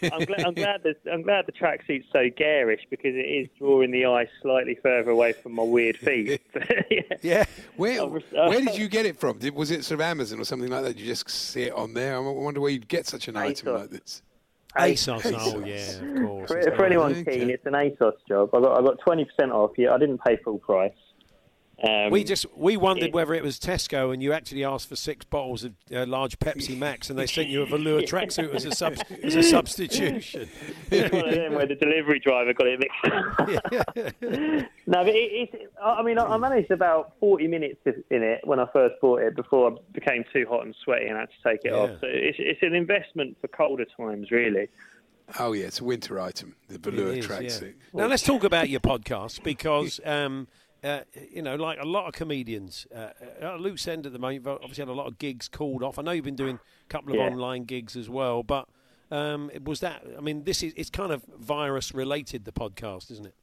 I'm 0.03 0.25
glad. 0.25 0.45
I'm 0.45 0.55
glad, 0.55 0.83
that, 0.85 0.97
I'm 1.13 1.23
glad 1.23 1.47
the 1.47 1.53
tracksuit's 1.53 2.07
so 2.13 2.29
garish 2.37 2.81
because 2.91 3.15
it 3.15 3.27
is 3.27 3.49
drawing 3.59 3.91
the 3.91 4.07
eye 4.07 4.29
slightly 4.43 4.79
further 4.83 5.11
away 5.11 5.33
from 5.33 5.53
my 5.53 5.63
weird 5.63 5.97
feet. 5.97 6.41
yeah. 6.91 7.01
Yeah. 7.23 7.45
Where 7.77 8.07
was- 8.07 8.23
where 8.33 8.61
did 8.61 8.69
uh, 8.69 8.73
you 8.73 8.89
get 8.89 9.07
it 9.07 9.19
from? 9.19 9.39
Did, 9.39 9.55
was 9.55 9.71
it 9.71 9.85
sort 9.85 10.01
of 10.01 10.03
Amazon 10.03 10.41
or 10.41 10.45
something 10.45 10.71
like 10.71 10.83
that? 10.83 10.97
Did 10.97 11.01
you 11.01 11.07
just 11.07 11.29
see 11.29 11.65
it 11.65 11.73
on 11.73 11.95
there? 11.95 12.17
I 12.17 12.19
wonder 12.21 12.61
where 12.61 12.71
you'd 12.71 12.89
get 12.89 13.07
such 13.07 13.29
an 13.29 13.37
item 13.37 13.75
like 13.75 13.91
this. 13.91 14.23
ASOS. 14.77 15.33
Oh 15.39 15.65
yeah, 15.65 15.77
of 15.77 16.23
course. 16.23 16.51
For, 16.51 16.63
for 16.77 16.85
anyone 16.85 17.13
Okay. 17.15 17.39
keen, 17.39 17.51
it's 17.51 17.65
an 17.65 17.75
ASOS 17.75 18.15
job. 18.29 18.51
I 18.55 18.61
got 18.61 18.77
I 18.77 18.83
got 18.83 18.99
twenty 18.99 19.25
percent 19.25 19.53
off. 19.53 19.71
Yeah, 19.77 19.93
I 19.95 19.99
didn't 19.99 20.19
pay 20.25 20.37
full 20.43 20.59
price. 20.59 20.93
Um, 21.83 22.11
We 22.11 22.23
just 22.23 22.47
we 22.57 22.77
wondered 22.77 23.07
it- 23.09 23.13
whether 23.13 23.35
it 23.35 23.43
was 23.43 23.59
Tesco 23.59 24.13
and 24.13 24.23
you 24.23 24.33
actually 24.33 24.63
asked 24.65 24.89
for 24.89 24.95
six 24.97 25.25
bottles 25.25 25.65
of 25.65 25.73
uh, 25.93 26.07
large 26.07 26.39
Pepsi 26.39 26.79
Max 26.79 27.11
and 27.11 27.19
they 27.19 27.27
sent 27.27 27.49
you 27.49 27.63
a 27.63 27.67
velour 27.67 28.01
tracksuit 28.03 28.55
as 28.55 28.65
a 28.65 28.71
sub, 28.71 28.95
as 29.25 29.35
a 29.35 29.43
substitution. 29.43 30.49
It's 30.91 31.13
one 31.13 31.29
of 31.29 31.35
them 31.35 31.55
where 31.55 31.67
the 31.67 31.75
delivery 31.75 32.21
driver 32.21 32.53
got 32.53 32.69
it 32.69 32.79
mixed 32.79 33.05
up. 33.07 34.09
no, 34.87 35.05
but 35.05 35.09
it, 35.09 35.51
it's. 35.53 35.73
I 35.83 36.03
mean, 36.03 36.19
I 36.19 36.25
I 36.27 36.37
managed 36.37 36.71
about 36.71 37.15
forty 37.19 37.47
minutes 37.49 37.81
in 37.87 38.23
it 38.23 38.41
when 38.45 38.61
I 38.61 38.67
first 38.73 38.95
bought 39.01 39.23
it 39.23 39.35
before 39.35 39.73
I 39.73 39.75
became 39.93 40.25
too 40.33 40.47
hot 40.49 40.65
and 40.65 40.75
sweaty 40.85 41.07
and 41.07 41.17
I 41.17 41.21
had 41.21 41.29
to 41.31 41.51
take 41.51 41.65
it 41.65 41.73
Yeah. 41.73 41.79
off. 41.79 41.91
So 42.01 42.07
it's, 42.09 42.39
it's 42.41 42.63
an 42.63 42.75
investment 42.75 43.37
for 43.41 43.49
colder 43.49 43.85
times, 43.97 44.31
really. 44.31 44.69
Oh 45.39 45.53
yeah, 45.55 45.65
it's 45.67 45.81
a 45.81 45.85
winter 45.85 46.21
item. 46.21 46.55
The 46.69 46.79
velour 46.79 47.13
It 47.13 47.19
is, 47.19 47.29
yeah. 47.29 47.37
tracksuit. 47.39 47.75
Now 47.95 48.07
let's 48.07 48.23
talk 48.23 48.45
about 48.45 48.69
your 48.69 48.81
podcast 48.81 49.43
because 49.43 49.99
um, 50.05 50.47
uh, 50.85 51.01
you 51.31 51.43
know, 51.43 51.57
like 51.57 51.79
a 51.81 51.85
lot 51.85 52.07
of 52.07 52.13
comedians, 52.13 52.87
uh, 52.95 53.09
at 53.41 53.55
a 53.55 53.57
loose 53.57 53.89
end 53.89 54.07
at 54.07 54.13
the 54.13 54.19
moment. 54.19 54.45
You've 54.45 54.49
obviously 54.49 54.83
had 54.83 54.89
a 54.89 54.93
lot 54.93 55.07
of 55.07 55.19
gigs 55.19 55.49
called 55.49 55.83
off. 55.83 55.99
I 55.99 56.03
know 56.03 56.11
you've 56.13 56.25
been 56.25 56.37
doing 56.37 56.57
a 56.57 56.89
couple 56.89 57.13
of 57.13 57.17
Yeah. 57.19 57.27
online 57.29 57.65
gigs 57.65 57.97
as 57.97 58.11
well, 58.11 58.43
but 58.43 58.69
um, 59.11 59.51
was 59.65 59.81
that? 59.81 60.05
I 60.17 60.21
mean, 60.21 60.45
this 60.45 60.63
is 60.63 60.73
it's 60.77 60.91
kind 60.91 61.11
of 61.13 61.25
virus 61.39 61.95
related. 61.95 62.45
The 62.45 62.53
podcast, 62.53 63.11
isn't 63.11 63.27
it? 63.27 63.35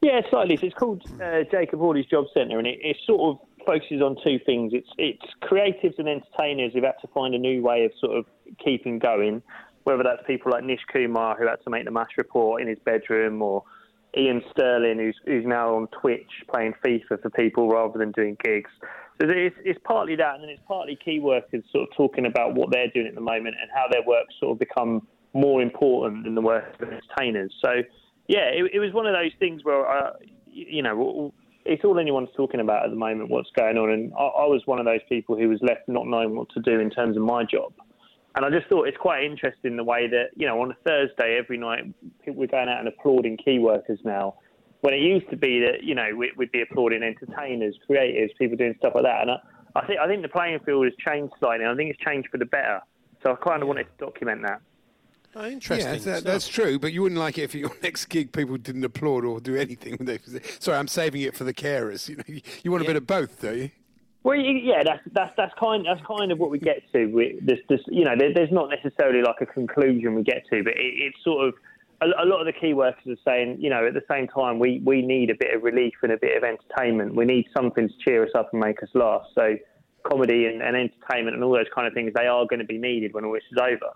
Yeah, 0.00 0.20
slightly. 0.30 0.56
So 0.56 0.66
it's 0.66 0.74
called 0.74 1.02
uh, 1.22 1.44
Jacob 1.50 1.80
Hawley's 1.80 2.06
Job 2.06 2.26
Centre, 2.34 2.58
and 2.58 2.66
it, 2.66 2.78
it 2.82 2.96
sort 3.06 3.20
of 3.40 3.48
focuses 3.64 4.02
on 4.02 4.16
two 4.22 4.38
things. 4.44 4.72
It's 4.74 4.88
it's 4.98 5.22
creatives 5.42 5.98
and 5.98 6.08
entertainers 6.08 6.72
who've 6.74 6.84
had 6.84 7.00
to 7.00 7.08
find 7.08 7.34
a 7.34 7.38
new 7.38 7.62
way 7.62 7.84
of 7.84 7.92
sort 8.00 8.16
of 8.16 8.26
keeping 8.62 8.98
going, 8.98 9.42
whether 9.84 10.02
that's 10.02 10.22
people 10.26 10.52
like 10.52 10.62
Nish 10.64 10.84
Kumar 10.92 11.36
who 11.36 11.46
had 11.48 11.62
to 11.64 11.70
make 11.70 11.84
the 11.84 11.90
MASH 11.90 12.18
report 12.18 12.60
in 12.60 12.68
his 12.68 12.78
bedroom, 12.84 13.40
or 13.40 13.64
Ian 14.16 14.42
Sterling 14.50 14.98
who's 14.98 15.16
who's 15.24 15.44
now 15.46 15.74
on 15.74 15.88
Twitch 15.88 16.30
playing 16.52 16.74
FIFA 16.84 17.22
for 17.22 17.30
people 17.30 17.68
rather 17.68 17.98
than 17.98 18.12
doing 18.12 18.36
gigs. 18.42 18.70
So 19.20 19.28
it's, 19.28 19.56
it's 19.64 19.78
partly 19.84 20.16
that, 20.16 20.34
and 20.34 20.42
then 20.42 20.50
it's 20.50 20.62
partly 20.66 20.98
key 21.02 21.20
workers 21.20 21.62
sort 21.70 21.88
of 21.88 21.96
talking 21.96 22.26
about 22.26 22.54
what 22.54 22.72
they're 22.72 22.88
doing 22.88 23.06
at 23.06 23.14
the 23.14 23.20
moment 23.20 23.54
and 23.60 23.70
how 23.72 23.86
their 23.88 24.02
work 24.04 24.26
sort 24.40 24.52
of 24.52 24.58
become 24.58 25.06
more 25.32 25.62
important 25.62 26.24
than 26.24 26.34
the 26.34 26.40
work 26.40 26.64
of 26.80 26.88
entertainers. 26.88 27.54
So 27.64 27.82
yeah, 28.26 28.48
it, 28.52 28.70
it 28.74 28.80
was 28.80 28.92
one 28.92 29.06
of 29.06 29.14
those 29.14 29.32
things 29.38 29.62
where, 29.64 29.84
you 30.46 30.82
know, 30.82 31.32
it's 31.64 31.84
all 31.84 31.98
anyone's 31.98 32.30
talking 32.36 32.60
about 32.60 32.84
at 32.84 32.90
the 32.90 32.96
moment, 32.96 33.30
what's 33.30 33.50
going 33.56 33.76
on. 33.76 33.90
And 33.90 34.12
I, 34.14 34.22
I 34.22 34.46
was 34.46 34.62
one 34.66 34.78
of 34.78 34.84
those 34.84 35.00
people 35.08 35.36
who 35.36 35.48
was 35.48 35.60
left 35.62 35.88
not 35.88 36.06
knowing 36.06 36.34
what 36.34 36.48
to 36.50 36.60
do 36.60 36.80
in 36.80 36.90
terms 36.90 37.16
of 37.16 37.22
my 37.22 37.44
job. 37.44 37.72
And 38.34 38.44
I 38.44 38.50
just 38.50 38.66
thought 38.68 38.88
it's 38.88 38.96
quite 38.96 39.22
interesting 39.22 39.76
the 39.76 39.84
way 39.84 40.08
that, 40.08 40.30
you 40.36 40.46
know, 40.46 40.60
on 40.60 40.72
a 40.72 40.76
Thursday 40.84 41.38
every 41.38 41.56
night, 41.56 41.84
we're 42.26 42.48
going 42.48 42.68
out 42.68 42.80
and 42.80 42.88
applauding 42.88 43.36
key 43.36 43.60
workers 43.60 44.00
now. 44.04 44.34
When 44.80 44.92
it 44.92 45.00
used 45.00 45.30
to 45.30 45.36
be 45.36 45.60
that, 45.60 45.84
you 45.84 45.94
know, 45.94 46.08
we, 46.16 46.32
we'd 46.36 46.52
be 46.52 46.60
applauding 46.60 47.02
entertainers, 47.02 47.78
creatives, 47.88 48.30
people 48.36 48.56
doing 48.56 48.74
stuff 48.78 48.92
like 48.94 49.04
that. 49.04 49.22
And 49.22 49.30
I, 49.30 49.36
I 49.76 49.86
think 49.86 50.00
I 50.00 50.06
think 50.08 50.22
the 50.22 50.28
playing 50.28 50.58
field 50.66 50.84
has 50.84 50.94
changed 50.98 51.32
slightly. 51.38 51.64
and 51.64 51.72
I 51.72 51.76
think 51.76 51.90
it's 51.90 52.04
changed 52.04 52.28
for 52.30 52.38
the 52.38 52.44
better. 52.44 52.80
So 53.22 53.32
I 53.32 53.36
kind 53.36 53.62
of 53.62 53.68
wanted 53.68 53.84
to 53.84 54.04
document 54.04 54.42
that. 54.42 54.60
Oh, 55.36 55.46
interesting. 55.46 55.92
Yeah, 55.94 55.98
that, 55.98 56.24
that's 56.24 56.46
true. 56.46 56.78
But 56.78 56.92
you 56.92 57.02
wouldn't 57.02 57.20
like 57.20 57.38
it 57.38 57.42
if 57.42 57.54
your 57.54 57.70
next 57.82 58.06
gig 58.06 58.32
people 58.32 58.56
didn't 58.56 58.84
applaud 58.84 59.24
or 59.24 59.40
do 59.40 59.56
anything. 59.56 59.98
Sorry, 60.58 60.76
I'm 60.76 60.88
saving 60.88 61.22
it 61.22 61.36
for 61.36 61.44
the 61.44 61.54
carers. 61.54 62.08
You 62.08 62.16
know, 62.16 62.24
you, 62.26 62.40
you 62.62 62.70
want 62.70 62.82
a 62.82 62.86
bit 62.86 62.96
of 62.96 63.06
both, 63.06 63.40
don't 63.40 63.56
you? 63.56 63.70
Well, 64.24 64.36
yeah, 64.36 64.82
that's 64.82 65.02
that's 65.12 65.34
that's 65.36 65.52
kind 65.60 65.84
that's 65.84 66.00
kind 66.06 66.32
of 66.32 66.38
what 66.38 66.50
we 66.50 66.58
get 66.58 66.80
to. 66.92 67.06
We, 67.06 67.38
this, 67.42 67.58
this, 67.68 67.80
you 67.88 68.04
know, 68.04 68.14
there, 68.18 68.32
there's 68.32 68.50
not 68.50 68.70
necessarily 68.70 69.20
like 69.22 69.42
a 69.42 69.46
conclusion 69.46 70.14
we 70.14 70.22
get 70.22 70.44
to, 70.50 70.64
but 70.64 70.72
it, 70.72 70.94
it's 70.96 71.22
sort 71.22 71.46
of 71.46 71.54
a, 72.00 72.06
a 72.06 72.24
lot 72.24 72.40
of 72.40 72.46
the 72.46 72.58
key 72.58 72.72
workers 72.72 73.06
are 73.06 73.22
saying, 73.22 73.58
you 73.60 73.68
know, 73.68 73.86
at 73.86 73.92
the 73.92 74.02
same 74.10 74.26
time, 74.28 74.58
we 74.58 74.80
we 74.82 75.02
need 75.02 75.28
a 75.28 75.34
bit 75.38 75.54
of 75.54 75.62
relief 75.62 75.92
and 76.02 76.10
a 76.10 76.16
bit 76.16 76.38
of 76.38 76.42
entertainment. 76.42 77.14
We 77.14 77.26
need 77.26 77.46
something 77.54 77.86
to 77.86 77.94
cheer 78.02 78.24
us 78.24 78.30
up 78.34 78.48
and 78.52 78.60
make 78.60 78.82
us 78.82 78.88
laugh. 78.94 79.26
So, 79.34 79.56
comedy 80.04 80.46
and, 80.46 80.62
and 80.62 80.74
entertainment 80.74 81.34
and 81.34 81.44
all 81.44 81.52
those 81.52 81.66
kind 81.74 81.86
of 81.86 81.92
things, 81.92 82.12
they 82.14 82.26
are 82.26 82.46
going 82.46 82.60
to 82.60 82.66
be 82.66 82.78
needed 82.78 83.12
when 83.12 83.26
all 83.26 83.32
this 83.34 83.42
is 83.52 83.58
over. 83.58 83.92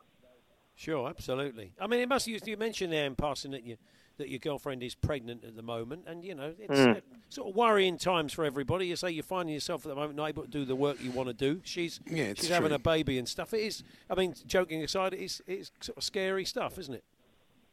Sure, 0.75 1.09
absolutely. 1.09 1.73
I 1.81 1.87
mean, 1.87 2.01
it 2.01 2.09
must. 2.09 2.27
You, 2.27 2.39
you 2.45 2.59
mentioned 2.59 2.93
there 2.93 3.07
in 3.07 3.15
passing 3.15 3.53
that 3.53 3.65
you 3.65 3.79
that 4.19 4.29
your 4.29 4.39
girlfriend 4.39 4.83
is 4.83 4.95
pregnant 4.95 5.45
at 5.45 5.57
the 5.57 5.63
moment, 5.63 6.05
and 6.07 6.25
you 6.25 6.35
know 6.35 6.53
it's 6.59 6.79
Mm. 6.79 6.97
uh, 6.97 7.01
sort 7.29 7.49
of 7.49 7.57
worrying 7.57 7.97
times 7.99 8.33
for 8.33 8.45
everybody. 8.45 8.87
You 8.87 8.97
say 8.97 9.11
you're 9.11 9.23
finding 9.23 9.55
yourself 9.55 9.85
at 9.87 9.89
the 9.89 9.95
moment 9.95 10.17
not 10.17 10.29
able 10.29 10.43
to 10.43 10.49
do 10.49 10.65
the 10.65 10.77
work 10.77 11.03
you 11.03 11.11
want 11.11 11.29
to 11.29 11.35
do. 11.35 11.61
She's 11.65 12.01
Yeah, 12.07 12.25
it's 12.25 12.43
she's 12.43 12.51
having 12.51 12.73
a 12.73 12.79
baby 12.79 13.19
and 13.19 13.29
stuff. 13.29 13.55
It 13.55 13.61
is. 13.63 13.83
I 14.11 14.15
mean, 14.15 14.35
joking 14.47 14.83
aside, 14.83 15.15
it 15.15 15.21
is 15.21 15.43
it's 15.47 15.73
sort 15.81 15.97
of 15.99 16.05
scary 16.05 16.45
stuff, 16.45 16.79
isn't 16.79 16.95
it? 16.95 17.05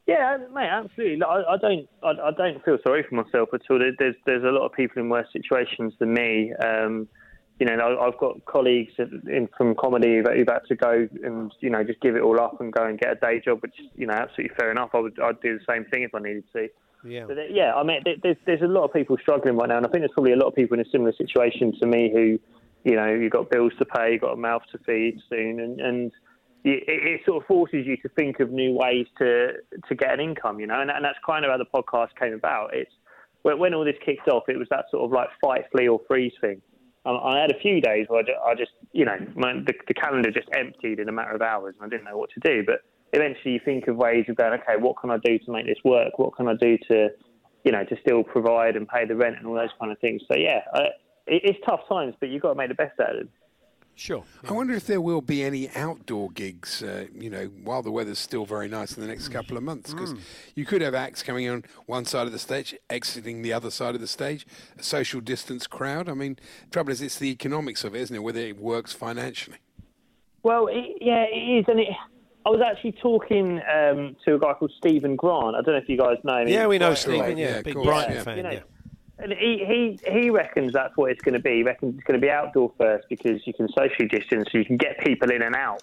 Yeah, 0.06 0.38
mate, 0.54 0.68
absolutely. 0.70 1.16
Like, 1.16 1.28
I, 1.28 1.54
I 1.54 1.56
don't, 1.56 1.88
I, 2.02 2.10
I 2.28 2.30
don't 2.30 2.64
feel 2.64 2.78
sorry 2.86 3.02
for 3.08 3.16
myself 3.16 3.48
at 3.52 3.62
all. 3.68 3.80
There's, 3.98 4.14
there's 4.24 4.44
a 4.44 4.50
lot 4.52 4.64
of 4.64 4.72
people 4.72 5.02
in 5.02 5.08
worse 5.08 5.26
situations 5.32 5.94
than 5.98 6.14
me. 6.14 6.52
Um, 6.64 7.08
you 7.58 7.66
know, 7.66 7.74
I- 7.74 8.06
I've 8.06 8.18
got 8.18 8.44
colleagues 8.44 8.92
in, 8.98 9.48
from 9.56 9.74
comedy 9.74 10.16
who've, 10.16 10.26
who've 10.26 10.48
had 10.48 10.64
to 10.68 10.74
go 10.76 11.08
and 11.22 11.52
you 11.60 11.70
know 11.70 11.82
just 11.84 12.00
give 12.00 12.14
it 12.16 12.22
all 12.22 12.40
up 12.40 12.60
and 12.60 12.72
go 12.72 12.84
and 12.84 12.98
get 12.98 13.12
a 13.12 13.14
day 13.16 13.40
job, 13.44 13.60
which 13.62 13.74
you 13.94 14.06
know 14.06 14.14
absolutely 14.14 14.54
fair 14.56 14.70
enough. 14.70 14.90
I 14.94 14.98
would, 15.00 15.18
I'd 15.20 15.40
do 15.40 15.58
the 15.58 15.64
same 15.72 15.84
thing 15.86 16.02
if 16.02 16.14
I 16.14 16.18
needed 16.20 16.44
to. 16.54 16.68
Yeah. 17.04 17.24
But 17.26 17.36
there- 17.36 17.50
yeah, 17.50 17.74
I 17.74 17.82
mean, 17.82 18.00
there's 18.22 18.36
there's 18.46 18.62
a 18.62 18.66
lot 18.66 18.84
of 18.84 18.92
people 18.92 19.16
struggling 19.20 19.56
right 19.56 19.68
now, 19.68 19.76
and 19.78 19.86
I 19.86 19.88
think 19.90 20.02
there's 20.02 20.12
probably 20.12 20.32
a 20.32 20.36
lot 20.36 20.48
of 20.48 20.54
people 20.54 20.78
in 20.78 20.84
a 20.84 20.90
similar 20.90 21.12
situation 21.12 21.72
to 21.80 21.86
me 21.86 22.10
who, 22.12 22.38
you 22.84 22.96
know, 22.96 23.06
you've 23.12 23.32
got 23.32 23.50
bills 23.50 23.72
to 23.78 23.84
pay, 23.84 24.12
you've 24.12 24.20
got 24.22 24.32
a 24.32 24.36
mouth 24.36 24.62
to 24.72 24.78
feed 24.78 25.20
soon, 25.30 25.60
and 25.60 25.80
and 25.80 26.12
it, 26.64 26.82
it 26.88 27.20
sort 27.24 27.42
of 27.42 27.46
forces 27.46 27.86
you 27.86 27.96
to 27.98 28.08
think 28.10 28.40
of 28.40 28.50
new 28.50 28.72
ways 28.72 29.06
to 29.18 29.52
to 29.88 29.94
get 29.94 30.12
an 30.12 30.20
income, 30.20 30.58
you 30.60 30.66
know, 30.66 30.80
and, 30.80 30.90
and 30.90 31.04
that's 31.04 31.18
kind 31.24 31.44
of 31.44 31.50
how 31.52 31.56
the 31.56 31.64
podcast 31.64 32.08
came 32.20 32.34
about. 32.34 32.74
It's 32.74 32.90
when 33.42 33.72
all 33.74 33.84
this 33.84 33.94
kicked 34.04 34.26
off, 34.28 34.48
it 34.48 34.58
was 34.58 34.66
that 34.70 34.86
sort 34.90 35.04
of 35.04 35.12
like 35.12 35.28
fight, 35.40 35.64
flee, 35.70 35.86
or 35.88 36.00
freeze 36.08 36.32
thing. 36.40 36.60
I 37.10 37.40
had 37.40 37.50
a 37.50 37.58
few 37.58 37.80
days 37.80 38.06
where 38.08 38.20
I 38.20 38.22
just, 38.22 38.38
I 38.44 38.54
just 38.54 38.72
you 38.92 39.04
know, 39.04 39.16
my, 39.34 39.52
the, 39.54 39.74
the 39.86 39.94
calendar 39.94 40.30
just 40.30 40.48
emptied 40.56 40.98
in 40.98 41.08
a 41.08 41.12
matter 41.12 41.32
of 41.32 41.42
hours, 41.42 41.74
and 41.78 41.86
I 41.86 41.88
didn't 41.88 42.04
know 42.04 42.16
what 42.16 42.30
to 42.30 42.40
do. 42.40 42.64
But 42.64 42.80
eventually, 43.12 43.54
you 43.54 43.60
think 43.64 43.88
of 43.88 43.96
ways 43.96 44.24
of 44.28 44.36
going, 44.36 44.58
okay, 44.60 44.76
what 44.78 44.96
can 45.00 45.10
I 45.10 45.18
do 45.24 45.38
to 45.38 45.52
make 45.52 45.66
this 45.66 45.78
work? 45.84 46.18
What 46.18 46.36
can 46.36 46.48
I 46.48 46.54
do 46.60 46.76
to, 46.90 47.08
you 47.64 47.72
know, 47.72 47.84
to 47.84 47.96
still 48.00 48.22
provide 48.22 48.76
and 48.76 48.88
pay 48.88 49.04
the 49.06 49.16
rent 49.16 49.36
and 49.38 49.46
all 49.46 49.54
those 49.54 49.70
kind 49.78 49.92
of 49.92 49.98
things. 49.98 50.22
So 50.30 50.36
yeah, 50.36 50.60
I, 50.74 50.80
it, 51.26 51.42
it's 51.44 51.58
tough 51.66 51.80
times, 51.88 52.14
but 52.20 52.28
you've 52.28 52.42
got 52.42 52.50
to 52.50 52.54
make 52.54 52.68
the 52.68 52.74
best 52.74 52.98
out 53.00 53.14
of 53.14 53.20
it. 53.22 53.28
Sure. 53.98 54.24
I 54.46 54.52
wonder 54.52 54.74
if 54.74 54.86
there 54.86 55.00
will 55.00 55.22
be 55.22 55.42
any 55.42 55.70
outdoor 55.70 56.30
gigs, 56.30 56.82
uh, 56.82 57.06
you 57.18 57.30
know, 57.30 57.46
while 57.64 57.82
the 57.82 57.90
weather's 57.90 58.18
still 58.18 58.44
very 58.44 58.68
nice 58.68 58.94
in 58.94 59.00
the 59.00 59.08
next 59.08 59.28
couple 59.28 59.56
of 59.56 59.62
months. 59.62 59.94
Because 59.94 60.12
Mm. 60.12 60.18
you 60.54 60.66
could 60.66 60.82
have 60.82 60.94
acts 60.94 61.22
coming 61.22 61.48
on 61.48 61.64
one 61.86 62.04
side 62.04 62.26
of 62.26 62.32
the 62.32 62.38
stage, 62.38 62.76
exiting 62.90 63.40
the 63.40 63.54
other 63.54 63.70
side 63.70 63.94
of 63.94 64.02
the 64.02 64.06
stage, 64.06 64.46
a 64.78 64.82
social 64.82 65.22
distance 65.22 65.66
crowd. 65.66 66.10
I 66.10 66.14
mean, 66.14 66.36
the 66.66 66.70
trouble 66.72 66.92
is, 66.92 67.00
it's 67.00 67.18
the 67.18 67.30
economics 67.30 67.84
of 67.84 67.94
it, 67.94 68.02
isn't 68.02 68.14
it? 68.14 68.22
Whether 68.22 68.40
it 68.40 68.58
works 68.58 68.92
financially. 68.92 69.56
Well, 70.42 70.66
it, 70.66 70.98
yeah, 71.00 71.24
it 71.24 71.60
is, 71.60 71.64
and 71.66 71.80
it. 71.80 71.88
I 72.44 72.50
was 72.50 72.60
actually 72.60 72.92
talking 72.92 73.60
um, 73.62 74.14
to 74.26 74.34
a 74.34 74.38
guy 74.38 74.52
called 74.52 74.72
Stephen 74.76 75.16
Grant. 75.16 75.56
I 75.56 75.62
don't 75.62 75.68
know 75.74 75.76
if 75.78 75.88
you 75.88 75.96
guys 75.96 76.18
know 76.22 76.36
him. 76.42 76.48
Yeah, 76.48 76.66
we 76.68 76.78
know 76.78 76.94
Stephen, 76.94 77.20
great. 77.20 77.38
yeah, 77.38 77.62
big 77.62 77.74
Brighton 77.74 78.22
fan, 78.22 78.36
You 78.36 78.42
know, 78.44 78.50
yeah. 78.50 78.60
And 79.18 79.32
he, 79.32 79.98
he 80.04 80.12
he 80.12 80.30
reckons 80.30 80.74
that's 80.74 80.94
what 80.96 81.10
it's 81.10 81.22
going 81.22 81.34
to 81.34 81.40
be. 81.40 81.56
He 81.56 81.62
reckons 81.62 81.94
it's 81.96 82.04
going 82.04 82.20
to 82.20 82.24
be 82.24 82.30
outdoor 82.30 82.72
first 82.78 83.08
because 83.08 83.46
you 83.46 83.54
can 83.54 83.68
socially 83.68 84.08
distance, 84.08 84.48
so 84.52 84.58
you 84.58 84.64
can 84.64 84.76
get 84.76 84.98
people 84.98 85.30
in 85.30 85.40
and 85.40 85.54
out, 85.56 85.82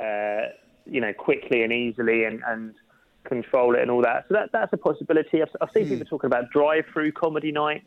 uh, 0.00 0.48
you 0.86 1.02
know, 1.02 1.12
quickly 1.12 1.62
and 1.62 1.72
easily, 1.72 2.24
and, 2.24 2.42
and 2.46 2.74
control 3.24 3.74
it 3.74 3.82
and 3.82 3.90
all 3.90 4.00
that. 4.02 4.24
So 4.28 4.34
that 4.34 4.52
that's 4.52 4.72
a 4.72 4.78
possibility. 4.78 5.42
I've, 5.42 5.48
I've 5.60 5.68
seen 5.74 5.88
people 5.88 6.06
talking 6.06 6.28
about 6.28 6.50
drive-through 6.50 7.12
comedy 7.12 7.52
nights. 7.52 7.84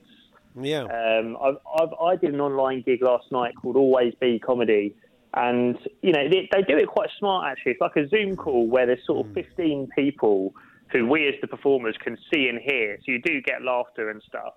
Yeah. 0.60 0.84
Um, 0.84 1.38
I've, 1.42 1.58
I've, 1.80 1.94
I 2.00 2.16
did 2.16 2.34
an 2.34 2.42
online 2.42 2.84
gig 2.84 3.02
last 3.02 3.32
night 3.32 3.54
called 3.60 3.76
Always 3.76 4.14
Be 4.20 4.38
Comedy, 4.38 4.96
and 5.34 5.78
you 6.04 6.12
know 6.12 6.30
they, 6.30 6.48
they 6.52 6.62
do 6.62 6.78
it 6.78 6.88
quite 6.88 7.10
smart 7.18 7.52
actually. 7.52 7.74
It's 7.74 7.82
like 7.82 7.96
a 7.96 8.08
Zoom 8.08 8.36
call 8.36 8.68
where 8.68 8.86
there's 8.86 9.04
sort 9.06 9.26
of 9.26 9.34
15 9.34 9.90
people 9.96 10.54
who 10.92 11.06
we 11.08 11.28
as 11.28 11.36
the 11.42 11.48
performers 11.48 11.96
can 12.04 12.18
see 12.34 12.48
and 12.48 12.60
hear, 12.60 12.98
so 12.98 13.12
you 13.12 13.22
do 13.22 13.42
get 13.42 13.62
laughter 13.62 14.10
and 14.10 14.22
stuff. 14.28 14.54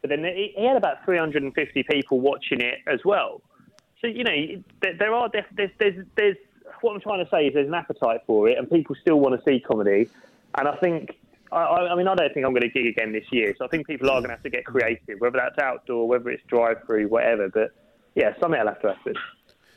But 0.00 0.10
then 0.10 0.24
he 0.24 0.54
had 0.66 0.76
about 0.76 1.04
350 1.04 1.82
people 1.84 2.20
watching 2.20 2.60
it 2.60 2.78
as 2.86 3.00
well. 3.04 3.42
So 4.00 4.06
you 4.06 4.24
know 4.24 4.62
there, 4.82 5.14
are 5.14 5.30
there's, 5.32 5.70
there's 5.78 6.06
there's 6.16 6.36
what 6.80 6.94
I'm 6.94 7.00
trying 7.00 7.24
to 7.24 7.30
say 7.30 7.46
is 7.46 7.54
there's 7.54 7.68
an 7.68 7.74
appetite 7.74 8.20
for 8.26 8.48
it, 8.48 8.58
and 8.58 8.70
people 8.70 8.94
still 9.00 9.18
want 9.18 9.38
to 9.38 9.50
see 9.50 9.60
comedy. 9.60 10.08
And 10.56 10.68
I 10.68 10.76
think 10.76 11.16
I, 11.50 11.56
I 11.56 11.92
I 11.92 11.94
mean 11.96 12.06
I 12.06 12.14
don't 12.14 12.32
think 12.32 12.44
I'm 12.44 12.52
going 12.52 12.62
to 12.62 12.68
gig 12.68 12.86
again 12.86 13.12
this 13.12 13.24
year, 13.30 13.54
so 13.58 13.64
I 13.64 13.68
think 13.68 13.86
people 13.86 14.10
are 14.10 14.20
going 14.20 14.24
to 14.24 14.34
have 14.34 14.42
to 14.42 14.50
get 14.50 14.64
creative, 14.64 15.18
whether 15.18 15.38
that's 15.38 15.58
outdoor, 15.58 16.06
whether 16.08 16.30
it's 16.30 16.42
drive-through, 16.46 17.08
whatever. 17.08 17.48
But 17.48 17.70
yeah, 18.14 18.32
something 18.40 18.60
will 18.60 18.68
have 18.68 18.82
to 18.82 18.94
happen. 18.94 19.14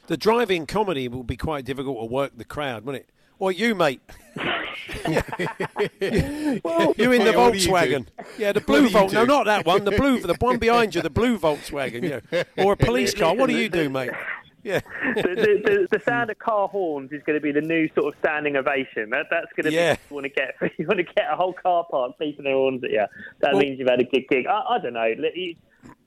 The 0.07 0.17
drive-in 0.17 0.65
comedy 0.65 1.07
will 1.07 1.23
be 1.23 1.37
quite 1.37 1.65
difficult 1.65 1.99
to 1.99 2.05
work 2.05 2.31
the 2.35 2.45
crowd, 2.45 2.83
won't 2.83 2.97
it? 2.97 3.09
Or 3.39 3.51
you, 3.51 3.73
mate? 3.73 4.01
you 4.35 5.11
in 5.11 7.23
the 7.23 7.33
What 7.35 7.53
do 7.53 7.59
you 7.59 7.69
Volkswagen? 7.69 8.05
Yeah, 8.37 8.51
the 8.51 8.61
blue 8.61 8.79
do 8.81 8.85
you 8.85 8.89
Volt. 8.91 9.13
No, 9.13 9.25
not 9.25 9.45
that 9.45 9.65
one. 9.65 9.85
The 9.85 9.91
blue, 9.91 10.19
the 10.19 10.35
one 10.39 10.57
behind 10.57 10.95
you, 10.95 11.01
the 11.01 11.09
blue 11.09 11.37
Volkswagen. 11.39 12.21
Yeah, 12.31 12.43
or 12.57 12.73
a 12.73 12.77
police 12.77 13.13
car. 13.13 13.35
What 13.35 13.49
do 13.49 13.57
you 13.57 13.69
do, 13.69 13.89
mate? 13.89 14.11
Yeah. 14.61 14.81
the, 15.15 15.21
the, 15.23 15.87
the, 15.89 15.97
the 15.97 16.03
sound 16.03 16.29
of 16.29 16.37
car 16.39 16.67
horns 16.67 17.13
is 17.13 17.23
going 17.23 17.37
to 17.37 17.41
be 17.41 17.53
the 17.53 17.61
new 17.61 17.87
sort 17.95 18.13
of 18.13 18.19
standing 18.19 18.57
ovation. 18.57 19.09
That, 19.11 19.27
that's 19.31 19.47
going 19.55 19.67
to 19.67 19.71
Yeah. 19.71 19.93
be 19.95 19.99
you 20.09 20.15
want 20.15 20.25
to 20.25 20.29
get 20.29 20.55
you 20.77 20.85
want 20.85 20.97
to 20.97 21.03
get 21.05 21.31
a 21.31 21.35
whole 21.35 21.53
car 21.53 21.85
park 21.89 22.15
beeping 22.21 22.43
their 22.43 22.53
horns 22.53 22.83
at 22.83 22.91
you. 22.91 23.05
That 23.39 23.53
Well- 23.53 23.61
means 23.61 23.79
you've 23.79 23.87
had 23.89 24.01
a 24.01 24.03
good 24.03 24.27
gig. 24.29 24.47
I, 24.47 24.75
I 24.75 24.79
don't 24.79 24.93
know. 24.93 25.05
You- 25.05 25.55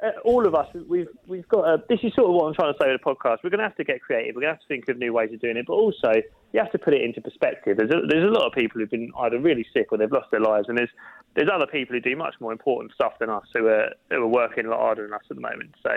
Uh, 0.03 0.11
all 0.25 0.45
of 0.47 0.55
us, 0.55 0.67
we've 0.89 1.09
we've 1.29 1.49
got. 1.49 1.65
A, 1.65 1.83
this 1.89 2.01
is 2.03 2.13
sort 2.15 2.29
of 2.29 2.35
what 2.35 2.49
I'm 2.49 2.55
trying 2.55 2.73
to 2.73 2.79
say 2.83 2.91
with 2.91 3.01
the 3.01 3.07
podcast. 3.07 3.39
We're 3.45 3.51
going 3.51 3.61
to 3.61 3.69
have 3.69 3.77
to 3.77 3.85
get 3.85 4.03
creative. 4.03 4.35
We're 4.35 4.43
going 4.43 4.55
to 4.55 4.59
have 4.59 4.63
to 4.63 4.67
think 4.69 4.89
of 4.89 4.99
new 4.99 5.13
ways 5.13 5.31
of 5.33 5.41
doing 5.41 5.57
it, 5.57 5.67
but 5.67 5.75
also 5.75 6.13
you 6.53 6.61
have 6.61 6.73
to 6.73 6.79
put 6.79 6.93
it 6.93 7.03
into 7.03 7.21
perspective. 7.21 7.77
There's 7.77 7.91
a, 7.91 8.07
there's 8.09 8.25
a 8.29 8.33
lot 8.33 8.47
of 8.47 8.53
people 8.53 8.81
who've 8.81 8.91
been 8.91 9.13
either 9.21 9.39
really 9.39 9.65
sick 9.73 9.93
or 9.93 9.99
they've 9.99 10.11
lost 10.11 10.31
their 10.33 10.41
lives, 10.41 10.69
and 10.69 10.77
there's 10.77 10.91
there's 11.37 11.51
other 11.53 11.67
people 11.67 11.95
who 11.95 12.01
do 12.01 12.17
much 12.17 12.35
more 12.41 12.51
important 12.51 12.93
stuff 12.95 13.13
than 13.21 13.31
us 13.31 13.45
who 13.55 13.69
are 13.69 13.91
who 14.11 14.23
are 14.23 14.27
working 14.27 14.67
a 14.67 14.71
lot 14.71 14.81
harder 14.81 15.05
than 15.07 15.15
us 15.15 15.23
at 15.31 15.37
the 15.37 15.43
moment. 15.43 15.75
So 15.85 15.93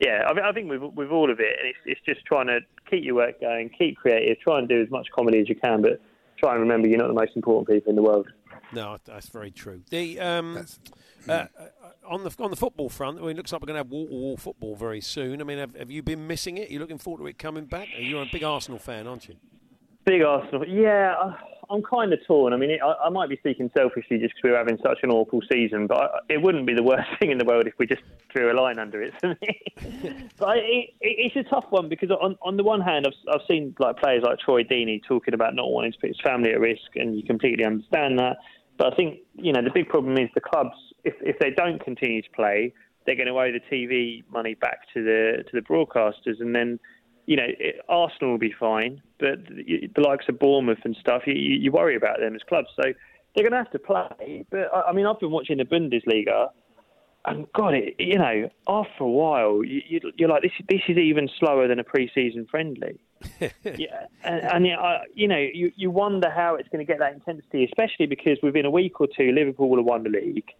yeah, 0.00 0.24
I, 0.26 0.32
thi- 0.34 0.40
I 0.42 0.52
think 0.52 0.70
with 0.70 0.82
with 0.82 1.10
all 1.10 1.30
of 1.30 1.38
it, 1.38 1.54
it's 1.62 1.78
it's 1.84 2.00
just 2.06 2.24
trying 2.24 2.46
to 2.46 2.60
keep 2.90 3.04
your 3.04 3.16
work 3.16 3.40
going, 3.40 3.68
keep 3.68 3.98
creative, 3.98 4.40
try 4.40 4.58
and 4.58 4.68
do 4.68 4.80
as 4.80 4.90
much 4.90 5.08
comedy 5.14 5.40
as 5.40 5.50
you 5.50 5.56
can, 5.56 5.82
but 5.82 6.00
try 6.38 6.52
and 6.52 6.60
remember 6.60 6.88
you're 6.88 6.98
not 6.98 7.08
the 7.08 7.14
most 7.14 7.36
important 7.36 7.68
people 7.68 7.90
in 7.90 7.96
the 7.96 8.02
world. 8.02 8.26
No, 8.74 8.98
that's 9.04 9.28
very 9.28 9.50
true. 9.50 9.82
The 9.90 10.20
um, 10.20 10.66
uh, 11.28 11.32
uh, 11.32 11.46
on 12.06 12.24
the 12.24 12.34
on 12.38 12.50
the 12.50 12.56
football 12.56 12.88
front, 12.88 13.18
I 13.18 13.22
mean, 13.22 13.30
it 13.30 13.36
looks 13.36 13.52
like 13.52 13.62
we're 13.62 13.66
going 13.66 13.74
to 13.76 13.80
have 13.80 13.90
wall 13.90 14.06
to 14.06 14.12
wall 14.12 14.36
football 14.36 14.76
very 14.76 15.00
soon. 15.00 15.40
I 15.40 15.44
mean, 15.44 15.58
have, 15.58 15.74
have 15.76 15.90
you 15.90 16.02
been 16.02 16.26
missing 16.26 16.58
it? 16.58 16.68
Are 16.68 16.72
you 16.72 16.78
looking 16.78 16.98
forward 16.98 17.20
to 17.20 17.26
it 17.26 17.38
coming 17.38 17.64
back? 17.66 17.88
You're 17.98 18.22
a 18.22 18.28
big 18.30 18.44
Arsenal 18.44 18.78
fan, 18.78 19.06
aren't 19.06 19.28
you? 19.28 19.36
Big 20.04 20.22
Arsenal. 20.22 20.66
Yeah, 20.66 21.14
I- 21.18 21.36
I'm 21.70 21.82
kind 21.82 22.12
of 22.12 22.18
torn. 22.26 22.52
I 22.52 22.56
mean, 22.56 22.70
it, 22.70 22.80
I, 22.82 23.06
I 23.06 23.08
might 23.08 23.28
be 23.30 23.36
speaking 23.36 23.70
selfishly 23.74 24.18
just 24.18 24.34
because 24.34 24.50
we're 24.50 24.56
having 24.56 24.78
such 24.82 24.98
an 25.02 25.10
awful 25.10 25.40
season, 25.50 25.86
but 25.86 25.96
I, 25.98 26.08
it 26.28 26.42
wouldn't 26.42 26.66
be 26.66 26.74
the 26.74 26.82
worst 26.90 27.08
thing 27.18 27.30
in 27.30 27.38
the 27.38 27.44
world 27.44 27.66
if 27.66 27.74
we 27.78 27.86
just 27.86 28.02
drew 28.34 28.52
a 28.52 28.56
line 28.60 28.78
under 28.78 29.02
it 29.02 29.14
for 29.20 29.28
me. 29.40 30.28
but 30.38 30.48
I, 30.48 30.56
it, 30.56 30.90
it, 31.00 31.32
it's 31.32 31.36
a 31.36 31.42
tough 31.48 31.64
one 31.70 31.88
because 31.88 32.10
on, 32.10 32.36
on 32.42 32.56
the 32.56 32.64
one 32.64 32.80
hand, 32.82 33.06
I've, 33.06 33.34
I've 33.34 33.46
seen 33.48 33.74
like 33.78 33.96
players 33.96 34.22
like 34.22 34.38
Troy 34.40 34.62
Deeney 34.62 35.00
talking 35.02 35.34
about 35.34 35.54
not 35.54 35.70
wanting 35.70 35.92
to 35.92 35.98
put 35.98 36.08
his 36.08 36.20
family 36.20 36.50
at 36.50 36.60
risk, 36.60 36.96
and 36.96 37.16
you 37.16 37.22
completely 37.22 37.64
understand 37.64 38.18
that. 38.18 38.36
But 38.76 38.92
I 38.92 38.96
think 38.96 39.20
you 39.34 39.52
know 39.52 39.62
the 39.62 39.70
big 39.72 39.88
problem 39.88 40.16
is 40.18 40.28
the 40.34 40.40
clubs. 40.40 40.76
If 41.04 41.14
if 41.20 41.38
they 41.38 41.50
don't 41.50 41.82
continue 41.82 42.22
to 42.22 42.30
play, 42.30 42.72
they're 43.06 43.16
going 43.16 43.28
to 43.28 43.38
owe 43.38 43.52
the 43.52 43.60
TV 43.70 44.24
money 44.30 44.54
back 44.54 44.80
to 44.94 45.02
the 45.02 45.44
to 45.44 45.60
the 45.60 45.60
broadcasters, 45.60 46.40
and 46.40 46.54
then 46.54 46.78
you 47.26 47.36
know, 47.36 47.46
it, 47.46 47.76
Arsenal 47.88 48.32
will 48.32 48.38
be 48.38 48.54
fine, 48.58 49.00
but 49.18 49.46
the, 49.48 49.88
the 49.94 50.00
likes 50.02 50.26
of 50.28 50.38
Bournemouth 50.38 50.78
and 50.84 50.96
stuff, 51.00 51.22
you, 51.26 51.34
you 51.34 51.72
worry 51.72 51.96
about 51.96 52.20
them 52.20 52.34
as 52.34 52.42
clubs. 52.48 52.68
So 52.76 52.82
they're 53.34 53.48
going 53.48 53.52
to 53.52 53.58
have 53.58 53.70
to 53.72 53.78
play. 53.78 54.44
But 54.50 54.68
I, 54.74 54.90
I 54.90 54.92
mean, 54.92 55.06
I've 55.06 55.20
been 55.20 55.30
watching 55.30 55.58
the 55.58 55.64
Bundesliga, 55.64 56.48
and 57.24 57.46
God, 57.54 57.74
it, 57.74 57.94
you 57.98 58.18
know, 58.18 58.50
after 58.68 59.04
a 59.04 59.08
while, 59.08 59.64
you, 59.64 59.80
you, 59.88 60.00
you're 60.16 60.28
like, 60.28 60.42
this, 60.42 60.52
this 60.68 60.80
is 60.88 60.98
even 60.98 61.28
slower 61.38 61.66
than 61.66 61.78
a 61.78 61.84
pre-season 61.84 62.46
friendly. 62.50 62.98
yeah, 63.64 64.06
and, 64.24 64.66
and 64.66 64.66
you 65.14 65.28
know, 65.28 65.38
you, 65.38 65.72
you 65.76 65.90
wonder 65.90 66.30
how 66.30 66.54
it's 66.56 66.68
going 66.68 66.84
to 66.84 66.90
get 66.90 66.98
that 66.98 67.12
intensity, 67.12 67.64
especially 67.64 68.06
because 68.06 68.38
within 68.42 68.64
a 68.64 68.70
week 68.70 69.00
or 69.00 69.06
two, 69.06 69.32
Liverpool 69.32 69.68
will 69.68 69.78
have 69.78 69.86
won 69.86 70.02
the 70.02 70.10
league. 70.10 70.50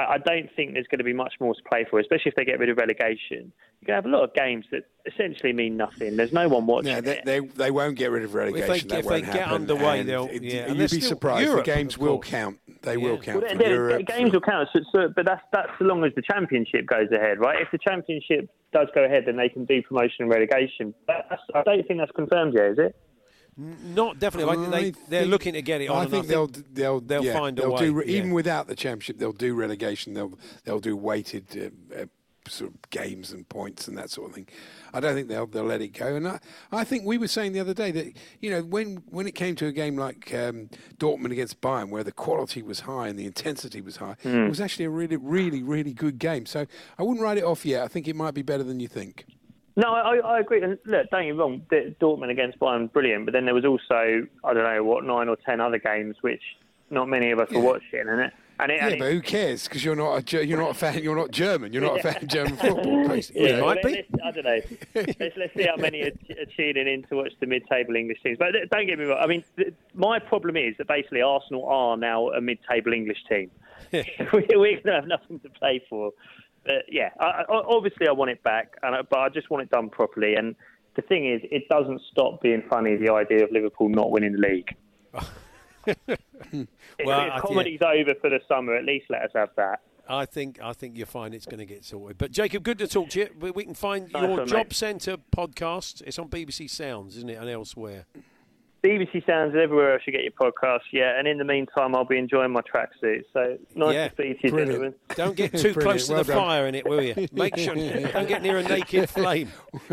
I, 0.00 0.14
I 0.14 0.18
don't 0.18 0.48
think 0.56 0.74
there's 0.74 0.86
going 0.86 0.98
to 0.98 1.04
be 1.04 1.12
much 1.12 1.34
more 1.40 1.54
to 1.54 1.60
play 1.68 1.84
for, 1.88 1.98
especially 2.00 2.30
if 2.30 2.34
they 2.34 2.44
get 2.44 2.58
rid 2.58 2.68
of 2.68 2.76
relegation. 2.76 3.52
You're 3.80 3.86
going 3.86 4.02
to 4.02 4.02
have 4.02 4.06
a 4.06 4.08
lot 4.08 4.24
of 4.24 4.34
games 4.34 4.66
that 4.72 4.82
essentially 5.06 5.52
mean 5.52 5.76
nothing. 5.76 6.16
There's 6.16 6.32
no 6.32 6.48
one 6.48 6.66
watching. 6.66 6.92
No, 6.92 7.00
they, 7.00 7.18
it. 7.18 7.24
they 7.24 7.40
they 7.40 7.70
won't 7.70 7.96
get 7.96 8.10
rid 8.10 8.24
of 8.24 8.34
relegation. 8.34 8.68
they- 8.68 8.78
that 8.80 8.98
if 9.00 9.04
they 9.06 9.10
won't 9.22 9.32
get 9.32 9.48
underway, 9.48 10.00
And 10.00 10.08
they'll- 10.08 10.28
it- 10.30 10.42
yeah, 10.42 10.60
and 10.66 10.76
you'd 10.76 10.90
be 10.90 10.98
still 11.00 11.08
surprised. 11.10 11.46
Europe, 11.46 11.64
the 11.64 11.72
games 11.72 11.96
will 11.98 12.18
count. 12.18 12.58
They 12.82 12.96
will 12.96 13.18
count. 13.18 13.42
Well, 13.42 13.50
for 13.50 13.56
the- 13.58 13.64
the 13.64 13.70
Europe, 13.70 14.06
games 14.06 14.32
will 14.32 14.40
count, 14.40 14.68
so, 14.72 14.80
so, 14.92 15.08
but 15.14 15.26
that's 15.26 15.42
that's 15.52 15.70
so 15.78 15.84
long 15.84 16.04
as 16.04 16.12
the 16.14 16.22
championship 16.22 16.86
goes 16.86 17.10
ahead, 17.12 17.38
right? 17.38 17.60
If 17.60 17.68
the 17.72 17.78
championship 17.78 18.48
does 18.72 18.88
go 18.94 19.04
ahead, 19.04 19.24
then 19.26 19.36
they 19.36 19.48
can 19.48 19.64
do 19.64 19.82
promotion 19.82 20.16
and 20.24 20.30
relegation. 20.30 20.94
That's, 21.06 21.42
I 21.54 21.62
don't 21.62 21.86
think 21.86 22.00
that's 22.00 22.12
confirmed 22.12 22.54
yet, 22.54 22.66
is 22.72 22.78
it? 22.78 22.96
Not 23.56 24.18
definitely. 24.18 24.52
I 24.52 24.56
think 24.56 24.70
they, 24.70 25.00
they're 25.08 25.20
think- 25.22 25.30
looking 25.30 25.52
to 25.54 25.62
get 25.62 25.80
it 25.80 25.88
on. 25.90 25.96
I 25.98 26.02
and 26.02 26.10
think 26.10 26.26
they'll 26.26 26.46
they'll 26.72 27.00
they'll 27.00 27.24
yeah, 27.24 27.32
find 27.38 27.58
a 27.58 27.62
they'll 27.62 27.72
way, 27.72 27.78
Do, 27.80 28.02
yeah. 28.06 28.16
Even 28.18 28.30
without 28.32 28.66
the 28.68 28.74
championship, 28.76 29.18
they'll 29.18 29.32
do 29.32 29.54
relegation. 29.54 30.14
They'll 30.14 30.38
they'll 30.64 30.80
do 30.80 30.96
weighted 30.96 31.72
uh, 31.94 32.00
uh, 32.02 32.06
sort 32.48 32.70
of 32.70 32.90
games 32.90 33.32
and 33.32 33.46
points 33.48 33.86
and 33.86 33.98
that 33.98 34.08
sort 34.10 34.28
of 34.30 34.34
thing. 34.34 34.48
I 34.94 35.00
don't 35.00 35.14
think 35.14 35.28
they'll 35.28 35.46
they'll 35.46 35.64
let 35.64 35.82
it 35.82 35.88
go. 35.88 36.16
And 36.16 36.26
I, 36.26 36.40
I 36.72 36.84
think 36.84 37.04
we 37.04 37.18
were 37.18 37.28
saying 37.28 37.52
the 37.52 37.60
other 37.60 37.74
day 37.74 37.90
that 37.90 38.12
you 38.40 38.50
know 38.50 38.62
when 38.62 39.02
when 39.10 39.26
it 39.26 39.34
came 39.34 39.54
to 39.56 39.66
a 39.66 39.72
game 39.72 39.96
like 39.96 40.32
um, 40.34 40.70
Dortmund 40.98 41.32
against 41.32 41.60
Bayern, 41.60 41.90
where 41.90 42.02
the 42.04 42.12
quality 42.12 42.62
was 42.62 42.80
high 42.80 43.08
and 43.08 43.18
the 43.18 43.26
intensity 43.26 43.80
was 43.80 43.96
high, 43.96 44.16
Mm. 44.24 44.46
it 44.46 44.48
was 44.48 44.60
actually 44.60 44.86
a 44.86 44.90
really 44.90 45.16
really 45.16 45.62
really 45.62 45.92
good 45.92 46.18
game. 46.18 46.46
So 46.46 46.66
I 46.98 47.02
wouldn't 47.02 47.22
write 47.22 47.36
it 47.38 47.44
off 47.44 47.66
yet. 47.66 47.82
I 47.84 47.88
think 47.88 48.08
it 48.08 48.16
might 48.16 48.34
be 48.34 48.42
better 48.42 48.62
than 48.64 48.80
you 48.80 48.88
think. 48.88 49.26
No, 49.80 49.94
I, 49.94 50.16
I 50.18 50.40
agree. 50.40 50.62
And 50.62 50.78
look, 50.84 51.08
don't 51.10 51.22
get 51.22 51.26
me 51.26 51.30
wrong, 51.32 51.62
Dortmund 51.70 52.30
against 52.30 52.58
Bayern, 52.58 52.92
brilliant. 52.92 53.24
But 53.24 53.32
then 53.32 53.44
there 53.44 53.54
was 53.54 53.64
also, 53.64 54.26
I 54.44 54.52
don't 54.54 54.62
know, 54.64 54.84
what 54.84 55.04
nine 55.04 55.28
or 55.28 55.36
ten 55.36 55.60
other 55.60 55.78
games 55.78 56.16
which 56.20 56.42
not 56.90 57.08
many 57.08 57.30
of 57.30 57.38
us 57.40 57.50
were 57.50 57.60
watching, 57.60 58.00
and 58.08 58.20
it, 58.20 58.32
and 58.58 58.72
it, 58.72 58.76
Yeah, 58.76 58.84
and 58.86 58.94
it- 58.94 58.98
but 58.98 59.12
who 59.12 59.20
cares? 59.22 59.64
Because 59.68 59.84
you're 59.84 59.96
not 59.96 60.32
a 60.34 60.44
you're 60.46 60.58
not 60.58 60.72
a 60.72 60.74
fan. 60.74 61.02
You're 61.02 61.16
not 61.16 61.30
German. 61.30 61.72
You're 61.72 61.82
not 61.82 62.00
a 62.00 62.02
fan 62.02 62.16
of 62.22 62.28
German 62.28 62.56
football. 62.58 63.08
basically. 63.08 63.48
Yeah, 63.48 63.60
well, 63.62 63.70
I 63.70 64.30
don't 64.32 64.44
know. 64.44 64.60
let's, 64.94 65.36
let's 65.36 65.54
see 65.56 65.62
how 65.66 65.76
many 65.76 66.02
are, 66.02 66.12
are 66.38 66.44
tuning 66.56 66.86
in 66.88 67.02
to 67.04 67.16
watch 67.16 67.32
the 67.40 67.46
mid-table 67.46 67.94
English 67.96 68.18
teams. 68.22 68.38
But 68.38 68.52
don't 68.70 68.86
get 68.86 68.98
me 68.98 69.04
wrong. 69.06 69.18
I 69.22 69.26
mean, 69.26 69.44
th- 69.56 69.72
my 69.94 70.18
problem 70.18 70.56
is 70.56 70.76
that 70.78 70.88
basically 70.88 71.22
Arsenal 71.22 71.64
are 71.66 71.96
now 71.96 72.30
a 72.30 72.40
mid-table 72.40 72.92
English 72.92 73.24
team. 73.28 73.50
we, 73.92 74.02
we're 74.32 74.74
going 74.74 74.82
to 74.84 74.92
have 74.92 75.06
nothing 75.06 75.40
to 75.40 75.48
play 75.48 75.82
for. 75.88 76.12
But 76.64 76.84
yeah, 76.88 77.10
I, 77.18 77.42
I, 77.42 77.44
obviously 77.48 78.06
I 78.08 78.12
want 78.12 78.30
it 78.30 78.42
back, 78.42 78.74
and 78.82 78.94
I, 78.94 79.02
but 79.02 79.18
I 79.18 79.28
just 79.28 79.50
want 79.50 79.62
it 79.62 79.70
done 79.70 79.88
properly. 79.88 80.34
And 80.34 80.54
the 80.96 81.02
thing 81.02 81.26
is, 81.30 81.40
it 81.50 81.68
doesn't 81.68 82.00
stop 82.10 82.42
being 82.42 82.62
funny. 82.68 82.96
The 82.96 83.12
idea 83.12 83.44
of 83.44 83.50
Liverpool 83.52 83.88
not 83.88 84.10
winning 84.10 84.32
the 84.32 84.38
league. 84.38 84.74
Well, 85.86 86.66
if 87.26 87.32
I- 87.32 87.40
comedy's 87.40 87.80
over 87.80 88.14
for 88.20 88.28
the 88.28 88.40
summer, 88.46 88.74
at 88.74 88.84
least 88.84 89.06
let 89.08 89.22
us 89.22 89.30
have 89.34 89.50
that. 89.56 89.80
I 90.08 90.26
think 90.26 90.58
I 90.60 90.72
think 90.72 90.96
you're 90.96 91.06
fine. 91.06 91.32
It's 91.32 91.46
going 91.46 91.60
to 91.60 91.64
get 91.64 91.84
sorted. 91.84 92.18
But 92.18 92.32
Jacob, 92.32 92.64
good 92.64 92.78
to 92.78 92.88
talk 92.88 93.10
to 93.10 93.20
you. 93.20 93.28
We, 93.38 93.50
we 93.52 93.64
can 93.64 93.74
find 93.74 94.12
Nice 94.12 94.22
your 94.22 94.30
one, 94.38 94.46
Job 94.48 94.66
mate. 94.66 94.72
Centre 94.74 95.16
podcast. 95.34 96.02
It's 96.02 96.18
on 96.18 96.28
BBC 96.28 96.68
Sounds, 96.68 97.16
isn't 97.16 97.30
it, 97.30 97.36
and 97.38 97.48
elsewhere. 97.48 98.06
BBC 98.84 99.26
Sounds 99.26 99.52
and 99.52 99.60
everywhere 99.60 99.92
else 99.92 100.02
you 100.06 100.12
get 100.12 100.22
your 100.22 100.32
podcast. 100.32 100.80
Yeah, 100.92 101.18
and 101.18 101.28
in 101.28 101.36
the 101.38 101.44
meantime, 101.44 101.94
I'll 101.94 102.04
be 102.04 102.16
enjoying 102.18 102.50
my 102.52 102.62
tracksuit. 102.62 103.24
So 103.32 103.58
nice 103.74 103.94
Yeah, 103.94 104.08
to 104.08 104.14
speak 104.14 104.40
to 104.40 104.46
you, 104.46 104.50
brilliant. 104.52 104.70
gentlemen. 104.70 104.94
Don't 105.16 105.36
get 105.36 105.52
too 105.56 105.74
Brilliant, 105.74 105.82
close 105.82 106.06
to 106.06 106.12
well 106.14 106.24
the 106.24 106.32
done. 106.32 106.42
fire 106.42 106.66
in 106.66 106.74
it, 106.74 106.88
will 106.88 107.02
you? 107.02 107.28
Make 107.32 107.56
sure 107.58 107.74
don't 108.12 108.28
get 108.28 108.42
near 108.42 108.58
a 108.58 108.62
naked 108.62 109.10
flame. 109.10 109.50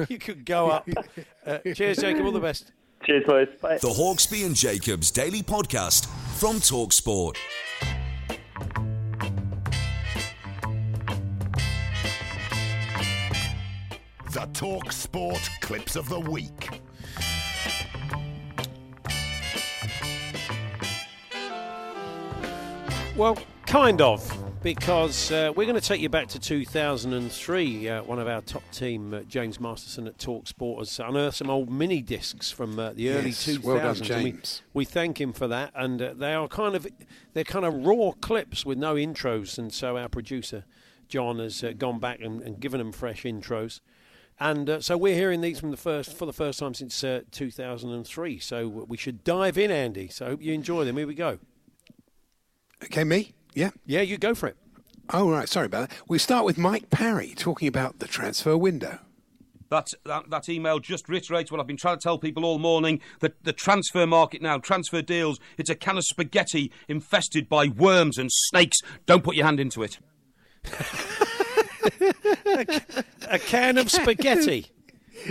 You 0.08 0.18
could 0.18 0.46
go 0.46 0.70
up. 0.70 0.88
Uh, 1.46 1.60
cheers, 1.74 1.96
Jacob. 2.00 2.26
All 2.26 2.34
the 2.34 2.42
best. 2.42 2.74
Cheers, 3.06 3.24
boys. 3.26 3.48
Bye. 3.62 3.78
The 3.78 3.88
Hawksby 3.88 4.46
and 4.46 4.54
Jacobs 4.54 5.12
Daily 5.12 5.42
Podcast 5.42 6.08
from 6.38 6.58
Talksport. 6.58 7.38
The 14.32 14.48
Talk 14.54 14.92
Sport 14.92 15.50
Clips 15.62 15.96
of 15.96 16.10
the 16.10 16.20
Week. 16.20 16.82
Well, 23.18 23.36
kind 23.66 24.00
of, 24.00 24.62
because 24.62 25.32
uh, 25.32 25.52
we're 25.56 25.66
going 25.66 25.80
to 25.80 25.86
take 25.86 26.02
you 26.02 26.08
back 26.10 26.28
to 26.30 26.40
2003. 26.40 27.90
Uh, 27.90 28.04
one 28.04 28.20
of 28.20 28.28
our 28.28 28.42
top 28.42 28.62
team, 28.72 29.12
uh, 29.12 29.22
James 29.22 29.60
Masterson 29.60 30.06
at 30.06 30.20
Talksport, 30.20 30.78
has 30.80 31.00
unearthed 31.00 31.38
some 31.38 31.50
old 31.50 31.72
mini 31.72 32.04
discs 32.04 32.52
from 32.52 32.78
uh, 32.78 32.94
the 32.94 33.10
early 33.10 33.30
Yes, 33.30 33.48
2000s. 33.48 33.64
well 33.64 33.78
done, 33.78 33.88
and 33.88 34.00
we- 34.00 34.06
James. 34.32 34.62
We, 34.76 34.86
thank 34.86 35.20
him 35.20 35.34
for 35.34 35.48
that, 35.48 35.72
and 35.74 36.00
uh, 36.00 36.14
they 36.16 36.36
are 36.36 36.48
kind 36.48 36.76
of 36.76 36.86
they're 37.34 37.44
kind 37.44 37.66
of 37.66 37.74
raw 37.88 38.12
clips 38.22 38.68
with 38.68 38.78
no 38.78 38.94
intros, 38.94 39.58
and 39.58 39.74
so 39.74 39.98
our 39.98 40.10
producer 40.10 40.64
John 41.08 41.40
has 41.40 41.64
uh, 41.64 41.74
gone 41.76 42.00
back 42.00 42.20
and, 42.22 42.42
and 42.44 42.60
given 42.60 42.78
them 42.78 42.92
fresh 42.92 43.24
intros. 43.24 43.80
And 44.40 44.70
uh, 44.70 44.82
so 44.82 44.96
we're 44.96 45.16
hearing 45.16 45.42
these 45.42 45.60
from 45.60 45.72
the 45.72 45.78
first 45.78 46.16
for 46.16 46.28
the 46.28 46.34
first 46.34 46.60
time 46.60 46.76
since 46.76 47.04
uh, 47.04 47.22
2003. 47.32 48.38
So 48.38 48.68
we 48.68 48.96
should 48.96 49.24
dive 49.24 49.58
in, 49.58 49.72
Andy. 49.72 50.08
So 50.10 50.28
I 50.28 50.30
hope 50.30 50.44
you 50.44 50.54
enjoy 50.54 50.86
them. 50.86 50.98
Here 50.98 51.08
we 51.08 51.16
go. 51.16 51.40
Okay, 52.84 53.04
me? 53.04 53.34
Yeah. 53.54 53.72
Yeah, 53.86 54.02
you 54.02 54.18
go 54.18 54.36
for 54.36 54.48
it. 54.48 54.58
Oh, 55.10 55.30
right. 55.30 55.48
Sorry 55.48 55.66
about 55.66 55.90
that. 55.90 55.98
We 56.08 56.18
start 56.18 56.46
with 56.46 56.58
Mike 56.58 56.90
Parry 56.90 57.34
talking 57.36 57.68
about 57.68 58.00
the 58.00 58.08
transfer 58.08 58.58
window. 58.58 59.00
That, 59.70 59.90
that 60.06 60.30
that 60.30 60.48
email 60.48 60.80
just 60.80 61.10
reiterates 61.10 61.52
what 61.52 61.60
I've 61.60 61.68
been 61.68 61.76
trying 61.76 61.98
to 61.98 62.04
tell 62.04 62.18
people 62.18 62.46
all 62.46 62.58
morning. 62.58 63.02
That 63.20 63.44
the 63.44 63.52
transfer 63.52 64.08
market 64.08 64.42
now, 64.42 64.60
transfer 64.60 65.02
deals, 65.02 65.40
it's 65.58 65.70
a 65.70 65.76
can 65.76 65.98
of 65.98 66.06
spaghetti 66.06 66.72
infested 66.88 67.50
by 67.50 67.68
worms 67.68 68.18
and 68.18 68.32
snakes. 68.32 68.78
Don't 69.06 69.24
put 69.24 69.36
your 69.36 69.46
hand 69.46 69.60
into 69.60 69.84
it. 69.84 70.00
a 73.28 73.40
can 73.40 73.78
of 73.78 73.92
spaghetti. 73.92 74.68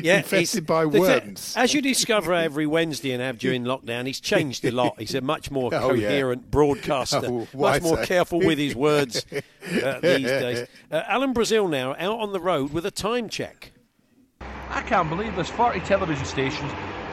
Yeah, 0.03 0.19
Infested 0.19 0.67
by 0.67 0.85
the- 0.85 1.01
worms. 1.01 1.55
As 1.57 1.73
you 1.73 1.81
discover 1.81 2.35
every 2.35 2.67
Wednesday 2.67 3.13
and 3.13 3.23
have 3.23 3.39
during 3.39 3.65
lockdown, 3.73 4.07
he's 4.07 4.21
changed 4.21 4.65
a 4.65 4.71
lot. 4.71 4.99
He's 4.99 5.15
a 5.15 5.21
much 5.21 5.51
more 5.51 5.71
Oh, 5.75 5.95
yeah. 5.95 6.09
coherent 6.09 6.51
broadcaster, 6.51 7.21
Oh, 7.25 7.47
much 7.55 7.83
more 7.83 8.03
careful 8.05 8.41
with 8.41 8.59
his 8.59 8.75
words 8.75 9.25
uh, 9.33 10.01
these 10.01 10.27
days. 10.27 10.67
Uh, 10.91 11.03
Alan 11.07 11.33
Brazil 11.33 11.69
now 11.69 11.93
out 11.99 12.19
on 12.21 12.33
the 12.33 12.41
road 12.41 12.73
with 12.73 12.85
a 12.87 12.91
time 12.91 13.29
check. 13.29 13.73
I 14.69 14.83
can't 14.83 15.09
believe 15.09 15.35
there's 15.37 15.49
40 15.49 15.81
television 15.81 16.25
stations, 16.25 16.71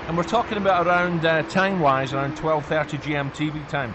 and 0.07 0.17
we're 0.17 0.23
talking 0.23 0.57
about 0.57 0.87
around 0.87 1.23
uh, 1.25 1.43
time-wise 1.43 2.11
around 2.13 2.35
12:30 2.37 2.99
GM 3.01 3.31
TV 3.33 3.65
time. 3.69 3.93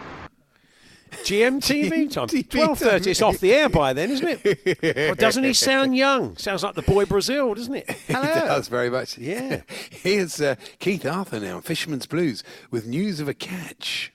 GMTV 1.08 2.10
time, 2.10 2.28
twelve 2.44 2.78
thirty. 2.78 3.10
It's 3.10 3.22
off 3.22 3.38
the 3.38 3.52
air 3.52 3.68
by 3.68 3.92
then, 3.92 4.10
isn't 4.10 4.40
it? 4.44 5.06
Well, 5.08 5.14
doesn't 5.14 5.44
he 5.44 5.52
sound 5.52 5.96
young? 5.96 6.36
Sounds 6.36 6.62
like 6.62 6.74
the 6.74 6.82
boy 6.82 7.04
Brazil, 7.04 7.54
doesn't 7.54 7.74
it? 7.74 7.90
Hello. 8.06 8.22
He 8.22 8.40
does 8.40 8.68
very 8.68 8.90
much. 8.90 9.18
Yeah. 9.18 9.62
Here's 9.90 10.40
uh, 10.40 10.56
Keith 10.78 11.04
Arthur 11.06 11.40
now, 11.40 11.60
Fisherman's 11.60 12.06
Blues, 12.06 12.42
with 12.70 12.86
news 12.86 13.20
of 13.20 13.28
a 13.28 13.34
catch. 13.34 14.12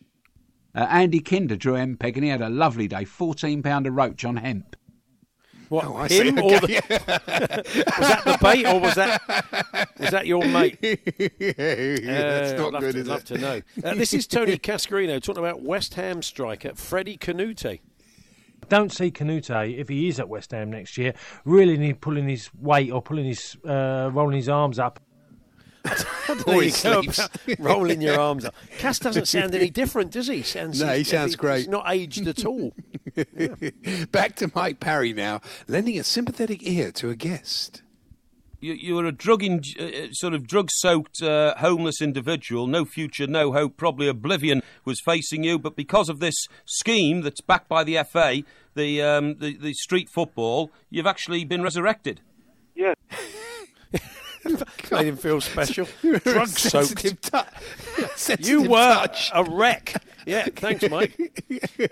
Uh, 0.75 0.87
Andy 0.89 1.19
Kinder 1.19 1.55
drew 1.55 1.73
MPEG 1.73 2.15
and 2.15 2.23
he 2.23 2.29
had 2.29 2.41
a 2.41 2.49
lovely 2.49 2.87
day. 2.87 3.05
£14 3.05 3.85
a 3.85 3.91
roach 3.91 4.25
on 4.25 4.37
hemp. 4.37 4.75
What 5.73 5.85
Oh, 5.85 5.95
I 5.95 6.07
see. 6.07 6.27
him 6.27 6.37
or 6.37 6.51
the, 6.59 6.67
was 7.99 8.07
that 8.09 8.21
the 8.25 8.37
bait 8.41 8.65
or 8.67 8.79
was 8.79 8.93
that 8.93 9.89
was 9.99 10.11
that 10.11 10.27
your 10.27 10.45
mate? 10.45 10.77
yeah, 10.81 11.53
That's 11.55 12.51
Uh, 12.51 12.55
not 12.57 12.67
I'd 12.67 12.73
love 12.73 12.81
good, 12.81 12.93
to, 12.93 12.99
is 12.99 13.07
love 13.07 13.19
it? 13.21 13.25
to 13.25 13.37
know. 13.39 13.61
Uh, 13.83 13.95
this 13.95 14.13
is 14.13 14.27
Tony 14.27 14.57
Cascarino 14.59 15.19
talking 15.21 15.43
about 15.43 15.63
West 15.63 15.95
Ham 15.95 16.21
striker 16.21 16.73
Freddie 16.75 17.17
Kanoute. 17.17 17.79
don't 18.69 18.91
see 18.91 19.09
Kanoute 19.09 19.77
if 19.79 19.89
he 19.89 20.07
is 20.07 20.19
at 20.19 20.29
West 20.29 20.51
Ham 20.51 20.69
next 20.69 20.95
year 20.97 21.13
really 21.43 21.75
need 21.77 22.01
pulling 22.01 22.27
his 22.27 22.49
weight 22.53 22.91
or 22.91 23.01
pulling 23.01 23.25
his 23.25 23.57
uh, 23.67 24.11
rolling 24.13 24.35
his 24.37 24.49
arms 24.49 24.77
up. 24.77 24.99
There 26.45 26.63
you 26.63 26.71
he 26.71 26.81
go, 26.81 27.03
rolling 27.59 28.01
your 28.01 28.19
arms 28.19 28.45
up. 28.45 28.55
Cass 28.79 28.99
doesn't 28.99 29.27
sound 29.27 29.53
any 29.53 29.69
different, 29.69 30.11
does 30.11 30.27
he? 30.27 30.41
Sounds 30.41 30.81
No, 30.81 30.93
he 30.93 31.03
sounds 31.03 31.31
he's 31.31 31.35
great. 31.35 31.69
not 31.69 31.85
aged 31.89 32.27
at 32.27 32.45
all. 32.45 32.73
Back 34.11 34.35
to 34.37 34.51
Mike 34.55 34.79
Parry 34.79 35.13
now, 35.13 35.41
lending 35.67 35.99
a 35.99 36.03
sympathetic 36.03 36.65
ear 36.65 36.91
to 36.93 37.09
a 37.09 37.15
guest. 37.15 37.81
You, 38.61 38.73
you 38.73 38.95
were 38.95 39.05
a 39.05 39.11
drug 39.11 39.43
in, 39.43 39.61
uh, 39.77 40.13
sort 40.13 40.33
of 40.33 40.47
drug-soaked, 40.47 41.21
uh, 41.21 41.55
homeless 41.57 42.01
individual. 42.01 42.65
No 42.65 42.85
future, 42.85 43.27
no 43.27 43.51
hope. 43.51 43.75
Probably 43.75 44.07
oblivion 44.07 44.63
was 44.85 45.01
facing 45.01 45.43
you. 45.43 45.59
But 45.59 45.75
because 45.75 46.07
of 46.07 46.19
this 46.21 46.47
scheme 46.65 47.21
that's 47.21 47.41
backed 47.41 47.67
by 47.67 47.83
the 47.83 48.01
FA, 48.09 48.43
the 48.73 49.01
um, 49.01 49.35
the, 49.39 49.57
the 49.57 49.73
street 49.73 50.07
football, 50.09 50.71
you've 50.89 51.05
actually 51.05 51.43
been 51.43 51.61
resurrected. 51.61 52.21
Yeah. 54.91 54.97
Made 54.99 55.07
him 55.07 55.17
feel 55.17 55.41
special. 55.41 55.87
You're 56.03 56.19
Drug 56.19 56.47
soaked. 56.47 56.99
sensitive 58.15 58.45
You 58.47 58.63
were 58.63 58.93
touch. 58.93 59.31
a 59.33 59.43
wreck. 59.43 60.03
Yeah, 60.25 60.45
thanks, 60.55 60.87
Mike. 60.89 61.43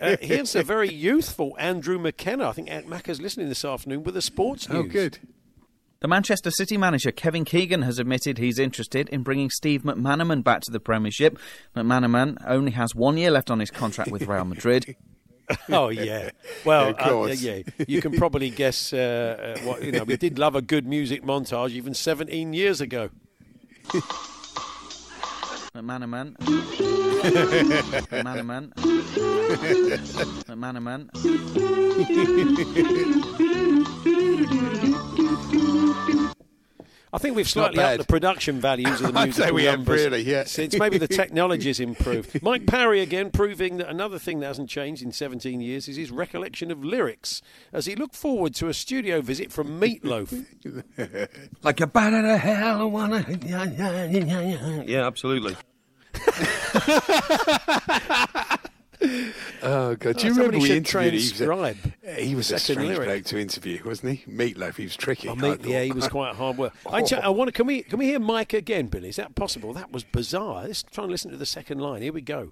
Uh, 0.01 0.17
here's 0.21 0.55
a 0.55 0.63
very 0.63 0.91
youthful 0.93 1.55
Andrew 1.59 1.97
McKenna. 1.97 2.47
I 2.49 2.51
think 2.51 2.69
Aunt 2.69 2.87
Macca's 2.87 3.19
listening 3.21 3.49
this 3.49 3.65
afternoon 3.65 4.03
with 4.03 4.13
the 4.15 4.21
sports 4.21 4.69
news. 4.69 4.77
Oh, 4.77 4.83
good. 4.83 5.19
The 6.01 6.07
Manchester 6.07 6.49
City 6.49 6.77
manager 6.77 7.11
Kevin 7.11 7.45
Keegan 7.45 7.83
has 7.83 7.99
admitted 7.99 8.37
he's 8.39 8.57
interested 8.57 9.07
in 9.09 9.21
bringing 9.23 9.49
Steve 9.49 9.83
McManaman 9.83 10.43
back 10.43 10.61
to 10.61 10.71
the 10.71 10.79
Premiership. 10.79 11.37
McManaman 11.75 12.37
only 12.47 12.71
has 12.71 12.95
one 12.95 13.17
year 13.17 13.29
left 13.31 13.51
on 13.51 13.59
his 13.59 13.69
contract 13.71 14.09
with 14.11 14.27
Real 14.27 14.45
Madrid. 14.45 14.95
Oh 15.69 15.89
yeah. 15.89 16.29
Well, 16.65 16.89
Of 16.89 16.99
uh, 16.99 17.27
yeah, 17.27 17.61
you 17.87 18.01
can 18.01 18.13
probably 18.13 18.49
guess 18.49 18.93
uh, 18.93 19.55
uh, 19.57 19.59
what 19.67 19.83
you 19.83 19.91
know. 19.91 20.03
We 20.03 20.17
did 20.17 20.37
love 20.37 20.55
a 20.55 20.61
good 20.61 20.85
music 20.85 21.23
montage 21.23 21.71
even 21.71 21.93
17 21.93 22.53
years 22.53 22.81
ago. 22.81 23.09
McManaman. 25.73 26.35
McManaman. 28.11 28.73
McManaman. 30.47 31.09
I 37.13 37.17
think 37.17 37.35
we've 37.35 37.49
slightly 37.49 37.83
upped 37.83 37.97
the 37.97 38.05
production 38.05 38.61
values 38.61 39.01
of 39.01 39.13
the 39.13 39.19
I'd 39.19 39.35
say 39.35 39.51
we 39.51 39.65
have 39.65 39.85
really, 39.87 40.21
yeah. 40.21 40.45
Since 40.45 40.77
maybe 40.79 40.97
the 40.97 41.09
technology's 41.09 41.81
improved. 41.81 42.41
Mike 42.41 42.65
Parry 42.65 43.01
again 43.01 43.31
proving 43.31 43.77
that 43.77 43.89
another 43.89 44.17
thing 44.17 44.39
that 44.39 44.47
hasn't 44.47 44.69
changed 44.69 45.03
in 45.03 45.11
17 45.11 45.59
years 45.59 45.89
is 45.89 45.97
his 45.97 46.09
recollection 46.09 46.71
of 46.71 46.85
lyrics 46.85 47.41
as 47.73 47.85
he 47.85 47.95
looked 47.95 48.15
forward 48.15 48.55
to 48.55 48.69
a 48.69 48.73
studio 48.73 49.19
visit 49.21 49.51
from 49.51 49.79
Meatloaf. 49.79 50.45
Like 51.63 51.81
a 51.81 51.87
bat 51.87 52.13
out 52.13 52.25
of 52.25 52.39
hell, 52.39 52.81
I 52.81 52.83
wanna. 52.85 53.25
Yeah, 54.87 55.05
absolutely. 55.05 55.57
Oh, 59.63 59.95
God. 59.95 60.17
Do 60.17 60.23
Oh, 60.25 60.27
you 60.27 60.29
remember 60.31 60.33
somebody 60.33 60.57
we 60.59 60.67
should 60.67 60.77
interviewed 60.77 61.13
He 61.13 61.17
was 61.19 61.41
a- 61.41 61.45
transcribe 61.45 61.93
He 62.17 62.35
was 62.35 62.51
a 62.51 62.59
second 62.59 62.73
strange 62.83 62.89
lyric. 62.97 63.07
bloke 63.07 63.23
to 63.25 63.39
interview, 63.39 63.81
wasn't 63.85 64.17
he? 64.19 64.31
Meatloaf, 64.31 64.75
he 64.77 64.83
was 64.83 64.95
tricky. 64.95 65.27
Oh, 65.27 65.33
I 65.33 65.35
Meat- 65.35 65.65
yeah, 65.65 65.83
he 65.83 65.91
was 65.91 66.07
quite 66.07 66.35
hard 66.35 66.57
work. 66.57 66.73
I, 66.91 67.01
ch- 67.03 67.13
I 67.13 67.29
want 67.29 67.49
to. 67.49 67.51
Can 67.51 67.67
we 67.67 67.83
can 67.83 67.99
we 67.99 68.05
hear 68.05 68.19
Mike 68.19 68.53
again, 68.53 68.87
Billy? 68.87 69.09
Is 69.09 69.17
that 69.17 69.35
possible? 69.35 69.73
That 69.73 69.91
was 69.91 70.03
bizarre. 70.03 70.63
Let's 70.63 70.83
try 70.83 71.03
and 71.03 71.11
listen 71.11 71.29
to 71.31 71.37
the 71.37 71.45
second 71.45 71.79
line. 71.79 72.01
Here 72.01 72.13
we 72.13 72.21
go. 72.21 72.51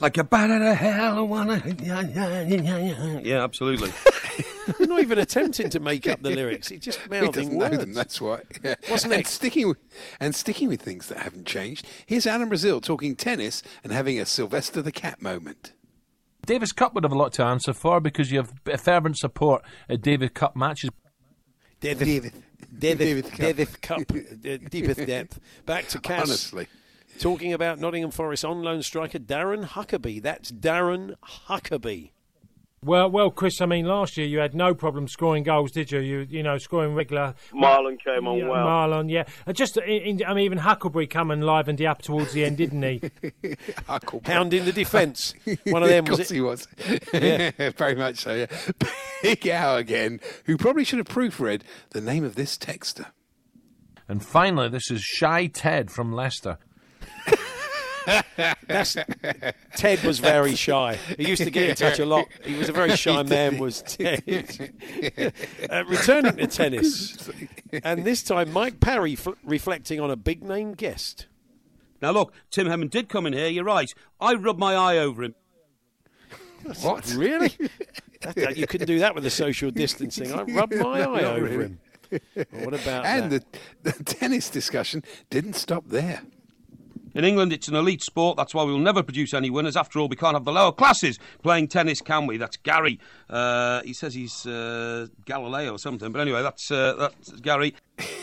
Like 0.00 0.16
a 0.16 0.24
bat 0.24 0.50
out 0.50 0.62
of 0.62 0.76
hell, 0.78 1.18
I 1.18 1.20
wanna. 1.20 1.62
Yeah, 3.22 3.44
absolutely. 3.44 3.92
We're 4.78 4.86
not 4.86 5.00
even 5.00 5.18
attempting 5.18 5.68
to 5.70 5.80
make 5.80 6.06
up 6.06 6.22
the 6.22 6.30
lyrics. 6.30 6.68
He 6.68 6.78
just 6.78 7.00
He 7.00 7.08
mouthing 7.10 7.30
doesn't 7.32 7.56
words. 7.58 7.78
them, 7.78 7.92
that's 7.92 8.20
why. 8.20 8.40
Yeah. 8.62 8.76
What's 8.88 9.04
and 9.04 9.12
next? 9.12 9.30
Sticking 9.32 9.68
with, 9.68 9.78
and 10.20 10.34
sticking 10.34 10.68
with 10.68 10.80
things 10.80 11.08
that 11.08 11.18
haven't 11.18 11.46
changed, 11.46 11.86
here's 12.06 12.26
Alan 12.26 12.48
Brazil 12.48 12.80
talking 12.80 13.14
tennis 13.16 13.62
and 13.84 13.92
having 13.92 14.18
a 14.20 14.24
Sylvester 14.26 14.80
the 14.80 14.92
Cat 14.92 15.20
moment. 15.20 15.72
Davis 16.46 16.72
Cup 16.72 16.94
would 16.94 17.04
have 17.04 17.12
a 17.12 17.18
lot 17.18 17.32
to 17.34 17.44
answer 17.44 17.72
for 17.72 18.00
because 18.00 18.30
you 18.30 18.38
have 18.38 18.52
fervent 18.80 19.18
support 19.18 19.62
at 19.88 20.02
Davis 20.02 20.30
Cup 20.32 20.56
matches. 20.56 20.90
David, 21.80 22.04
David. 22.04 22.32
David, 22.78 22.98
David 22.98 23.24
Cup. 23.24 23.38
David 23.38 23.82
Cup, 23.82 24.02
deepest 24.70 25.06
depth. 25.06 25.40
Back 25.66 25.88
to 25.88 25.98
Cass. 25.98 26.22
Honestly. 26.22 26.66
Talking 27.18 27.52
about 27.52 27.78
Nottingham 27.78 28.10
Forest 28.10 28.44
on 28.44 28.62
loan 28.62 28.82
striker 28.82 29.18
Darren 29.18 29.66
Huckerby. 29.66 30.22
That's 30.22 30.50
Darren 30.52 31.14
Huckerby. 31.48 32.10
Well, 32.82 33.10
well, 33.10 33.30
Chris. 33.30 33.60
I 33.60 33.66
mean, 33.66 33.84
last 33.84 34.16
year 34.16 34.26
you 34.26 34.38
had 34.38 34.54
no 34.54 34.74
problem 34.74 35.06
scoring 35.06 35.42
goals, 35.42 35.70
did 35.70 35.92
you? 35.92 36.00
You, 36.00 36.26
you 36.30 36.42
know, 36.42 36.56
scoring 36.56 36.94
regular. 36.94 37.34
Marlon 37.52 38.02
came 38.02 38.26
on 38.26 38.38
yeah, 38.38 38.48
well. 38.48 38.66
Marlon, 38.66 39.10
yeah. 39.10 39.24
Uh, 39.46 39.52
Just, 39.52 39.76
in, 39.76 40.20
in- 40.20 40.24
I 40.24 40.32
mean, 40.32 40.44
even 40.46 40.56
Huckleberry 40.56 41.06
come 41.06 41.30
and 41.30 41.44
livened 41.44 41.78
you 41.78 41.88
up 41.88 42.00
towards 42.00 42.32
the 42.32 42.42
end, 42.42 42.56
didn't 42.56 42.82
he? 42.82 43.02
Hounding 44.24 44.64
the 44.64 44.72
defence. 44.72 45.34
One 45.66 45.82
of 45.82 45.90
them 45.90 46.04
of 46.04 46.08
was 46.08 46.18
course 46.20 46.30
it? 46.30 46.34
he 46.34 46.40
was. 46.40 46.68
Yeah. 47.12 47.70
very 47.76 47.96
much 47.96 48.16
so. 48.16 48.34
Yeah. 48.34 48.46
Big 49.22 49.46
Al 49.46 49.76
again, 49.76 50.18
who 50.46 50.56
probably 50.56 50.84
should 50.84 50.98
have 51.00 51.08
proofread 51.08 51.60
the 51.90 52.00
name 52.00 52.24
of 52.24 52.34
this 52.34 52.56
texter. 52.56 53.10
And 54.08 54.24
finally, 54.24 54.70
this 54.70 54.90
is 54.90 55.02
Shy 55.02 55.48
Ted 55.48 55.90
from 55.90 56.14
Leicester. 56.14 56.56
That's, 58.66 58.96
Ted 59.76 60.02
was 60.02 60.18
very 60.18 60.54
shy. 60.54 60.98
He 61.16 61.28
used 61.28 61.42
to 61.42 61.50
get 61.50 61.70
in 61.70 61.76
touch 61.76 61.98
a 61.98 62.06
lot. 62.06 62.26
He 62.44 62.54
was 62.56 62.68
a 62.68 62.72
very 62.72 62.96
shy 62.96 63.22
man, 63.22 63.58
was 63.58 63.82
Ted. 63.86 64.22
uh, 65.70 65.84
returning 65.86 66.36
to 66.36 66.46
tennis. 66.46 67.30
And 67.84 68.04
this 68.04 68.22
time, 68.22 68.52
Mike 68.52 68.80
Parry 68.80 69.12
f- 69.14 69.28
reflecting 69.44 70.00
on 70.00 70.10
a 70.10 70.16
big 70.16 70.42
name 70.42 70.72
guest. 70.72 71.26
Now, 72.02 72.12
look, 72.12 72.32
Tim 72.50 72.66
Henman 72.66 72.90
did 72.90 73.08
come 73.08 73.26
in 73.26 73.32
here, 73.34 73.48
you're 73.48 73.64
right. 73.64 73.92
I 74.20 74.34
rubbed 74.34 74.58
my 74.58 74.74
eye 74.74 74.98
over 74.98 75.22
him. 75.22 75.34
What? 76.82 77.12
Really? 77.16 77.56
That- 78.22 78.34
that- 78.34 78.56
you 78.58 78.66
couldn't 78.66 78.86
do 78.86 78.98
that 78.98 79.14
with 79.14 79.24
the 79.24 79.30
social 79.30 79.70
distancing. 79.70 80.30
I 80.30 80.42
rubbed 80.42 80.74
my 80.76 81.00
eye 81.08 81.24
over 81.24 81.42
really. 81.46 81.64
him. 81.64 81.80
Well, 82.10 82.44
what 82.66 82.74
about 82.74 83.06
and 83.06 83.32
that? 83.32 83.52
the, 83.82 83.92
the 83.92 84.04
tennis 84.04 84.50
discussion 84.50 85.02
didn't 85.30 85.54
stop 85.54 85.84
there. 85.88 86.20
In 87.14 87.24
England, 87.24 87.52
it's 87.52 87.68
an 87.68 87.76
elite 87.76 88.02
sport. 88.02 88.36
That's 88.36 88.54
why 88.54 88.62
we'll 88.62 88.78
never 88.78 89.02
produce 89.02 89.34
any 89.34 89.50
winners. 89.50 89.76
After 89.76 89.98
all, 89.98 90.08
we 90.08 90.16
can't 90.16 90.34
have 90.34 90.44
the 90.44 90.52
lower 90.52 90.72
classes 90.72 91.18
playing 91.42 91.68
tennis, 91.68 92.00
can 92.00 92.26
we? 92.26 92.36
That's 92.36 92.56
Gary. 92.56 92.98
Uh, 93.28 93.82
he 93.82 93.92
says 93.92 94.14
he's 94.14 94.46
uh, 94.46 95.06
Galileo 95.24 95.74
or 95.74 95.78
something. 95.78 96.12
But 96.12 96.20
anyway, 96.20 96.42
that's 96.42 96.70
uh, 96.70 96.94
that's 96.94 97.32
Gary. 97.40 97.74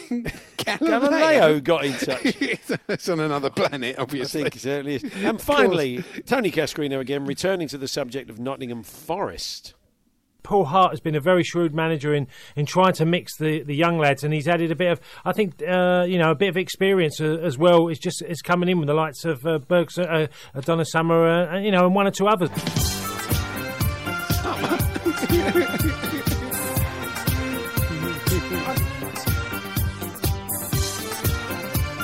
Galileo 0.58 1.60
got 1.60 1.86
in 1.86 1.94
touch. 1.94 2.22
it's 2.88 3.10
on 3.10 3.20
another 3.20 3.50
planet, 3.50 3.98
obviously. 4.00 4.42
I 4.42 4.44
think 4.44 4.56
it 4.56 4.60
certainly 4.60 4.96
is. 4.96 5.04
And 5.28 5.42
finally, 5.42 6.04
Tony 6.26 6.52
Cascarino 6.52 7.00
again, 7.00 7.26
returning 7.26 7.68
to 7.70 7.78
the 7.78 7.88
subject 7.88 8.30
of 8.30 8.40
Nottingham 8.40 8.84
Forest. 8.84 9.74
Paul 10.48 10.64
Hart 10.64 10.92
has 10.92 11.02
been 11.02 11.16
a 11.16 11.20
very 11.20 11.44
shrewd 11.44 11.76
manager 11.76 12.14
in, 12.14 12.26
in 12.56 12.66
trying 12.66 12.94
to 12.94 13.06
mix 13.06 13.36
the, 13.36 13.64
the 13.64 13.76
young 13.76 13.98
lads, 13.98 14.24
and 14.24 14.34
he's 14.34 14.48
added 14.48 14.72
a 14.72 14.76
bit 14.76 14.94
of, 14.94 15.02
I 15.26 15.34
think, 15.34 15.62
uh, 15.62 16.06
you 16.08 16.18
know, 16.18 16.32
a 16.32 16.36
bit 16.36 16.48
of 16.48 16.56
experience 16.56 17.20
uh, 17.20 17.38
as 17.44 17.58
well. 17.58 17.90
It's 17.90 18.00
just 18.00 18.22
it's 18.22 18.42
coming 18.42 18.70
in 18.70 18.80
with 18.80 18.88
the 18.88 18.94
likes 18.94 19.26
of 19.26 19.46
uh, 19.46 19.58
Bergs, 19.58 20.00
uh, 20.00 20.28
Donna 20.62 20.86
Summer, 20.86 21.28
and, 21.28 21.66
you 21.66 21.72
know, 21.72 21.86
and 21.86 21.94
one 21.94 22.08
or 22.08 22.12
two 22.12 22.28
others. 22.28 22.50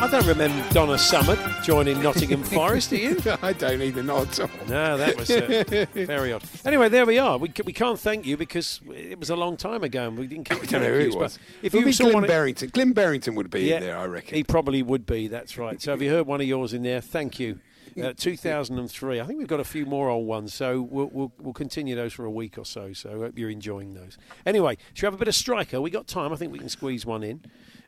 I 0.04 0.10
don't 0.10 0.28
remember 0.28 0.70
Donna 0.74 0.98
Summer 0.98 1.38
joining 1.64 2.02
Nottingham 2.04 2.44
Forest, 2.44 2.90
do 2.90 2.98
you? 2.98 3.18
I 3.42 3.54
don't 3.54 3.82
either, 3.82 4.04
not 4.04 4.38
at 4.38 4.40
all. 4.42 4.68
No, 4.68 4.98
that 4.98 5.16
was 5.16 5.32
uh, 5.32 5.86
very 5.94 6.34
odd. 6.34 6.44
Anyway, 6.66 6.90
there 6.90 7.06
we 7.06 7.18
are. 7.20 7.38
We, 7.38 7.48
c- 7.48 7.64
we 7.66 7.72
can't 7.72 7.98
thank 7.98 8.26
you 8.26 8.36
because 8.36 8.82
it 8.94 9.18
was 9.18 9.30
a 9.30 9.36
long 9.38 9.56
time 9.56 9.82
ago 9.82 10.10
and 10.10 10.18
we 10.18 10.28
didn't 10.28 10.50
keep 10.50 10.68
don't 10.68 10.82
know 10.82 10.90
who 10.92 11.00
it 11.00 11.16
was. 11.16 11.40
If 11.62 11.74
It 11.74 11.86
you 11.86 11.94
saw 11.94 12.04
Glenn 12.04 12.14
one 12.16 12.28
Barrington. 12.28 12.70
Glenn 12.74 12.92
Barrington 12.92 13.34
would 13.36 13.50
be 13.50 13.62
Yeah, 13.62 13.78
in 13.78 13.84
there, 13.84 13.98
I 13.98 14.06
reckon. 14.06 14.36
He 14.36 14.44
probably 14.44 14.84
would 14.84 15.06
be, 15.06 15.30
that's 15.30 15.58
right. 15.58 15.82
So 15.82 15.94
if 15.94 16.02
you 16.02 16.10
heard 16.10 16.28
one 16.28 16.42
of 16.42 16.48
yours 16.48 16.74
in 16.74 16.84
there, 16.84 17.00
thank 17.00 17.40
you. 17.40 17.60
Uh, 17.98 18.12
2003. 18.18 19.22
I 19.22 19.24
think 19.26 19.40
we've 19.40 19.48
got 19.48 19.62
a 19.62 19.64
few 19.64 19.86
more 19.86 20.10
old 20.10 20.28
ones, 20.28 20.54
so 20.54 20.82
we'll, 20.82 21.10
we'll, 21.14 21.32
we'll 21.40 21.54
continue 21.54 21.96
those 21.96 22.12
for 22.12 22.26
a 22.26 22.32
week 22.32 22.58
or 22.58 22.66
so. 22.66 22.92
So 22.92 23.10
I 23.10 23.14
hope 23.14 23.38
you're 23.40 23.50
enjoying 23.52 23.94
those. 23.94 24.18
Anyway, 24.46 24.78
should 24.96 25.04
we 25.04 25.08
have 25.08 25.14
a 25.14 25.18
bit 25.18 25.28
of 25.30 25.36
striker? 25.36 25.80
We 25.80 25.92
got 25.92 26.08
time. 26.08 26.34
I 26.34 26.36
think 26.36 26.52
we 26.52 26.60
can 26.60 26.70
squeeze 26.70 27.06
one 27.06 27.24
in. 27.24 27.42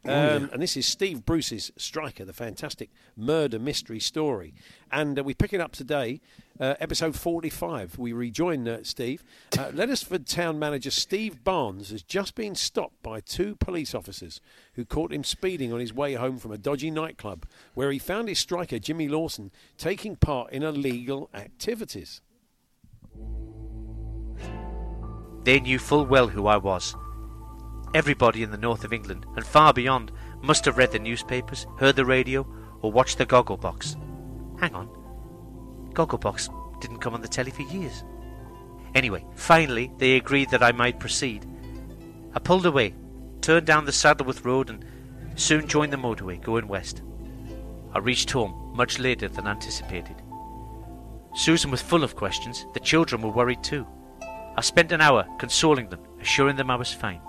Um, 0.06 0.12
Oh, 0.12 0.38
yeah. 0.38 0.48
And 0.54 0.62
this 0.62 0.78
is 0.78 0.86
Steve 0.86 1.26
Bruce's 1.26 1.72
Striker, 1.78 2.26
the 2.26 2.34
fantastic 2.34 2.90
murder 3.18 3.58
mystery 3.58 4.00
story. 4.00 4.54
And 4.92 5.18
uh, 5.18 5.24
we 5.24 5.34
pick 5.34 5.52
it 5.52 5.60
up 5.60 5.72
today, 5.72 6.22
uh, 6.60 6.76
episode 6.80 7.16
45. 7.16 7.98
We 7.98 8.14
rejoin 8.14 8.68
uh, 8.68 8.80
Steve. 8.84 9.24
Uh, 9.58 9.72
Leddersford 9.72 10.28
town 10.28 10.60
manager 10.60 10.92
Steve 10.92 11.44
Barnes 11.44 11.90
has 11.90 12.04
just 12.04 12.36
been 12.36 12.54
stopped 12.54 13.02
by 13.02 13.20
two 13.20 13.56
police 13.56 13.96
officers 13.96 14.42
who 14.74 14.86
caught 14.86 15.12
him 15.12 15.24
speeding 15.24 15.74
on 15.74 15.80
his 15.80 15.94
way 15.94 16.14
home 16.14 16.38
from 16.38 16.52
a 16.52 16.58
dodgy 16.58 16.92
nightclub 16.92 17.46
where 17.74 17.92
he 17.92 17.98
found 18.00 18.28
his 18.30 18.38
striker, 18.40 18.78
Jimmy 18.78 19.08
Lawson, 19.08 19.52
taking 19.78 20.16
part 20.16 20.52
in 20.52 20.62
illegal 20.62 21.30
activities. 21.34 22.22
They 25.46 25.60
knew 25.60 25.80
full 25.80 26.06
well 26.06 26.28
who 26.28 26.48
I 26.48 26.58
was. 26.58 26.96
Everybody 27.96 28.44
in 28.44 28.52
the 28.52 28.58
north 28.58 28.84
of 28.84 28.92
England 28.92 29.26
and 29.38 29.46
far 29.46 29.72
beyond 29.72 30.12
must 30.42 30.66
have 30.66 30.78
read 30.78 30.92
the 30.92 31.00
newspapers, 31.00 31.66
heard 31.80 31.96
the 31.96 32.04
radio, 32.04 32.46
or 32.82 32.92
watched 32.92 33.18
the 33.18 33.26
Gogglebox. 33.26 33.96
Hang 34.60 34.76
on. 34.76 34.90
Gogglebox 35.94 36.82
didn't 36.82 37.00
come 37.00 37.14
on 37.14 37.22
the 37.22 37.30
telly 37.30 37.52
for 37.52 37.62
years. 37.62 38.04
Anyway, 38.96 39.26
finally 39.36 39.94
they 39.98 40.18
agreed 40.18 40.50
that 40.50 40.62
I 40.62 40.74
might 40.74 41.00
proceed. 41.00 41.46
I 42.34 42.40
pulled 42.40 42.66
away, 42.66 42.96
turned 43.40 43.66
down 43.66 43.86
the 43.86 43.94
Saddleworth 43.94 44.44
Road, 44.44 44.70
and 44.70 44.84
soon 45.36 45.66
joined 45.66 45.94
the 45.94 45.98
motorway 45.98 46.44
going 46.44 46.68
west. 46.68 47.02
I 47.94 48.00
reached 48.00 48.30
home 48.30 48.74
much 48.76 49.00
later 49.00 49.30
than 49.30 49.48
anticipated. 49.48 50.22
Susan 51.34 51.72
was 51.72 51.82
full 51.82 52.04
of 52.04 52.18
questions. 52.18 52.66
The 52.74 52.82
children 52.82 53.22
were 53.22 53.32
worried 53.32 53.64
too. 53.64 53.88
I 54.58 54.60
spent 54.60 54.92
an 54.92 55.00
hour 55.00 55.26
consoling 55.40 55.88
them, 55.88 56.02
assuring 56.20 56.58
them 56.58 56.70
I 56.70 56.76
was 56.76 56.92
fine. 56.92 57.22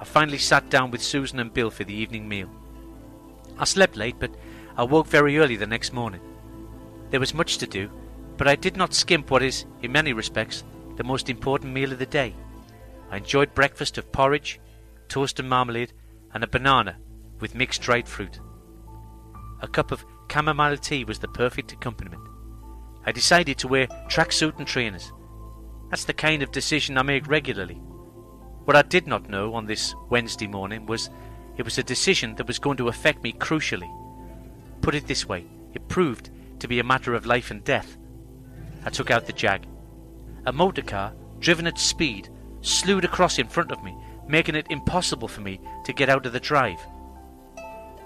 I 0.00 0.04
finally 0.04 0.38
sat 0.38 0.70
down 0.70 0.90
with 0.90 1.02
Susan 1.02 1.38
and 1.38 1.52
Bill 1.52 1.70
for 1.70 1.84
the 1.84 1.94
evening 1.94 2.26
meal. 2.26 2.48
I 3.58 3.64
slept 3.64 3.96
late, 3.96 4.16
but 4.18 4.34
I 4.74 4.82
woke 4.82 5.06
very 5.06 5.38
early 5.38 5.56
the 5.56 5.66
next 5.66 5.92
morning. 5.92 6.22
There 7.10 7.20
was 7.20 7.34
much 7.34 7.58
to 7.58 7.66
do, 7.66 7.90
but 8.38 8.48
I 8.48 8.56
did 8.56 8.78
not 8.78 8.94
skimp 8.94 9.30
what 9.30 9.42
is, 9.42 9.66
in 9.82 9.92
many 9.92 10.14
respects, 10.14 10.64
the 10.96 11.04
most 11.04 11.28
important 11.28 11.74
meal 11.74 11.92
of 11.92 11.98
the 11.98 12.06
day. 12.06 12.34
I 13.10 13.18
enjoyed 13.18 13.54
breakfast 13.54 13.98
of 13.98 14.10
porridge, 14.10 14.58
toast 15.08 15.38
and 15.38 15.50
marmalade, 15.50 15.92
and 16.32 16.42
a 16.42 16.48
banana 16.48 16.96
with 17.40 17.54
mixed 17.54 17.82
dried 17.82 18.08
fruit. 18.08 18.40
A 19.60 19.68
cup 19.68 19.92
of 19.92 20.04
chamomile 20.32 20.78
tea 20.78 21.04
was 21.04 21.18
the 21.18 21.28
perfect 21.28 21.72
accompaniment. 21.72 22.22
I 23.04 23.12
decided 23.12 23.58
to 23.58 23.68
wear 23.68 23.86
tracksuit 24.08 24.56
and 24.56 24.66
trainers. 24.66 25.12
That's 25.90 26.04
the 26.04 26.14
kind 26.14 26.42
of 26.42 26.52
decision 26.52 26.96
I 26.96 27.02
make 27.02 27.26
regularly. 27.26 27.82
What 28.64 28.76
I 28.76 28.82
did 28.82 29.06
not 29.06 29.28
know 29.28 29.54
on 29.54 29.66
this 29.66 29.94
Wednesday 30.10 30.46
morning 30.46 30.86
was 30.86 31.10
it 31.56 31.64
was 31.64 31.78
a 31.78 31.82
decision 31.82 32.34
that 32.36 32.46
was 32.46 32.58
going 32.58 32.76
to 32.76 32.88
affect 32.88 33.22
me 33.22 33.32
crucially. 33.32 33.90
Put 34.80 34.94
it 34.94 35.06
this 35.06 35.28
way, 35.28 35.46
it 35.74 35.88
proved 35.88 36.30
to 36.60 36.68
be 36.68 36.78
a 36.78 36.84
matter 36.84 37.14
of 37.14 37.26
life 37.26 37.50
and 37.50 37.64
death. 37.64 37.96
I 38.84 38.90
took 38.90 39.10
out 39.10 39.26
the 39.26 39.32
Jag. 39.32 39.66
A 40.46 40.52
motor 40.52 40.82
car, 40.82 41.12
driven 41.38 41.66
at 41.66 41.78
speed, 41.78 42.28
slewed 42.60 43.04
across 43.04 43.38
in 43.38 43.48
front 43.48 43.72
of 43.72 43.82
me, 43.82 43.94
making 44.28 44.54
it 44.54 44.66
impossible 44.70 45.28
for 45.28 45.40
me 45.40 45.60
to 45.84 45.92
get 45.92 46.08
out 46.08 46.26
of 46.26 46.32
the 46.32 46.40
drive. 46.40 46.80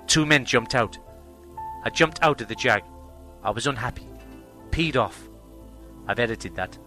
Two 0.07 0.27
men 0.27 0.45
jumped 0.45 0.75
out. 0.75 0.99
I 1.85 1.91
jumped 1.91 2.23
out 2.23 2.41
of 2.41 2.49
the 2.49 2.55
Jag. 2.55 2.83
I 3.43 3.51
was 3.51 3.67
unhappy. 3.67 4.07
Peed 4.71 4.97
off. 4.97 5.29
I've 6.09 6.19
edited 6.19 6.57
that. 6.57 6.79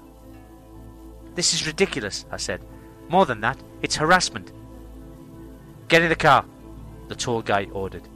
This 1.36 1.53
is 1.53 1.68
ridiculous, 1.68 2.26
I 2.32 2.38
said. 2.38 2.61
More 3.09 3.25
than 3.25 3.41
that, 3.41 3.57
it's 3.81 3.95
harassment. 3.95 4.51
Get 5.87 6.01
in 6.01 6.09
the 6.09 6.15
car, 6.15 6.45
the 7.07 7.15
tall 7.15 7.41
guy 7.41 7.67
ordered. 7.71 8.07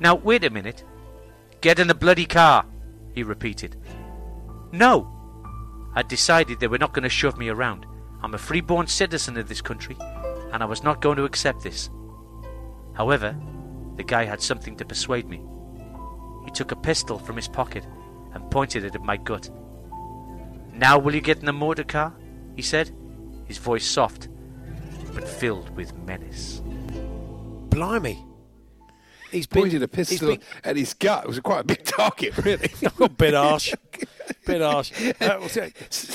Now, 0.00 0.14
wait 0.14 0.44
a 0.44 0.50
minute. 0.50 0.84
Get 1.60 1.78
in 1.78 1.88
the 1.88 1.94
bloody 1.94 2.26
car, 2.26 2.66
he 3.14 3.22
repeated. 3.22 3.76
No! 4.72 5.10
I'd 5.94 6.08
decided 6.08 6.58
they 6.58 6.66
were 6.66 6.78
not 6.78 6.92
going 6.92 7.04
to 7.04 7.08
shove 7.08 7.38
me 7.38 7.48
around. 7.48 7.86
I'm 8.22 8.34
a 8.34 8.38
freeborn 8.38 8.86
citizen 8.86 9.36
of 9.36 9.48
this 9.48 9.60
country, 9.60 9.96
and 10.52 10.62
I 10.62 10.66
was 10.66 10.82
not 10.82 11.00
going 11.00 11.16
to 11.16 11.24
accept 11.24 11.62
this. 11.62 11.90
However, 12.94 13.36
the 13.96 14.04
guy 14.04 14.24
had 14.24 14.40
something 14.40 14.76
to 14.76 14.84
persuade 14.84 15.28
me. 15.28 15.42
He 16.44 16.50
took 16.50 16.72
a 16.72 16.76
pistol 16.76 17.18
from 17.18 17.36
his 17.36 17.48
pocket 17.48 17.86
and 18.32 18.50
pointed 18.50 18.84
it 18.84 18.94
at 18.94 19.02
my 19.02 19.16
gut. 19.16 19.50
Now 20.72 20.98
will 20.98 21.14
you 21.14 21.20
get 21.20 21.38
in 21.38 21.46
the 21.46 21.52
motor 21.52 21.84
car? 21.84 22.12
he 22.56 22.62
said, 22.62 22.90
his 23.46 23.58
voice 23.58 23.86
soft, 23.86 24.28
but 25.14 25.26
filled 25.28 25.70
with 25.76 25.94
menace. 25.98 26.62
Blimey. 27.70 28.24
He's 29.30 29.46
been, 29.48 29.62
Pointed 29.62 29.82
a 29.82 29.88
pistol 29.88 30.28
been- 30.28 30.40
at 30.62 30.76
his 30.76 30.94
gut. 30.94 31.24
It 31.24 31.28
was 31.28 31.40
quite 31.40 31.60
a 31.60 31.64
big 31.64 31.84
target, 31.84 32.36
really. 32.44 32.70
a 33.00 33.08
bit 33.08 33.34
harsh. 33.34 33.72
Bit 34.44 34.60
harsh. 34.60 34.92
Uh, 35.20 35.48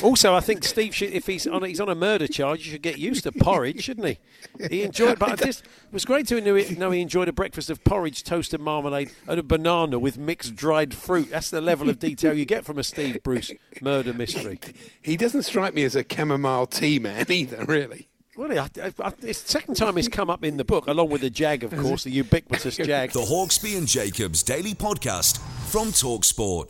also, 0.03 0.36
I 0.36 0.39
think 0.39 0.63
Steve 0.63 0.93
should, 0.93 1.11
if 1.11 1.25
he's 1.25 1.47
on 1.47 1.63
he's 1.63 1.80
on 1.80 1.89
a 1.89 1.95
murder 1.95 2.27
charge, 2.27 2.65
you 2.65 2.73
should 2.73 2.82
get 2.82 2.97
used 2.97 3.23
to 3.23 3.32
porridge, 3.32 3.84
shouldn't 3.84 4.07
he? 4.07 4.67
He 4.69 4.84
enjoyed, 4.84 5.17
but 5.17 5.39
this, 5.39 5.61
it 5.61 5.93
was 5.93 6.05
great 6.05 6.27
to 6.27 6.41
know, 6.41 6.57
know 6.77 6.91
he 6.91 7.01
enjoyed 7.01 7.27
a 7.27 7.34
breakfast 7.34 7.69
of 7.69 7.84
porridge, 7.84 8.23
toasted 8.23 8.59
marmalade, 8.59 9.11
and 9.27 9.39
a 9.39 9.43
banana 9.43 9.97
with 9.97 10.17
mixed 10.17 10.55
dried 10.55 10.93
fruit. 10.93 11.30
That's 11.32 11.49
the 11.49 11.61
level 11.61 11.89
of 11.89 11.99
detail 11.99 12.34
you 12.34 12.45
get 12.45 12.65
from 12.65 12.77
a 12.77 12.84
Steve 12.84 13.23
Bruce 13.23 13.51
murder 13.82 14.13
mystery. 14.13 14.59
He 15.01 15.17
doesn't 15.17 15.43
strike 15.43 15.73
me 15.73 15.84
as 15.84 15.95
a 15.95 16.03
chamomile 16.09 16.67
tea 16.67 16.99
man 16.99 17.25
either, 17.30 17.65
really. 17.65 18.07
Well, 18.36 18.51
I, 18.51 18.69
I, 18.82 18.93
I, 18.99 19.13
it's 19.21 19.41
the 19.41 19.49
second 19.49 19.75
time 19.75 19.97
he's 19.97 20.07
come 20.07 20.30
up 20.30 20.43
in 20.43 20.57
the 20.57 20.63
book, 20.63 20.88
along 20.88 21.09
with 21.09 21.21
the 21.21 21.30
Jag, 21.30 21.63
of 21.63 21.75
course, 21.75 22.03
the 22.05 22.11
ubiquitous 22.11 22.77
Jag. 22.77 23.11
The 23.11 23.19
Hawksby 23.19 23.77
and 23.77 23.88
Jacobs 23.88 24.43
Daily 24.43 24.73
Podcast 24.73 25.39
from 25.69 25.88
Talksport. 25.89 26.69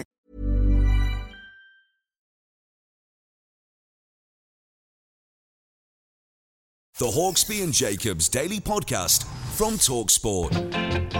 The 7.01 7.07
Hawksby 7.07 7.63
and 7.63 7.73
Jacobs 7.73 8.29
Daily 8.29 8.59
Podcast 8.59 9.25
from 9.57 9.73
Talksport. 9.73 10.51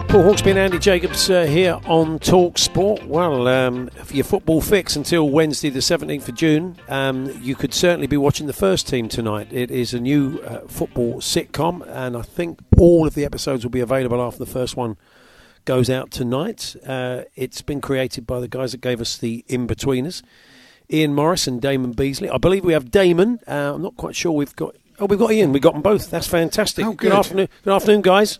Paul 0.09 0.21
Hawksby 0.25 0.51
and 0.51 0.59
Andy 0.59 0.77
Jacobs 0.77 1.27
uh, 1.27 1.45
here 1.45 1.79
on 1.85 2.19
Talk 2.19 2.59
Sport. 2.59 3.07
Well, 3.07 3.47
um, 3.47 3.89
for 4.03 4.13
your 4.13 4.23
football 4.23 4.61
fix 4.61 4.95
until 4.95 5.27
Wednesday, 5.27 5.71
the 5.71 5.79
17th 5.79 6.29
of 6.29 6.35
June, 6.35 6.77
um, 6.87 7.35
you 7.41 7.55
could 7.55 7.73
certainly 7.73 8.05
be 8.05 8.15
watching 8.15 8.45
the 8.45 8.53
first 8.53 8.87
team 8.87 9.09
tonight. 9.09 9.47
It 9.49 9.71
is 9.71 9.95
a 9.95 9.99
new 9.99 10.37
uh, 10.45 10.67
football 10.67 11.15
sitcom, 11.15 11.81
and 11.87 12.15
I 12.15 12.21
think 12.21 12.59
all 12.77 13.07
of 13.07 13.15
the 13.15 13.25
episodes 13.25 13.65
will 13.65 13.71
be 13.71 13.79
available 13.79 14.21
after 14.21 14.37
the 14.37 14.45
first 14.45 14.77
one 14.77 14.97
goes 15.65 15.89
out 15.89 16.11
tonight. 16.11 16.75
Uh, 16.85 17.23
it's 17.35 17.63
been 17.63 17.81
created 17.81 18.27
by 18.27 18.39
the 18.39 18.47
guys 18.47 18.73
that 18.73 18.81
gave 18.81 19.01
us 19.01 19.17
the 19.17 19.43
In 19.47 19.65
Betweeners. 19.65 20.21
Ian 20.91 21.15
Morris 21.15 21.47
and 21.47 21.61
Damon 21.61 21.93
Beesley. 21.93 22.29
I 22.29 22.37
believe 22.37 22.65
we 22.65 22.73
have 22.73 22.91
Damon. 22.91 23.39
Uh, 23.47 23.73
I'm 23.73 23.81
not 23.81 23.95
quite 23.95 24.15
sure 24.15 24.31
we've 24.31 24.55
got. 24.55 24.75
Oh, 25.01 25.07
we've 25.07 25.17
got 25.19 25.31
Ian. 25.31 25.51
We've 25.51 25.61
got 25.63 25.73
them 25.73 25.81
both. 25.81 26.11
That's 26.11 26.27
fantastic. 26.27 26.85
Oh, 26.85 26.91
good. 26.91 27.09
good. 27.09 27.11
afternoon. 27.13 27.49
Good 27.63 27.73
afternoon, 27.73 28.01
guys. 28.01 28.39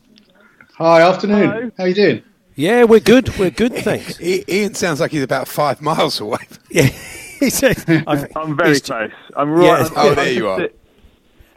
Hi, 0.77 1.01
afternoon. 1.01 1.71
How 1.77 1.85
you 1.85 1.93
doing? 1.95 2.23
Yeah, 2.55 2.83
we're 2.83 2.99
good. 2.99 3.35
We're 3.39 3.49
good. 3.49 3.73
Thanks. 3.77 4.19
I- 4.21 4.43
Ian 4.47 4.75
sounds 4.75 4.99
like 4.99 5.11
he's 5.11 5.23
about 5.23 5.47
five 5.47 5.81
miles 5.81 6.19
away. 6.19 6.37
Yeah, 6.69 6.83
he 6.83 7.49
says. 7.49 7.83
I'm 8.35 8.55
very 8.55 8.79
close. 8.79 9.11
I'm 9.35 9.49
right. 9.51 9.65
Yes. 9.65 9.89
I'm- 9.89 9.93
Oh, 9.97 10.09
I'm 10.09 10.15
there 10.15 10.25
just 10.25 10.37
you 10.37 10.47
are. 10.47 10.59
sit- 10.59 10.79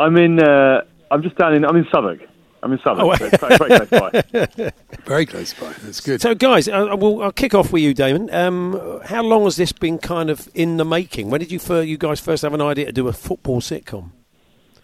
I'm 0.00 0.16
in. 0.16 0.40
Uh, 0.42 0.80
I'm 1.10 1.22
just 1.22 1.36
down 1.36 1.54
in. 1.54 1.64
I'm 1.64 1.76
in 1.76 1.84
Southwark. 1.92 2.20
I'm 2.62 2.72
in 2.72 2.78
Southwark. 2.82 3.20
Oh, 3.20 3.28
so 3.28 3.36
very, 3.36 3.58
very 3.58 3.86
close 3.86 4.00
by. 4.32 4.72
Very 5.04 5.26
close 5.26 5.52
by. 5.54 5.72
That's 5.82 6.00
good. 6.00 6.22
So, 6.22 6.34
guys, 6.34 6.66
uh, 6.66 6.96
we'll, 6.98 7.22
I'll 7.22 7.30
kick 7.30 7.54
off 7.54 7.72
with 7.72 7.82
you, 7.82 7.92
Damon. 7.92 8.32
Um, 8.34 9.00
how 9.04 9.22
long 9.22 9.44
has 9.44 9.56
this 9.56 9.70
been 9.70 9.98
kind 9.98 10.30
of 10.30 10.48
in 10.54 10.78
the 10.78 10.84
making? 10.86 11.28
When 11.28 11.40
did 11.40 11.52
you, 11.52 11.58
fir- 11.58 11.82
you 11.82 11.98
guys 11.98 12.20
first 12.20 12.42
have 12.42 12.54
an 12.54 12.62
idea 12.62 12.86
to 12.86 12.92
do 12.92 13.06
a 13.06 13.12
football 13.12 13.60
sitcom? 13.60 14.12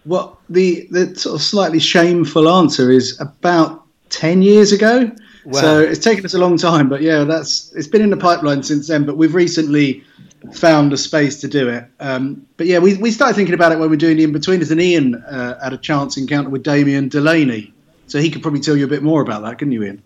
Well, 0.07 0.39
the 0.49 0.87
the 0.91 1.15
sort 1.15 1.35
of 1.35 1.43
slightly 1.43 1.79
shameful 1.79 2.49
answer 2.49 2.91
is 2.91 3.21
about 3.21 3.85
ten 4.09 4.43
years 4.43 4.73
ago. 4.73 5.11
Wow. 5.45 5.61
So 5.61 5.81
it's 5.81 6.01
taken 6.01 6.25
us 6.25 6.35
a 6.35 6.39
long 6.39 6.57
time, 6.57 6.89
but 6.89 7.03
yeah, 7.03 7.25
that's 7.25 7.73
it's 7.75 7.89
been 7.89 8.03
in 8.03 8.11
the 8.11 8.17
pipeline 8.17 8.63
since 8.63 8.89
then. 8.89 9.05
But 9.05 9.17
we've 9.17 9.35
recently 9.35 10.05
found 10.53 10.93
a 10.93 10.97
space 10.97 11.41
to 11.41 11.49
do 11.49 11.69
it. 11.69 11.85
Um, 12.01 12.47
but 12.57 12.67
yeah, 12.67 12.79
we 12.79 12.97
we 12.97 13.11
started 13.11 13.35
thinking 13.35 13.55
about 13.55 13.73
it 13.73 13.79
when 13.79 13.89
we 13.91 13.97
were 13.97 13.97
doing 13.97 14.17
the 14.17 14.25
in 14.25 14.33
betweeners, 14.33 14.71
and 14.71 14.81
Ian 14.81 15.15
uh, 15.17 15.63
had 15.63 15.73
a 15.73 15.79
chance 15.79 16.17
encounter 16.17 16.51
with 16.51 16.63
Damien 16.63 17.09
Delaney, 17.09 17.73
so 18.07 18.19
he 18.19 18.31
could 18.31 18.43
probably 18.43 18.61
tell 18.61 18.77
you 18.77 18.85
a 18.85 18.89
bit 18.89 19.03
more 19.03 19.23
about 19.23 19.43
that, 19.43 19.59
couldn't 19.59 19.73
you, 19.73 19.85
Ian? 19.85 20.03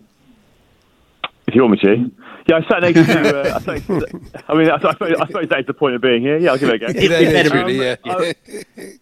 If 1.47 1.55
you 1.55 1.61
want 1.61 1.83
me 1.83 1.95
to. 1.95 2.11
Yeah, 2.47 2.57
I 2.57 2.67
sat 2.67 2.81
next 2.81 3.05
to. 3.07 3.39
Uh, 3.39 3.55
I, 3.55 3.59
sat 3.59 3.67
next 3.67 3.87
to 3.87 4.21
I 4.47 4.53
mean, 4.53 4.69
I, 4.69 4.79
suppose, 4.79 5.15
I 5.19 5.25
suppose 5.27 5.49
that 5.49 5.59
is 5.61 5.65
the 5.65 5.73
point 5.73 5.95
of 5.95 6.01
being 6.01 6.21
here. 6.21 6.37
Yeah, 6.37 6.51
I'll 6.51 6.57
give 6.57 6.69
it 6.69 6.75
a 6.75 6.79
go. 6.79 6.85
It 6.87 6.97
is, 6.97 7.11
It 7.11 7.45
is, 7.47 7.53
really, 7.53 7.79
yeah. 7.79 7.95
I, 8.05 8.35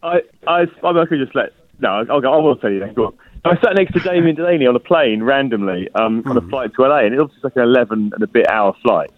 I, 0.01 0.21
I, 0.47 0.67
I, 0.83 1.01
I 1.01 1.05
could 1.05 1.19
just 1.19 1.35
let. 1.35 1.51
No, 1.79 2.05
I'll 2.09 2.21
go. 2.21 2.31
I 2.31 2.37
will 2.37 2.55
tell 2.55 2.71
you 2.71 2.79
then. 2.79 2.93
Go 2.93 3.07
on. 3.07 3.17
I 3.45 3.59
sat 3.59 3.75
next 3.75 3.91
to 3.93 3.99
Damien 3.99 4.35
Delaney 4.35 4.65
on 4.67 4.75
a 4.75 4.79
plane 4.79 5.21
randomly 5.21 5.89
um, 5.95 6.23
on 6.25 6.37
a 6.37 6.41
flight 6.41 6.73
to 6.75 6.83
LA, 6.83 6.99
and 6.99 7.13
it 7.13 7.21
was 7.21 7.31
like 7.43 7.55
an 7.57 7.63
11 7.63 8.11
and 8.13 8.23
a 8.23 8.27
bit 8.27 8.47
hour 8.49 8.73
flight. 8.81 9.11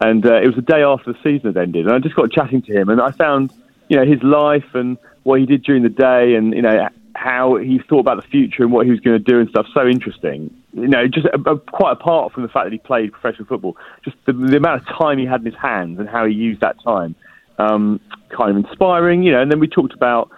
And 0.00 0.24
uh, 0.24 0.40
it 0.40 0.46
was 0.46 0.54
the 0.54 0.62
day 0.62 0.82
after 0.82 1.12
the 1.12 1.18
season 1.24 1.52
had 1.52 1.56
ended, 1.56 1.86
and 1.86 1.94
I 1.94 1.98
just 1.98 2.14
got 2.14 2.30
chatting 2.30 2.62
to 2.62 2.72
him, 2.72 2.88
and 2.88 3.00
I 3.00 3.10
found, 3.10 3.52
you 3.88 3.96
know, 3.96 4.04
his 4.04 4.22
life 4.22 4.74
and 4.74 4.96
what 5.24 5.40
he 5.40 5.46
did 5.46 5.64
during 5.64 5.82
the 5.82 5.88
day, 5.88 6.34
and 6.34 6.54
you 6.54 6.62
know 6.62 6.88
how 7.16 7.56
he 7.56 7.80
thought 7.88 8.00
about 8.00 8.16
the 8.16 8.28
future 8.28 8.62
and 8.62 8.72
what 8.72 8.86
he 8.86 8.90
was 8.90 9.00
going 9.00 9.18
to 9.18 9.24
do 9.24 9.40
and 9.40 9.48
stuff. 9.48 9.66
So 9.74 9.86
interesting, 9.86 10.54
you 10.74 10.88
know, 10.88 11.06
just 11.06 11.26
uh, 11.26 11.38
uh, 11.50 11.56
quite 11.56 11.92
apart 11.92 12.32
from 12.32 12.42
the 12.42 12.48
fact 12.48 12.66
that 12.66 12.72
he 12.72 12.78
played 12.78 13.12
professional 13.12 13.46
football, 13.46 13.76
just 14.04 14.16
the, 14.26 14.32
the 14.32 14.56
amount 14.56 14.82
of 14.82 14.88
time 14.88 15.18
he 15.18 15.26
had 15.26 15.40
in 15.40 15.46
his 15.46 15.60
hands 15.60 15.98
and 15.98 16.08
how 16.08 16.26
he 16.26 16.34
used 16.34 16.60
that 16.60 16.76
time, 16.82 17.14
um, 17.58 18.00
kind 18.36 18.50
of 18.50 18.56
inspiring, 18.56 19.22
you 19.22 19.32
know. 19.32 19.40
And 19.40 19.50
then 19.50 19.60
we 19.60 19.68
talked 19.68 19.94
about 19.94 20.30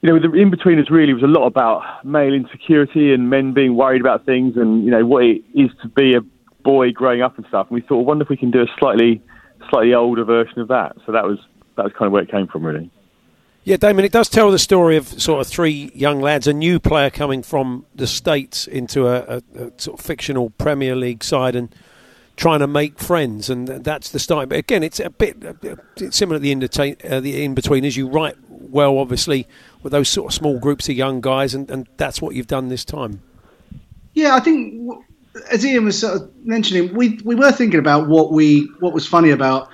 you 0.00 0.08
know, 0.08 0.18
the 0.20 0.32
in 0.32 0.50
betweeners 0.50 0.90
really 0.90 1.12
was 1.12 1.24
a 1.24 1.26
lot 1.26 1.46
about 1.46 2.04
male 2.04 2.32
insecurity 2.32 3.12
and 3.12 3.30
men 3.30 3.52
being 3.52 3.74
worried 3.74 4.00
about 4.00 4.24
things 4.24 4.56
and, 4.56 4.84
you 4.84 4.90
know, 4.90 5.04
what 5.04 5.24
it 5.24 5.42
is 5.54 5.70
to 5.82 5.88
be 5.88 6.14
a 6.14 6.20
boy 6.62 6.92
growing 6.92 7.20
up 7.20 7.36
and 7.36 7.46
stuff. 7.48 7.66
And 7.68 7.74
we 7.74 7.80
thought, 7.80 8.00
I 8.00 8.04
wonder 8.04 8.22
if 8.22 8.28
we 8.28 8.36
can 8.36 8.50
do 8.50 8.62
a 8.62 8.66
slightly, 8.78 9.20
slightly 9.70 9.94
older 9.94 10.24
version 10.24 10.60
of 10.60 10.68
that. 10.68 10.96
So 11.04 11.12
that 11.12 11.24
was, 11.24 11.38
that 11.76 11.82
was 11.82 11.92
kind 11.98 12.06
of 12.06 12.12
where 12.12 12.22
it 12.22 12.30
came 12.30 12.46
from, 12.46 12.64
really. 12.64 12.90
Yeah, 13.68 13.76
Damon, 13.76 14.06
it 14.06 14.12
does 14.12 14.30
tell 14.30 14.50
the 14.50 14.58
story 14.58 14.96
of 14.96 15.06
sort 15.20 15.42
of 15.42 15.46
three 15.46 15.92
young 15.94 16.22
lads, 16.22 16.46
a 16.46 16.54
new 16.54 16.80
player 16.80 17.10
coming 17.10 17.42
from 17.42 17.84
the 17.94 18.06
States 18.06 18.66
into 18.66 19.06
a, 19.06 19.36
a, 19.36 19.42
a 19.62 19.72
sort 19.76 20.00
of 20.00 20.06
fictional 20.06 20.48
Premier 20.56 20.96
League 20.96 21.22
side 21.22 21.54
and 21.54 21.74
trying 22.34 22.60
to 22.60 22.66
make 22.66 22.98
friends, 22.98 23.50
and 23.50 23.68
that's 23.68 24.10
the 24.10 24.18
start. 24.18 24.48
But 24.48 24.56
again, 24.56 24.82
it's 24.82 25.00
a 25.00 25.10
bit 25.10 25.36
it's 25.98 26.16
similar 26.16 26.38
to 26.38 26.42
the, 26.42 26.50
in 26.50 27.52
uh, 27.52 27.54
between, 27.54 27.84
as 27.84 27.94
you 27.94 28.08
write 28.08 28.36
well, 28.48 28.96
obviously, 28.96 29.46
with 29.82 29.92
those 29.92 30.08
sort 30.08 30.32
of 30.32 30.34
small 30.34 30.58
groups 30.58 30.88
of 30.88 30.94
young 30.94 31.20
guys, 31.20 31.52
and, 31.52 31.70
and 31.70 31.86
that's 31.98 32.22
what 32.22 32.34
you've 32.34 32.46
done 32.46 32.70
this 32.70 32.86
time. 32.86 33.20
Yeah, 34.14 34.34
I 34.34 34.40
think 34.40 35.04
as 35.50 35.66
Ian 35.66 35.84
was 35.84 35.98
sort 35.98 36.22
of 36.22 36.34
mentioning, 36.42 36.94
we 36.94 37.20
we 37.22 37.34
were 37.34 37.52
thinking 37.52 37.80
about 37.80 38.08
what 38.08 38.32
we 38.32 38.62
what 38.80 38.94
was 38.94 39.06
funny 39.06 39.28
about 39.28 39.68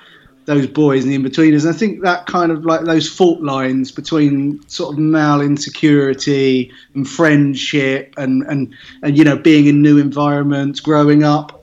those 0.46 0.66
boys 0.66 1.04
and 1.04 1.10
the 1.10 1.16
in-betweeners. 1.16 1.64
And 1.64 1.74
I 1.74 1.78
think 1.78 2.02
that 2.02 2.26
kind 2.26 2.52
of 2.52 2.64
like 2.64 2.82
those 2.82 3.08
fault 3.08 3.40
lines 3.40 3.90
between 3.90 4.66
sort 4.68 4.94
of 4.94 4.98
male 4.98 5.40
insecurity 5.40 6.72
and 6.94 7.08
friendship 7.08 8.14
and, 8.16 8.42
and, 8.44 8.74
and 9.02 9.16
you 9.16 9.24
know, 9.24 9.36
being 9.36 9.66
in 9.66 9.82
new 9.82 9.98
environments, 9.98 10.80
growing 10.80 11.24
up. 11.24 11.62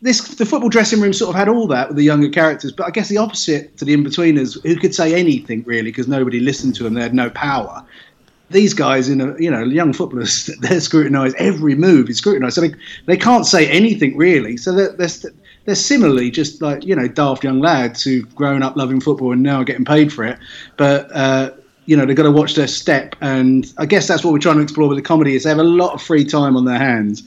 This 0.00 0.20
the 0.36 0.46
football 0.46 0.68
dressing 0.68 1.00
room 1.00 1.12
sort 1.12 1.30
of 1.30 1.34
had 1.34 1.48
all 1.48 1.66
that 1.68 1.88
with 1.88 1.96
the 1.96 2.04
younger 2.04 2.28
characters, 2.28 2.70
but 2.70 2.86
I 2.86 2.90
guess 2.90 3.08
the 3.08 3.16
opposite 3.16 3.76
to 3.78 3.84
the 3.84 3.92
in-betweeners, 3.94 4.62
who 4.62 4.76
could 4.76 4.94
say 4.94 5.12
anything 5.12 5.64
really 5.64 5.90
because 5.90 6.06
nobody 6.06 6.38
listened 6.38 6.76
to 6.76 6.84
them, 6.84 6.94
they 6.94 7.02
had 7.02 7.14
no 7.14 7.30
power. 7.30 7.84
These 8.50 8.74
guys, 8.74 9.08
in 9.08 9.20
a, 9.20 9.36
you 9.38 9.50
know, 9.50 9.64
young 9.64 9.92
footballers, 9.92 10.46
they're 10.60 10.80
scrutinised. 10.80 11.34
Every 11.36 11.74
move 11.74 12.08
is 12.08 12.18
scrutinised, 12.18 12.54
so 12.54 12.60
they, 12.60 12.74
they 13.06 13.16
can't 13.16 13.44
say 13.44 13.68
anything 13.68 14.16
really. 14.16 14.56
So 14.56 14.72
they're, 14.72 14.92
they're, 14.92 15.32
they're 15.68 15.74
similarly 15.74 16.30
just 16.30 16.62
like 16.62 16.82
you 16.86 16.96
know 16.96 17.06
daft 17.06 17.44
young 17.44 17.60
lads 17.60 18.02
who've 18.02 18.34
grown 18.34 18.62
up 18.62 18.74
loving 18.74 19.02
football 19.02 19.32
and 19.32 19.42
now 19.42 19.60
are 19.60 19.64
getting 19.64 19.84
paid 19.84 20.10
for 20.10 20.24
it. 20.24 20.38
But 20.78 21.14
uh, 21.14 21.50
you 21.84 21.94
know 21.94 22.06
they've 22.06 22.16
got 22.16 22.22
to 22.22 22.30
watch 22.30 22.54
their 22.54 22.66
step, 22.66 23.14
and 23.20 23.70
I 23.76 23.84
guess 23.84 24.08
that's 24.08 24.24
what 24.24 24.32
we're 24.32 24.38
trying 24.38 24.56
to 24.56 24.62
explore 24.62 24.88
with 24.88 24.96
the 24.96 25.02
comedy. 25.02 25.36
Is 25.36 25.44
they 25.44 25.50
have 25.50 25.58
a 25.58 25.62
lot 25.62 25.92
of 25.92 26.00
free 26.00 26.24
time 26.24 26.56
on 26.56 26.64
their 26.64 26.78
hands, 26.78 27.22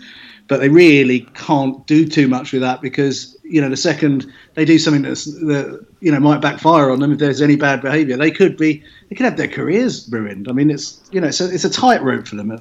but 0.47 0.59
they 0.59 0.69
really 0.69 1.19
can't 1.35 1.85
do 1.85 2.03
too 2.03 2.27
much 2.27 2.51
with 2.51 2.63
that 2.63 2.81
because 2.81 3.37
you 3.43 3.61
know 3.61 3.69
the 3.69 3.77
second 3.77 4.25
they 4.55 4.65
do 4.65 4.79
something 4.79 5.03
that's 5.03 5.25
that 5.25 5.85
you 5.99 6.11
know 6.11 6.19
might 6.19 6.41
backfire 6.41 6.89
on 6.89 6.99
them 6.99 7.11
if 7.11 7.19
there's 7.19 7.43
any 7.43 7.55
bad 7.55 7.79
behaviour, 7.79 8.17
they 8.17 8.31
could 8.31 8.57
be 8.57 8.83
they 9.09 9.15
could 9.15 9.25
have 9.25 9.37
their 9.37 9.49
careers 9.49 10.09
ruined. 10.11 10.47
I 10.49 10.51
mean, 10.51 10.71
it's 10.71 10.99
you 11.11 11.21
know 11.21 11.27
it's 11.27 11.41
a, 11.41 11.53
it's 11.53 11.63
a 11.63 11.69
tightrope 11.69 12.27
for 12.27 12.37
them. 12.37 12.59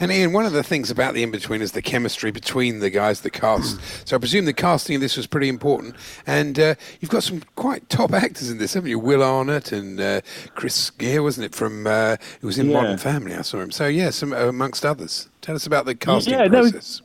And 0.00 0.10
Ian, 0.10 0.32
one 0.32 0.46
of 0.46 0.52
the 0.52 0.62
things 0.62 0.90
about 0.90 1.14
the 1.14 1.22
in 1.22 1.30
between 1.30 1.62
is 1.62 1.72
the 1.72 1.82
chemistry 1.82 2.30
between 2.30 2.80
the 2.80 2.90
guys, 2.90 3.20
the 3.20 3.30
cast. 3.30 3.78
So 4.06 4.16
I 4.16 4.18
presume 4.18 4.44
the 4.44 4.52
casting 4.52 4.96
of 4.96 5.00
this 5.00 5.16
was 5.16 5.26
pretty 5.26 5.48
important. 5.48 5.94
And 6.26 6.58
uh, 6.58 6.74
you've 7.00 7.10
got 7.10 7.22
some 7.22 7.42
quite 7.56 7.88
top 7.88 8.12
actors 8.12 8.50
in 8.50 8.58
this, 8.58 8.74
haven't 8.74 8.90
you? 8.90 8.98
Will 8.98 9.22
Arnett 9.22 9.72
and 9.72 10.00
uh, 10.00 10.20
Chris 10.54 10.90
Geere, 10.90 11.22
wasn't 11.22 11.46
it? 11.46 11.54
From 11.54 11.86
uh, 11.86 12.16
who 12.40 12.46
was 12.46 12.58
in 12.58 12.68
Yeah. 12.70 12.80
Modern 12.80 12.98
Family. 12.98 13.34
I 13.34 13.42
saw 13.42 13.60
him. 13.60 13.70
So 13.70 13.86
yeah, 13.86 14.10
some 14.10 14.32
amongst 14.32 14.84
others. 14.84 15.28
Tell 15.40 15.54
us 15.54 15.66
about 15.66 15.86
the 15.86 15.94
casting 15.94 16.34
Yeah, 16.34 16.48
process. 16.48 17.02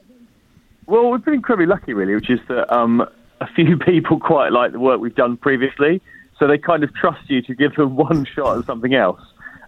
Well, 0.85 1.11
we've 1.11 1.23
been 1.23 1.35
incredibly 1.35 1.67
lucky, 1.67 1.93
really, 1.93 2.15
which 2.15 2.29
is 2.29 2.39
that 2.47 2.73
um, 2.75 3.07
a 3.41 3.47
few 3.53 3.77
people 3.85 4.19
quite 4.19 4.51
like 4.51 4.71
the 4.71 4.79
work 4.79 4.99
we've 4.99 5.15
done 5.15 5.37
previously, 5.37 6.01
so 6.39 6.47
they 6.47 6.57
kind 6.57 6.83
of 6.83 6.93
trust 6.95 7.29
you 7.29 7.41
to 7.43 7.53
give 7.53 7.75
them 7.75 7.95
one 7.95 8.25
shot 8.25 8.57
at 8.57 8.65
something 8.65 8.95
else. 8.95 9.21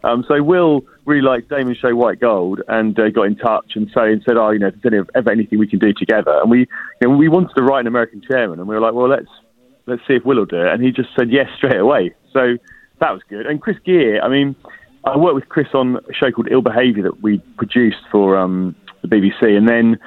Um, 0.03 0.25
so 0.27 0.41
Will 0.41 0.83
really 1.05 1.21
liked 1.21 1.49
Damon 1.49 1.75
Show 1.75 1.95
White 1.95 2.19
Gold 2.19 2.61
and 2.67 2.97
uh, 2.99 3.09
got 3.09 3.23
in 3.23 3.35
touch 3.35 3.71
and 3.75 3.89
so 3.93 4.03
and 4.03 4.21
said, 4.25 4.37
"Oh, 4.37 4.51
you 4.51 4.59
know, 4.59 4.67
if 4.67 4.75
there's 4.81 4.93
any, 4.93 5.09
ever 5.15 5.31
anything 5.31 5.59
we 5.59 5.67
can 5.67 5.79
do 5.79 5.93
together." 5.93 6.39
And 6.41 6.49
we, 6.49 6.59
you 7.01 7.07
know, 7.07 7.15
we 7.15 7.27
wanted 7.27 7.53
to 7.55 7.63
write 7.63 7.81
an 7.81 7.87
American 7.87 8.21
Chairman, 8.21 8.59
and 8.59 8.67
we 8.67 8.75
were 8.75 8.81
like, 8.81 8.93
"Well, 8.93 9.09
let's 9.09 9.29
let's 9.87 10.01
see 10.07 10.13
if 10.13 10.25
Will 10.25 10.37
will 10.37 10.45
do 10.45 10.61
it." 10.61 10.67
And 10.67 10.83
he 10.83 10.91
just 10.91 11.09
said 11.17 11.31
yes 11.31 11.47
straight 11.57 11.79
away. 11.79 12.13
So 12.33 12.57
that 12.99 13.11
was 13.11 13.21
good. 13.29 13.45
And 13.45 13.61
Chris 13.61 13.77
Geere, 13.85 14.21
I 14.21 14.29
mean, 14.29 14.55
I 15.03 15.17
worked 15.17 15.35
with 15.35 15.49
Chris 15.49 15.67
on 15.73 15.97
a 15.97 16.13
show 16.13 16.31
called 16.31 16.49
Ill 16.51 16.61
Behaviour 16.61 17.03
that 17.03 17.21
we 17.21 17.39
produced 17.57 18.03
for 18.11 18.37
um, 18.37 18.75
the 19.01 19.07
BBC, 19.07 19.57
and 19.57 19.67
then 19.67 19.97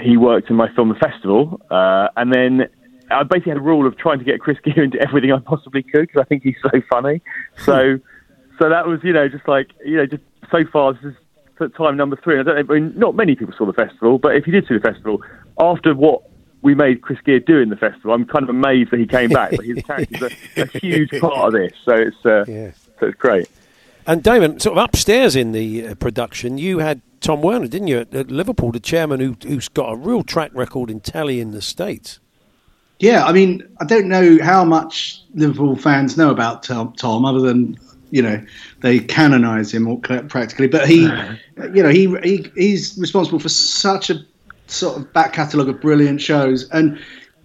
he 0.00 0.16
worked 0.16 0.48
in 0.48 0.56
my 0.56 0.72
film 0.74 0.88
The 0.88 0.94
Festival, 0.94 1.60
uh, 1.70 2.08
and 2.16 2.32
then 2.32 2.68
I 3.10 3.22
basically 3.24 3.50
had 3.50 3.58
a 3.58 3.62
rule 3.62 3.86
of 3.86 3.98
trying 3.98 4.18
to 4.18 4.24
get 4.24 4.40
Chris 4.40 4.56
Geere 4.64 4.84
into 4.84 4.98
everything 5.00 5.32
I 5.32 5.38
possibly 5.38 5.82
could 5.82 6.08
because 6.08 6.20
I 6.20 6.24
think 6.24 6.42
he's 6.42 6.56
so 6.62 6.80
funny. 6.90 7.20
So, 7.58 7.98
so 8.62 8.68
that 8.68 8.86
was 8.86 9.02
you 9.02 9.12
know 9.12 9.28
just 9.28 9.48
like 9.48 9.70
you 9.84 9.96
know 9.96 10.06
just 10.06 10.22
so 10.50 10.64
far 10.72 10.92
this 10.92 11.04
is 11.04 11.14
time 11.76 11.96
number 11.96 12.16
three. 12.16 12.38
I 12.38 12.42
don't 12.42 12.68
know, 12.68 12.74
I 12.74 12.78
mean, 12.78 12.92
not 12.96 13.14
many 13.14 13.34
people 13.34 13.54
saw 13.56 13.66
the 13.66 13.72
festival, 13.72 14.18
but 14.18 14.36
if 14.36 14.46
you 14.46 14.52
did 14.52 14.66
see 14.66 14.74
the 14.74 14.80
festival, 14.80 15.22
after 15.58 15.94
what 15.94 16.22
we 16.62 16.74
made 16.74 17.02
Chris 17.02 17.18
Geere 17.24 17.40
do 17.44 17.58
in 17.58 17.68
the 17.68 17.76
festival, 17.76 18.12
I'm 18.12 18.24
kind 18.24 18.42
of 18.44 18.48
amazed 18.48 18.90
that 18.90 19.00
he 19.00 19.06
came 19.06 19.30
back. 19.30 19.50
but 19.50 19.64
his 19.64 19.82
character's 19.82 20.32
a, 20.56 20.62
a 20.62 20.66
huge 20.78 21.10
part 21.20 21.34
of 21.34 21.52
this, 21.52 21.72
so 21.84 21.94
it's 21.94 22.26
uh, 22.26 22.44
so 23.00 23.06
it's 23.06 23.18
great. 23.18 23.48
And 24.06 24.22
Damon, 24.22 24.58
sort 24.58 24.78
of 24.78 24.84
upstairs 24.84 25.36
in 25.36 25.52
the 25.52 25.88
uh, 25.88 25.94
production, 25.96 26.58
you 26.58 26.78
had 26.78 27.02
Tom 27.20 27.42
Werner, 27.42 27.68
didn't 27.68 27.88
you, 27.88 27.98
at, 27.98 28.14
at 28.14 28.30
Liverpool, 28.30 28.72
the 28.72 28.80
chairman 28.80 29.20
who, 29.20 29.36
who's 29.46 29.68
got 29.68 29.92
a 29.92 29.96
real 29.96 30.24
track 30.24 30.50
record 30.54 30.90
in 30.90 30.98
telly 30.98 31.40
in 31.40 31.52
the 31.52 31.62
States. 31.62 32.18
Yeah, 32.98 33.24
I 33.24 33.32
mean, 33.32 33.62
I 33.80 33.84
don't 33.84 34.08
know 34.08 34.38
how 34.42 34.64
much 34.64 35.22
Liverpool 35.34 35.76
fans 35.76 36.16
know 36.16 36.30
about 36.30 36.64
Tom, 36.64 36.92
Tom 36.94 37.24
other 37.24 37.40
than 37.40 37.76
you 38.12 38.22
know 38.22 38.40
they 38.80 39.00
canonise 39.00 39.72
him 39.72 39.88
all- 39.88 39.98
practically. 39.98 40.68
But 40.68 40.86
he, 40.86 41.02
you 41.74 41.82
know, 41.82 41.88
he, 41.88 42.14
he 42.22 42.50
he's 42.54 42.96
responsible 42.98 43.40
for 43.40 43.48
such 43.48 44.10
a 44.10 44.24
sort 44.68 44.98
of 44.98 45.12
back 45.12 45.32
catalogue 45.32 45.68
of 45.68 45.80
brilliant 45.80 46.20
shows, 46.20 46.68
and 46.70 46.98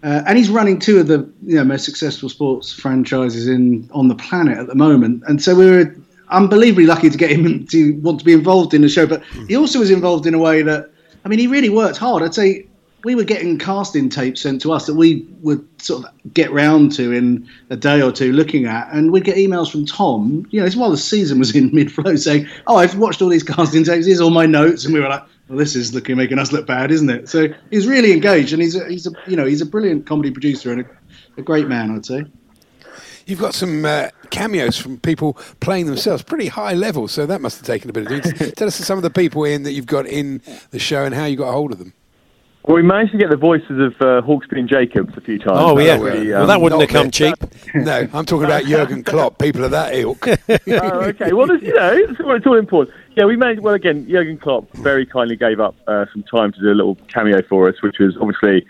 uh, 0.04 0.22
and 0.28 0.38
he's 0.38 0.50
running 0.50 0.78
two 0.78 1.00
of 1.00 1.08
the 1.08 1.20
you 1.44 1.56
know 1.56 1.64
most 1.64 1.86
successful 1.86 2.30
sports 2.30 2.72
franchises 2.72 3.48
in 3.48 3.90
on 3.94 4.10
the 4.10 4.16
planet 4.16 4.60
at 4.60 4.68
the 4.68 4.76
moment. 4.76 5.24
And 5.28 5.42
so 5.42 5.56
we 5.56 5.66
were 5.66 5.96
unbelievably 6.30 6.86
lucky 6.86 7.10
to 7.10 7.18
get 7.18 7.32
him 7.32 7.66
to 7.68 7.94
want 8.02 8.20
to 8.20 8.26
be 8.26 8.34
involved 8.34 8.74
in 8.74 8.82
the 8.82 8.90
show. 8.90 9.08
But 9.08 9.24
he 9.48 9.56
also 9.56 9.80
was 9.80 9.90
involved 9.90 10.28
in 10.28 10.34
a 10.34 10.40
way 10.40 10.62
that 10.62 10.92
I 11.26 11.30
mean, 11.30 11.40
he 11.40 11.48
really 11.48 11.70
worked 11.70 11.98
hard. 11.98 12.24
I'd 12.24 12.34
say 12.36 12.68
we 13.04 13.16
were 13.16 13.24
getting 13.24 13.58
casting 13.58 14.10
tapes 14.10 14.42
sent 14.42 14.62
to 14.62 14.72
us 14.72 14.86
that 14.88 14.96
we 14.96 15.26
would 15.42 15.66
sort 15.82 16.04
of 16.04 16.34
get 16.34 16.52
round 16.52 16.92
to 16.94 17.12
in 17.12 17.48
a 17.70 17.76
day 17.76 18.02
or 18.02 18.12
two 18.12 18.32
looking 18.32 18.66
at, 18.66 18.92
and 18.92 19.12
we'd 19.12 19.24
get 19.24 19.38
emails 19.38 19.72
from 19.72 19.86
Tom. 19.86 20.46
You 20.50 20.60
know, 20.60 20.66
it's 20.66 20.76
while 20.76 20.92
the 20.92 20.98
season 20.98 21.40
was 21.40 21.56
in 21.56 21.70
mid-flow, 21.74 22.16
saying, 22.16 22.48
"Oh, 22.66 22.78
I've 22.78 22.98
watched 22.98 23.22
all 23.22 23.30
these 23.30 23.44
casting 23.44 23.84
tapes. 23.84 24.06
Here's 24.06 24.22
all 24.22 24.32
my 24.32 24.46
notes," 24.46 24.86
and 24.86 24.94
we 24.94 25.00
were 25.00 25.10
like. 25.10 25.24
Well, 25.48 25.58
this 25.58 25.78
is 25.78 25.94
looking 25.94 26.18
making 26.18 26.40
us 26.40 26.52
look 26.52 26.68
bad, 26.68 26.92
isn't 26.92 27.10
it? 27.10 27.30
So 27.30 27.48
he's 27.72 27.88
really 27.88 28.12
engaged, 28.12 28.52
and 28.52 28.62
he's 28.62 28.76
a, 28.76 28.86
he's 28.90 29.08
a 29.08 29.12
you 29.28 29.38
know 29.38 29.46
he's 29.46 29.62
a 29.62 29.66
brilliant 29.66 30.06
comedy 30.06 30.30
producer 30.30 30.74
and 30.74 30.82
a, 30.82 30.86
a 31.38 31.42
great 31.42 31.70
man, 31.70 31.90
I'd 31.96 32.06
say. 32.06 32.26
You've 33.28 33.40
got 33.40 33.54
some 33.54 33.86
uh, 33.86 34.10
cameos 34.30 34.78
from 34.78 35.00
people 35.00 35.38
playing 35.62 35.86
themselves, 35.86 36.24
pretty 36.24 36.48
high 36.48 36.74
level. 36.74 37.08
So 37.08 37.26
that 37.26 37.40
must 37.40 37.60
have 37.60 37.66
taken 37.66 37.90
a 37.90 37.94
bit 37.94 38.04
of 38.04 38.10
doing. 38.10 38.52
Tell 38.58 38.68
us 38.68 38.76
some 38.76 38.98
of 38.98 39.04
the 39.04 39.10
people 39.10 39.46
in 39.46 39.64
that 39.64 39.72
you've 39.72 39.86
got 39.86 40.06
in 40.06 40.42
the 40.72 40.80
show 40.80 41.06
and 41.06 41.16
how 41.16 41.24
you 41.26 41.38
got 41.38 41.50
a 41.50 41.54
hold 41.54 41.72
of 41.72 41.78
them. 41.80 41.94
Well, 42.68 42.76
we 42.76 42.82
managed 42.82 43.14
to 43.14 43.18
get 43.18 43.30
the 43.30 43.38
voices 43.38 43.80
of 43.80 43.94
uh, 44.02 44.22
Hawksby 44.28 44.60
and 44.60 44.68
Jacobs 44.68 45.16
a 45.16 45.22
few 45.22 45.40
times. 45.40 45.58
Oh, 45.58 45.80
yeah. 45.80 45.98
We, 45.98 46.32
Well, 46.32 46.48
that 46.48 46.60
wouldn't 46.60 46.82
have 46.82 46.90
come 46.90 47.10
cheap. 47.10 47.36
No, 47.74 48.06
I'm 48.12 48.26
talking 48.26 48.44
about 48.44 48.66
Jurgen 48.66 49.06
Klopp, 49.06 49.40
people 49.40 49.64
of 49.64 49.72
that 49.72 49.96
ilk. 49.96 50.28
oh, 50.28 51.02
okay. 51.02 51.32
Well, 51.32 51.48
you 51.48 51.74
know, 51.74 51.94
it's 51.94 52.20
all, 52.20 52.36
it's 52.36 52.46
all 52.46 52.58
important. 52.58 52.94
Yeah, 53.16 53.24
we 53.24 53.38
made. 53.38 53.62
Well, 53.62 53.74
again, 53.74 54.06
Jurgen 54.10 54.38
Klopp 54.38 54.70
very 54.74 55.06
kindly 55.06 55.38
gave 55.38 55.62
up 55.62 55.76
uh, 55.88 56.08
some 56.12 56.24
time 56.24 56.52
to 56.52 56.60
do 56.60 56.70
a 56.70 56.76
little 56.76 56.96
cameo 57.08 57.42
for 57.48 57.70
us, 57.70 57.76
which 57.82 58.00
was 58.00 58.18
obviously, 58.20 58.68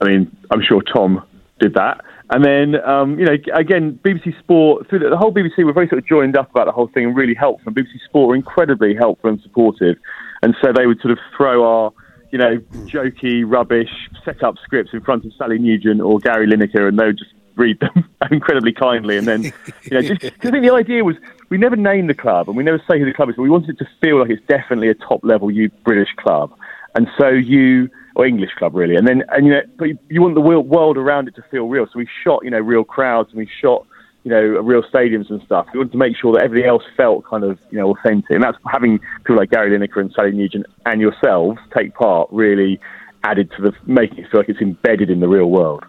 I 0.00 0.04
mean, 0.04 0.36
I'm 0.52 0.62
sure 0.62 0.80
Tom 0.80 1.26
did 1.58 1.74
that. 1.74 2.02
And 2.30 2.44
then, 2.44 2.80
um, 2.88 3.18
you 3.18 3.24
know, 3.24 3.36
again, 3.52 3.98
BBC 4.04 4.38
Sport 4.38 4.88
through 4.88 5.00
the, 5.00 5.10
the 5.10 5.16
whole 5.16 5.32
BBC 5.32 5.64
were 5.64 5.72
very 5.72 5.88
sort 5.88 5.98
of 5.98 6.06
joined 6.06 6.36
up 6.36 6.50
about 6.50 6.66
the 6.66 6.72
whole 6.72 6.86
thing 6.86 7.06
and 7.06 7.16
really 7.16 7.34
helpful. 7.34 7.64
And 7.66 7.76
BBC 7.76 8.00
Sport 8.04 8.28
were 8.28 8.36
incredibly 8.36 8.94
helpful 8.94 9.30
and 9.30 9.40
supportive, 9.42 9.96
and 10.42 10.54
so 10.62 10.72
they 10.72 10.86
would 10.86 11.00
sort 11.00 11.10
of 11.10 11.18
throw 11.36 11.64
our 11.64 11.92
you 12.34 12.38
know, 12.38 12.58
jokey, 12.86 13.44
rubbish, 13.46 14.10
set 14.24 14.42
up 14.42 14.56
scripts 14.64 14.92
in 14.92 15.00
front 15.02 15.24
of 15.24 15.32
Sally 15.38 15.56
Nugent 15.56 16.00
or 16.00 16.18
Gary 16.18 16.48
Lineker, 16.48 16.88
and 16.88 16.98
they 16.98 17.06
would 17.06 17.18
just 17.18 17.30
read 17.54 17.78
them 17.78 18.10
incredibly 18.32 18.72
kindly. 18.72 19.16
And 19.16 19.28
then, 19.28 19.44
you 19.44 19.90
know, 19.92 20.02
just 20.02 20.24
I 20.24 20.50
think 20.50 20.64
the 20.64 20.72
idea 20.74 21.04
was 21.04 21.14
we 21.48 21.58
never 21.58 21.76
name 21.76 22.08
the 22.08 22.14
club 22.14 22.48
and 22.48 22.56
we 22.56 22.64
never 22.64 22.82
say 22.90 22.98
who 22.98 23.04
the 23.04 23.12
club 23.12 23.28
is, 23.28 23.36
but 23.36 23.42
we 23.42 23.50
wanted 23.50 23.70
it 23.70 23.78
to 23.84 23.88
feel 24.02 24.18
like 24.18 24.30
it's 24.30 24.44
definitely 24.48 24.88
a 24.88 24.94
top 24.94 25.20
level 25.22 25.48
you 25.48 25.70
British 25.84 26.08
club. 26.16 26.52
And 26.96 27.06
so 27.16 27.28
you, 27.28 27.88
or 28.16 28.26
English 28.26 28.50
club 28.58 28.74
really, 28.74 28.96
and 28.96 29.06
then, 29.06 29.22
and 29.28 29.46
you 29.46 29.52
know, 29.52 29.62
but 29.78 29.90
you, 30.08 30.20
want 30.20 30.34
the 30.34 30.40
world 30.40 30.96
around 30.98 31.28
it 31.28 31.36
to 31.36 31.44
feel 31.52 31.68
real. 31.68 31.86
So 31.86 32.00
we 32.00 32.08
shot, 32.24 32.44
you 32.44 32.50
know, 32.50 32.58
real 32.58 32.82
crowds 32.82 33.28
and 33.30 33.38
we 33.38 33.48
shot, 33.60 33.86
you 34.24 34.30
know, 34.30 34.40
real 34.40 34.82
stadiums 34.82 35.30
and 35.30 35.40
stuff. 35.42 35.66
We 35.72 35.78
wanted 35.78 35.92
to 35.92 35.98
make 35.98 36.16
sure 36.16 36.32
that 36.32 36.42
everything 36.42 36.68
else 36.68 36.82
felt 36.96 37.24
kind 37.26 37.44
of, 37.44 37.58
you 37.70 37.78
know, 37.78 37.90
authentic. 37.90 38.30
And 38.30 38.42
that's 38.42 38.56
having 38.66 38.98
people 39.18 39.36
like 39.36 39.50
Gary 39.50 39.70
Lineker 39.70 40.00
and 40.00 40.10
Sally 40.12 40.32
Nugent 40.32 40.66
and 40.86 41.00
yourselves 41.00 41.58
take 41.76 41.94
part 41.94 42.28
really 42.32 42.80
added 43.22 43.50
to 43.56 43.62
the 43.62 43.72
making 43.86 44.18
it 44.18 44.30
feel 44.30 44.40
like 44.40 44.48
it's 44.48 44.60
embedded 44.60 45.10
in 45.10 45.20
the 45.20 45.28
real 45.28 45.50
world. 45.50 45.84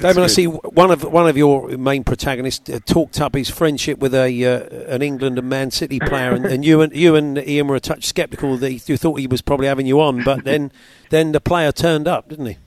Damon, 0.00 0.22
I 0.22 0.26
see 0.28 0.46
one 0.46 0.92
of 0.92 1.02
one 1.02 1.28
of 1.28 1.36
your 1.36 1.76
main 1.76 2.04
protagonists 2.04 2.70
uh, 2.70 2.78
talked 2.86 3.20
up 3.20 3.34
his 3.34 3.50
friendship 3.50 3.98
with 3.98 4.14
a 4.14 4.44
uh, 4.44 4.94
an 4.94 5.02
England 5.02 5.38
and 5.38 5.48
Man 5.48 5.72
City 5.72 5.98
player, 5.98 6.32
and, 6.32 6.46
and 6.46 6.64
you 6.64 6.80
and 6.80 6.94
you 6.94 7.16
and 7.16 7.36
Ian 7.36 7.66
were 7.66 7.74
a 7.74 7.80
touch 7.80 8.04
sceptical 8.04 8.56
that 8.58 8.70
he, 8.70 8.80
you 8.86 8.96
thought 8.96 9.18
he 9.18 9.26
was 9.26 9.42
probably 9.42 9.66
having 9.66 9.86
you 9.86 10.00
on, 10.00 10.22
but 10.22 10.44
then 10.44 10.70
then 11.10 11.32
the 11.32 11.40
player 11.40 11.72
turned 11.72 12.06
up, 12.06 12.28
didn't 12.28 12.46
he? 12.46 12.58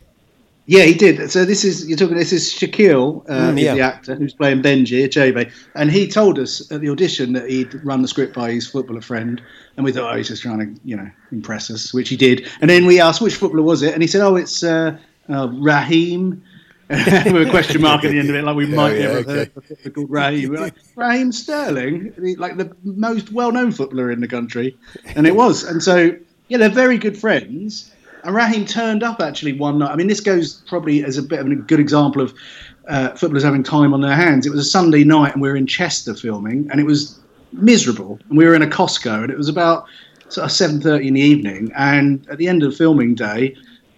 Yeah, 0.68 0.84
he 0.84 0.93
did. 0.93 1.32
So 1.32 1.43
this 1.43 1.66
is 1.66 1.88
you're 1.88 1.97
talking. 1.97 2.16
This 2.18 2.32
is 2.32 2.53
Shaquille, 2.53 3.28
uh, 3.30 3.51
Mm, 3.51 3.59
yeah. 3.62 3.74
the 3.74 3.82
actor 3.82 4.16
who's 4.16 4.34
playing 4.34 4.62
Benji 4.62 5.03
Achebe, 5.05 5.51
and 5.76 5.91
he 5.91 6.07
told 6.07 6.38
us 6.39 6.72
at 6.72 6.82
the 6.82 6.89
audition 6.89 7.34
that 7.34 7.49
he'd 7.49 7.74
run 7.84 8.01
the 8.03 8.07
script 8.07 8.34
by 8.36 8.51
his 8.51 8.68
footballer 8.70 9.01
friend, 9.01 9.41
and 9.76 9.84
we 9.84 9.91
thought, 9.91 10.14
oh, 10.14 10.18
he's 10.18 10.28
just 10.28 10.43
trying 10.43 10.59
to, 10.59 10.82
you 10.86 10.95
know, 10.95 11.09
impress 11.32 11.72
us, 11.72 11.93
which 11.93 12.09
he 12.09 12.16
did. 12.16 12.47
And 12.62 12.70
then 12.70 12.86
we 12.86 13.01
asked 13.01 13.22
which 13.22 13.36
footballer 13.36 13.64
was 13.64 13.82
it, 13.82 13.93
and 13.93 14.03
he 14.03 14.07
said, 14.07 14.22
oh, 14.22 14.36
it's 14.36 14.64
uh, 14.64 14.97
uh, 15.30 15.49
Raheem. 15.51 16.43
with 16.91 17.47
a 17.47 17.49
question 17.49 17.82
mark 17.82 18.03
at 18.03 18.12
the 18.12 18.20
end 18.20 18.30
of 18.30 18.36
it, 18.36 18.43
like 18.43 18.55
we 18.55 18.66
Oh, 18.66 18.76
might 18.76 18.95
yeah, 18.97 18.99
never 18.99 19.14
have 19.16 19.28
okay. 19.30 19.34
heard 19.38 19.51
of 19.55 19.86
a 19.86 19.89
called 19.91 20.09
Raheem. 20.12 20.49
We're 20.49 20.59
like, 20.59 20.76
Raheem 20.97 21.32
Sterling, 21.32 22.14
like 22.38 22.57
the 22.57 22.76
most 22.84 23.32
well-known 23.32 23.72
footballer 23.72 24.12
in 24.12 24.20
the 24.20 24.28
country, 24.28 24.78
and 25.16 25.26
it 25.26 25.34
was. 25.36 25.64
And 25.64 25.82
so, 25.82 26.16
yeah, 26.49 26.57
they're 26.57 26.70
very 26.70 26.97
good 26.97 27.18
friends. 27.18 27.91
And 28.24 28.36
Raheem 28.36 28.65
turned 28.65 29.03
up 29.03 29.19
actually 29.22 29.53
one 29.53 29.80
night. 29.80 29.91
I 29.91 29.95
mean, 29.95 30.07
this 30.07 30.19
goes 30.19 30.61
probably 30.67 31.03
as 31.03 31.17
a 31.17 31.24
bit 31.24 31.39
of 31.39 31.47
a 31.47 31.55
good 31.55 31.80
example 31.80 32.22
of 32.22 32.34
uh, 32.88 33.09
footballers 33.15 33.43
having 33.43 33.63
time 33.63 33.93
on 33.93 34.01
their 34.01 34.15
hands. 34.15 34.45
It 34.45 34.51
was 34.51 34.59
a 34.59 34.69
Sunday 34.69 35.03
night, 35.03 35.34
and 35.34 35.41
we 35.41 35.49
were 35.49 35.55
in 35.55 35.67
Chester 35.67 36.13
filming, 36.13 36.69
and 36.72 36.80
it 36.80 36.86
was 36.86 37.19
miserable. 37.53 38.19
And 38.30 38.38
we 38.38 38.45
were 38.45 38.55
in 38.55 38.61
a 38.61 38.67
Costco, 38.67 39.24
and 39.24 39.32
it 39.32 39.38
was 39.38 39.49
about 39.49 39.86
sort 40.30 40.45
of 40.45 40.51
seven 40.51 40.82
thirty 40.82 41.07
in 41.07 41.13
the 41.15 41.22
evening. 41.22 41.72
And 41.76 42.28
at 42.30 42.38
the 42.38 42.47
end 42.47 42.63
of 42.63 42.72
the 42.72 42.78
filming 42.78 43.15
day, 43.15 43.55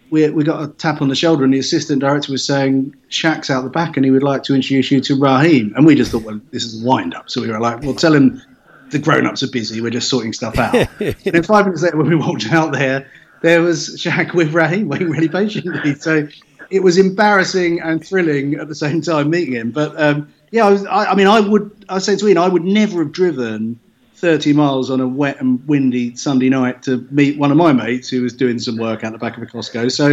we 0.10 0.30
we 0.30 0.44
got 0.44 0.64
a 0.64 0.68
tap 0.68 1.02
on 1.02 1.10
the 1.10 1.16
shoulder, 1.16 1.44
and 1.44 1.54
the 1.54 1.60
assistant 1.60 2.02
director 2.02 2.32
was 2.32 2.44
saying, 2.44 2.96
"Shaq's 3.10 3.50
out 3.50 3.64
the 3.64 3.70
back, 3.70 3.98
and 3.98 4.06
he 4.06 4.12
would 4.12 4.24
like 4.24 4.44
to 4.44 4.56
introduce 4.56 4.92
you 4.92 5.02
to 5.02 5.16
Raheem." 5.16 5.74
And 5.76 5.86
we 5.86 5.96
just 5.96 6.12
thought, 6.12 6.24
well, 6.24 6.40
this 6.52 6.64
is 6.64 6.84
a 6.84 6.86
wind 6.86 7.14
up. 7.14 7.30
So 7.30 7.42
we 7.42 7.50
were 7.50 7.60
like, 7.60 7.82
"Well, 7.84 7.96
tell 7.96 8.14
him." 8.14 8.42
The 8.90 9.00
grown-ups 9.00 9.42
are 9.42 9.50
busy. 9.50 9.82
We're 9.82 9.90
just 9.90 10.08
sorting 10.08 10.34
stuff 10.34 10.56
out. 10.60 10.76
and 11.00 11.16
then 11.24 11.42
five 11.42 11.66
minutes 11.66 11.82
later, 11.82 11.98
when 11.98 12.08
we 12.08 12.16
walked 12.16 12.52
out 12.52 12.74
there, 12.74 13.10
there 13.44 13.62
was 13.62 13.90
Shaq 13.98 14.34
with 14.34 14.54
Raheem 14.54 14.88
waiting 14.88 15.10
really 15.10 15.28
patiently. 15.28 15.96
So 15.96 16.28
it 16.72 16.82
was 16.82 16.98
embarrassing 16.98 17.82
and 17.82 18.04
thrilling 18.04 18.56
at 18.56 18.70
the 18.70 18.76
same 18.76 19.02
time 19.02 19.30
meeting 19.30 19.54
him. 19.54 19.72
But 19.72 20.02
um, 20.02 20.34
yeah, 20.52 20.66
I, 20.66 20.72
was, 20.72 20.86
I, 20.86 21.06
I 21.08 21.16
mean, 21.16 21.28
I 21.28 21.42
would, 21.42 21.86
I 21.90 22.00
saying 22.00 22.20
to 22.20 22.28
Ian, 22.30 22.38
I 22.38 22.48
would 22.48 22.64
never 22.64 23.04
have 23.04 23.12
driven 23.12 23.78
30 24.16 24.54
miles 24.54 24.90
on 24.90 25.02
a 25.02 25.08
wet 25.08 25.42
and 25.42 25.66
windy 25.68 26.16
Sunday 26.16 26.48
night 26.48 26.84
to 26.84 27.06
meet 27.12 27.38
one 27.38 27.52
of 27.52 27.58
my 27.58 27.74
mates 27.74 28.08
who 28.08 28.22
was 28.22 28.32
doing 28.32 28.60
some 28.60 28.78
work 28.78 29.04
out 29.04 29.12
the 29.12 29.18
back 29.18 29.36
of 29.36 29.44
a 29.44 29.46
Costco. 29.46 29.92
So, 29.92 30.08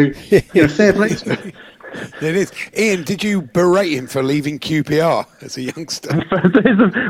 you 0.53 0.63
know, 0.63 0.69
fair 0.69 0.93
play. 0.93 1.11
It 2.23 2.37
is. 2.37 2.53
Ian, 2.77 3.03
did 3.03 3.25
you 3.25 3.43
berate 3.43 3.93
him 3.93 4.07
for 4.07 4.23
leaving 4.23 4.59
QPR 4.59 5.27
as 5.43 5.57
a 5.57 5.63
youngster? 5.63 6.11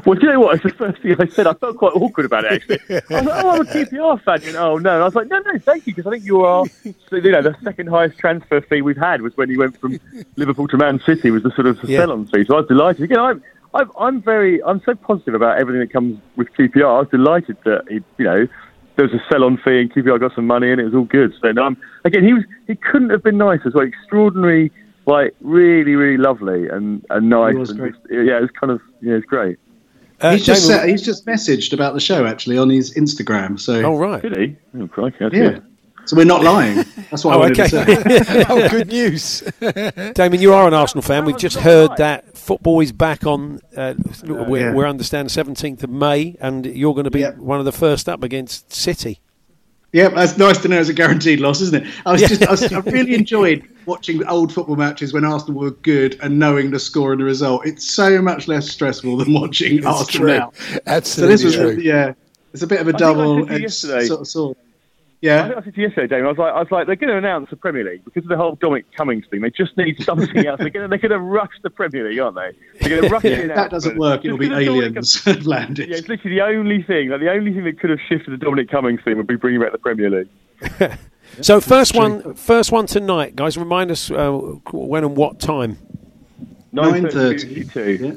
well, 0.06 0.14
do 0.14 0.26
you 0.26 0.32
know 0.32 0.40
what? 0.40 0.54
It's 0.54 0.62
the 0.64 0.70
first 0.70 1.02
thing 1.02 1.16
I 1.18 1.26
said. 1.26 1.46
I 1.46 1.54
felt 1.54 1.76
quite 1.78 1.92
awkward 1.94 2.26
about 2.26 2.44
it, 2.44 2.52
actually. 2.52 2.80
I 3.10 3.20
was 3.20 3.26
like, 3.26 3.44
oh, 3.44 3.50
I'm 3.50 3.60
a 3.60 3.64
QPR 3.64 4.22
fan. 4.22 4.42
You 4.42 4.52
know, 4.52 4.72
oh, 4.72 4.78
no. 4.78 4.94
And 4.94 5.02
I 5.02 5.04
was 5.04 5.14
like, 5.14 5.28
no, 5.28 5.38
no, 5.40 5.58
thank 5.58 5.86
you, 5.86 5.94
because 5.94 6.06
I 6.06 6.10
think 6.14 6.24
you 6.24 6.42
are, 6.42 6.64
you 6.84 6.94
know, 7.32 7.42
the 7.42 7.56
second 7.64 7.88
highest 7.88 8.18
transfer 8.18 8.60
fee 8.60 8.82
we've 8.82 8.96
had 8.96 9.22
was 9.22 9.36
when 9.36 9.50
he 9.50 9.56
went 9.56 9.78
from 9.80 9.98
Liverpool 10.36 10.68
to 10.68 10.76
Man 10.76 11.00
City 11.04 11.30
was 11.30 11.42
the 11.42 11.50
sort 11.52 11.66
of 11.66 11.82
Yeah. 11.84 12.00
sell-on 12.00 12.26
fee. 12.26 12.44
So 12.46 12.54
I 12.54 12.60
was 12.60 12.68
delighted. 12.68 13.02
Again, 13.02 13.18
I'm, 13.18 13.42
I'm, 13.74 13.90
I'm 13.98 14.22
very, 14.22 14.62
I'm 14.62 14.80
so 14.84 14.94
positive 14.94 15.34
about 15.34 15.58
everything 15.58 15.80
that 15.80 15.92
comes 15.92 16.18
with 16.36 16.48
QPR. 16.54 16.84
I 16.96 17.00
was 17.00 17.08
delighted 17.10 17.56
that 17.64 17.84
he, 17.88 18.00
you 18.18 18.24
know, 18.24 18.48
there 19.00 19.08
was 19.08 19.14
a 19.18 19.24
sell-on 19.32 19.56
fee 19.56 19.80
and 19.80 19.90
QPR 19.90 20.20
got 20.20 20.34
some 20.34 20.46
money 20.46 20.70
and 20.70 20.78
it 20.78 20.84
was 20.84 20.94
all 20.94 21.04
good. 21.04 21.32
So 21.40 21.48
um, 21.62 21.74
again, 22.04 22.22
he 22.22 22.34
was, 22.34 22.44
he 22.66 22.74
couldn't 22.74 23.08
have 23.08 23.22
been 23.22 23.38
nicer. 23.38 23.70
So 23.70 23.80
extraordinary, 23.80 24.70
like 25.06 25.34
really, 25.40 25.94
really 25.94 26.18
lovely 26.18 26.68
and, 26.68 27.02
and 27.08 27.30
nice. 27.30 27.54
was 27.54 27.70
and 27.70 27.78
great. 27.78 27.92
just- 27.94 28.04
yeah, 28.10 28.36
it 28.36 28.42
was 28.42 28.50
kind 28.50 28.70
of, 28.70 28.82
yeah, 29.00 29.14
it's 29.14 29.24
great. 29.24 29.58
he's 30.20 30.44
just 30.44 30.66
said, 30.66 30.86
he's 30.86 31.00
just 31.00 31.24
messaged 31.24 31.72
about 31.72 31.94
the 31.94 32.00
show 32.00 32.26
actually 32.26 32.58
on 32.58 32.68
his 32.68 32.92
Instagram. 32.94 33.58
So 33.58 33.82
Oh, 33.82 33.96
right. 33.96 34.20
Did 34.20 34.36
he? 34.36 34.56
Oh, 34.78 34.86
crikey, 34.86 35.16
that's 35.20 35.34
yeah. 35.34 35.48
good. 35.52 35.66
So 36.10 36.16
we're 36.16 36.24
not 36.24 36.42
lying. 36.42 36.84
That's 37.12 37.24
what 37.24 37.34
I 37.34 37.36
Oh, 37.36 37.38
wanted 37.38 37.60
okay. 37.60 37.68
to 37.68 38.24
say. 38.24 38.44
oh, 38.48 38.68
good 38.68 38.88
news. 38.88 39.42
Damien, 40.14 40.42
you 40.42 40.52
are 40.52 40.66
an 40.66 40.74
Arsenal 40.74 41.02
fan. 41.02 41.24
We've 41.24 41.38
just 41.38 41.56
heard 41.56 41.96
that 41.98 42.36
football 42.36 42.80
is 42.80 42.90
back 42.90 43.24
on. 43.26 43.60
Uh, 43.76 43.94
we're, 44.24 44.58
yeah. 44.70 44.74
we're 44.74 44.88
understanding 44.88 45.28
seventeenth 45.28 45.84
of 45.84 45.90
May, 45.90 46.36
and 46.40 46.66
you're 46.66 46.94
going 46.94 47.04
to 47.04 47.12
be 47.12 47.22
one 47.22 47.60
of 47.60 47.64
the 47.64 47.70
first 47.70 48.08
up 48.08 48.24
against 48.24 48.72
City. 48.72 49.20
Yeah, 49.92 50.08
that's 50.08 50.36
nice 50.36 50.58
to 50.62 50.68
know 50.68 50.80
it's 50.80 50.88
a 50.88 50.94
guaranteed 50.94 51.38
loss, 51.38 51.60
isn't 51.60 51.86
it? 51.86 51.94
I 52.04 52.10
was 52.10 52.22
just, 52.22 52.44
I, 52.44 52.50
was, 52.50 52.72
I 52.72 52.80
really 52.80 53.14
enjoyed 53.14 53.64
watching 53.86 54.26
old 54.26 54.52
football 54.52 54.74
matches 54.74 55.12
when 55.12 55.24
Arsenal 55.24 55.60
were 55.60 55.70
good 55.70 56.18
and 56.24 56.40
knowing 56.40 56.72
the 56.72 56.80
score 56.80 57.12
and 57.12 57.20
the 57.20 57.24
result. 57.24 57.64
It's 57.66 57.88
so 57.88 58.20
much 58.20 58.48
less 58.48 58.68
stressful 58.68 59.16
than 59.16 59.32
watching 59.32 59.76
It's 59.78 59.86
Arsenal 59.86 60.26
true. 60.26 60.38
now. 60.38 60.52
Absolutely 60.88 61.36
so 61.36 61.42
this 61.42 61.44
was, 61.44 61.54
true. 61.54 61.80
yeah, 61.80 62.14
it's 62.52 62.64
a 62.64 62.66
bit 62.66 62.80
of 62.80 62.88
a 62.88 62.90
I 62.90 62.98
think 62.98 63.02
I 63.02 63.06
said 63.06 63.14
double 63.46 63.60
yesterday- 63.60 64.06
sort 64.06 64.20
of 64.22 64.26
sword. 64.26 64.56
I 65.22 65.26
Yeah, 65.26 65.48
think 65.48 65.58
I 65.58 65.64
said 65.64 65.74
to 65.74 65.80
you 65.80 65.86
yesterday, 65.88 66.06
Damien. 66.06 66.26
I 66.26 66.28
was 66.30 66.38
like, 66.38 66.54
I 66.54 66.58
was 66.60 66.70
like, 66.70 66.86
they're 66.86 66.96
going 66.96 67.10
to 67.10 67.16
announce 67.18 67.50
the 67.50 67.56
Premier 67.56 67.84
League 67.84 68.04
because 68.06 68.24
of 68.24 68.30
the 68.30 68.36
whole 68.38 68.54
Dominic 68.56 68.86
Cummings 68.96 69.26
thing. 69.30 69.42
They 69.42 69.50
just 69.50 69.76
need 69.76 70.02
something 70.02 70.46
else. 70.46 70.58
They're 70.60 70.70
going 70.70 70.84
to, 70.84 70.88
they're 70.88 70.96
going 70.98 71.10
to 71.10 71.18
rush 71.18 71.52
the 71.62 71.68
Premier 71.70 72.08
League, 72.08 72.18
aren't 72.18 72.36
they? 72.36 72.52
They're 72.80 72.88
going 72.88 73.02
to 73.02 73.08
rush 73.10 73.24
Yeah, 73.24 73.30
the 73.36 73.42
if 73.42 73.48
that 73.48 73.52
announcement. 73.52 73.70
doesn't 73.70 73.98
work, 73.98 74.24
it'll 74.24 74.38
be 74.38 74.48
Just 74.48 74.56
'cause 74.56 74.60
of 74.60 74.74
Dominic 74.74 74.86
aliens 74.96 75.24
have 75.24 75.46
landed. 75.46 75.88
Yeah, 75.90 75.96
it's 75.96 76.08
literally 76.08 76.36
the 76.36 76.42
only 76.42 76.82
thing. 76.82 77.10
Like 77.10 77.20
the 77.20 77.30
only 77.30 77.52
thing 77.52 77.64
that 77.64 77.78
could 77.78 77.90
have 77.90 78.00
shifted 78.08 78.30
the 78.32 78.38
Dominic 78.38 78.70
Cummings 78.70 79.00
thing 79.04 79.18
would 79.18 79.26
be 79.26 79.36
bringing 79.36 79.60
back 79.60 79.72
the 79.72 79.78
Premier 79.78 80.08
League. 80.10 80.28
So 81.42 81.60
first 81.60 81.94
one, 81.94 82.34
first 82.34 82.72
one 82.72 82.86
tonight, 82.86 83.36
guys. 83.36 83.56
Remind 83.56 83.92
us 83.92 84.10
uh, 84.10 84.32
when 84.72 85.04
and 85.04 85.16
what 85.16 85.38
time. 85.38 85.78
9:30. 86.74 88.10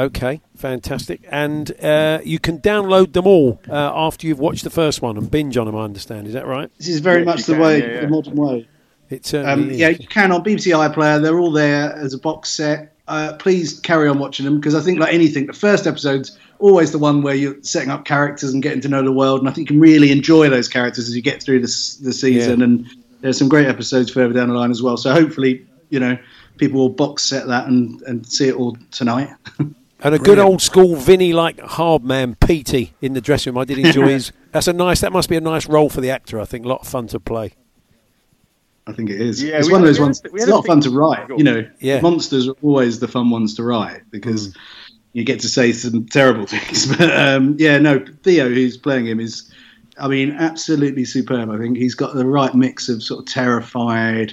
Okay, 0.00 0.40
fantastic. 0.56 1.20
And 1.30 1.70
uh, 1.82 2.20
you 2.24 2.38
can 2.38 2.58
download 2.60 3.12
them 3.12 3.26
all 3.26 3.60
uh, 3.68 3.74
after 3.94 4.26
you've 4.26 4.38
watched 4.38 4.64
the 4.64 4.70
first 4.70 5.02
one 5.02 5.18
and 5.18 5.30
binge 5.30 5.56
on 5.56 5.66
them. 5.66 5.76
I 5.76 5.82
understand. 5.84 6.26
Is 6.26 6.32
that 6.32 6.46
right? 6.46 6.70
This 6.78 6.88
is 6.88 7.00
very 7.00 7.18
Yes, 7.18 7.26
much 7.26 7.44
the 7.44 7.52
can, 7.52 7.62
way, 7.62 7.78
yeah, 7.80 7.86
yeah. 7.94 8.00
the 8.02 8.08
modern 8.08 8.34
way. 8.36 8.68
It 9.10 9.26
certainly 9.26 9.52
Um, 9.64 9.70
is. 9.70 9.78
yeah, 9.78 9.88
you 9.90 10.06
can 10.06 10.32
on 10.32 10.42
BBC 10.42 10.72
iPlayer. 10.72 11.20
They're 11.20 11.38
all 11.38 11.52
there 11.52 11.92
as 11.94 12.14
a 12.14 12.18
box 12.18 12.48
set. 12.48 12.94
Uh, 13.08 13.34
please 13.38 13.78
carry 13.80 14.08
on 14.08 14.18
watching 14.20 14.44
them 14.44 14.56
because 14.60 14.74
I 14.74 14.80
think, 14.80 15.00
like 15.00 15.12
anything, 15.12 15.46
the 15.48 15.52
first 15.52 15.86
episode's 15.86 16.38
always 16.60 16.92
the 16.92 16.98
one 16.98 17.22
where 17.22 17.34
you're 17.34 17.56
setting 17.62 17.90
up 17.90 18.04
characters 18.04 18.54
and 18.54 18.62
getting 18.62 18.80
to 18.82 18.88
know 18.88 19.02
the 19.02 19.10
world, 19.12 19.40
and 19.40 19.48
I 19.48 19.52
think 19.52 19.68
you 19.68 19.74
can 19.74 19.80
really 19.80 20.12
enjoy 20.12 20.48
those 20.48 20.68
characters 20.68 21.08
as 21.08 21.16
you 21.16 21.20
get 21.22 21.42
through 21.42 21.58
the, 21.58 21.66
the 22.02 22.12
season. 22.12 22.60
Yeah. 22.60 22.64
And 22.64 22.86
there's 23.20 23.36
some 23.36 23.48
great 23.48 23.66
episodes 23.66 24.10
further 24.12 24.32
down 24.32 24.48
the 24.48 24.54
line 24.54 24.70
as 24.70 24.80
well. 24.80 24.96
So 24.96 25.12
hopefully, 25.12 25.66
you 25.90 25.98
know, 25.98 26.16
people 26.58 26.78
will 26.80 26.88
box 26.88 27.24
set 27.24 27.48
that 27.48 27.66
and, 27.66 28.00
and 28.02 28.24
see 28.24 28.46
it 28.48 28.54
all 28.54 28.78
tonight. 28.92 29.28
And 30.02 30.14
a 30.14 30.18
good 30.18 30.38
old 30.38 30.62
school 30.62 30.96
Vinnie 30.96 31.32
like 31.32 31.60
hard 31.60 32.04
man 32.04 32.34
Petey 32.36 32.94
in 33.02 33.12
the 33.12 33.20
dressing 33.20 33.52
room. 33.52 33.60
I 33.60 33.64
did 33.64 33.78
enjoy 33.84 34.08
his. 34.08 34.32
That's 34.52 34.66
a 34.68 34.72
nice. 34.72 35.00
That 35.00 35.12
must 35.12 35.28
be 35.28 35.36
a 35.36 35.40
nice 35.40 35.66
role 35.68 35.88
for 35.90 36.00
the 36.00 36.10
actor. 36.10 36.40
I 36.40 36.44
think 36.44 36.64
a 36.64 36.68
lot 36.68 36.80
of 36.82 36.88
fun 36.88 37.06
to 37.08 37.20
play. 37.20 37.52
I 38.86 38.92
think 38.92 39.10
it 39.10 39.20
is. 39.20 39.42
Yeah, 39.42 39.58
it's 39.58 39.66
we 39.68 39.72
one 39.74 39.82
of 39.82 39.86
those 39.86 39.98
we 39.98 40.02
had 40.02 40.06
ones. 40.06 40.22
a- 40.24 40.28
It's 40.34 40.40
had 40.40 40.48
a 40.48 40.52
a 40.52 40.54
lot 40.54 40.60
of 40.60 40.66
fun 40.66 40.80
to 40.80 40.90
write. 40.90 41.28
You 41.36 41.44
know, 41.44 41.68
Yeah. 41.80 42.00
monsters 42.00 42.48
are 42.48 42.54
always 42.62 42.98
the 42.98 43.08
fun 43.08 43.30
ones 43.30 43.54
to 43.56 43.62
write 43.62 44.02
because 44.10 44.48
Mm. 44.48 44.56
you 45.12 45.24
get 45.24 45.38
to 45.40 45.48
say 45.48 45.72
some 45.72 46.06
terrible 46.06 46.46
things. 46.46 46.86
But 46.98 47.10
um, 47.16 47.56
yeah, 47.58 47.78
no, 47.78 48.02
Theo, 48.22 48.48
who's 48.48 48.76
playing 48.78 49.06
him, 49.06 49.20
is, 49.20 49.52
I 49.98 50.08
mean, 50.08 50.32
absolutely 50.32 51.04
superb. 51.04 51.50
I 51.50 51.58
think 51.58 51.76
he's 51.76 51.94
got 51.94 52.14
the 52.14 52.26
right 52.26 52.54
mix 52.54 52.88
of 52.88 53.02
sort 53.02 53.20
of 53.20 53.26
terrified. 53.26 54.32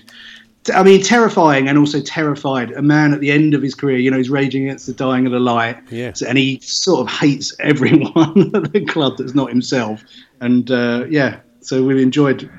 I 0.73 0.83
mean, 0.83 1.01
terrifying 1.01 1.67
and 1.67 1.77
also 1.77 1.99
terrified. 2.01 2.71
A 2.71 2.81
man 2.81 3.13
at 3.13 3.19
the 3.19 3.31
end 3.31 3.53
of 3.53 3.61
his 3.61 3.75
career, 3.75 3.97
you 3.97 4.09
know, 4.11 4.17
he's 4.17 4.29
raging 4.29 4.63
against 4.65 4.87
the 4.87 4.93
dying 4.93 5.25
of 5.25 5.31
the 5.31 5.39
light. 5.39 5.77
Yeah. 5.91 6.13
And 6.27 6.37
he 6.37 6.59
sort 6.61 7.01
of 7.01 7.13
hates 7.13 7.55
everyone 7.59 8.51
at 8.55 8.71
the 8.73 8.85
club 8.87 9.17
that's 9.17 9.33
not 9.35 9.49
himself. 9.49 10.03
And 10.41 10.69
uh, 10.71 11.05
yeah, 11.09 11.39
so 11.61 11.83
we've 11.83 11.97
enjoyed 11.97 12.49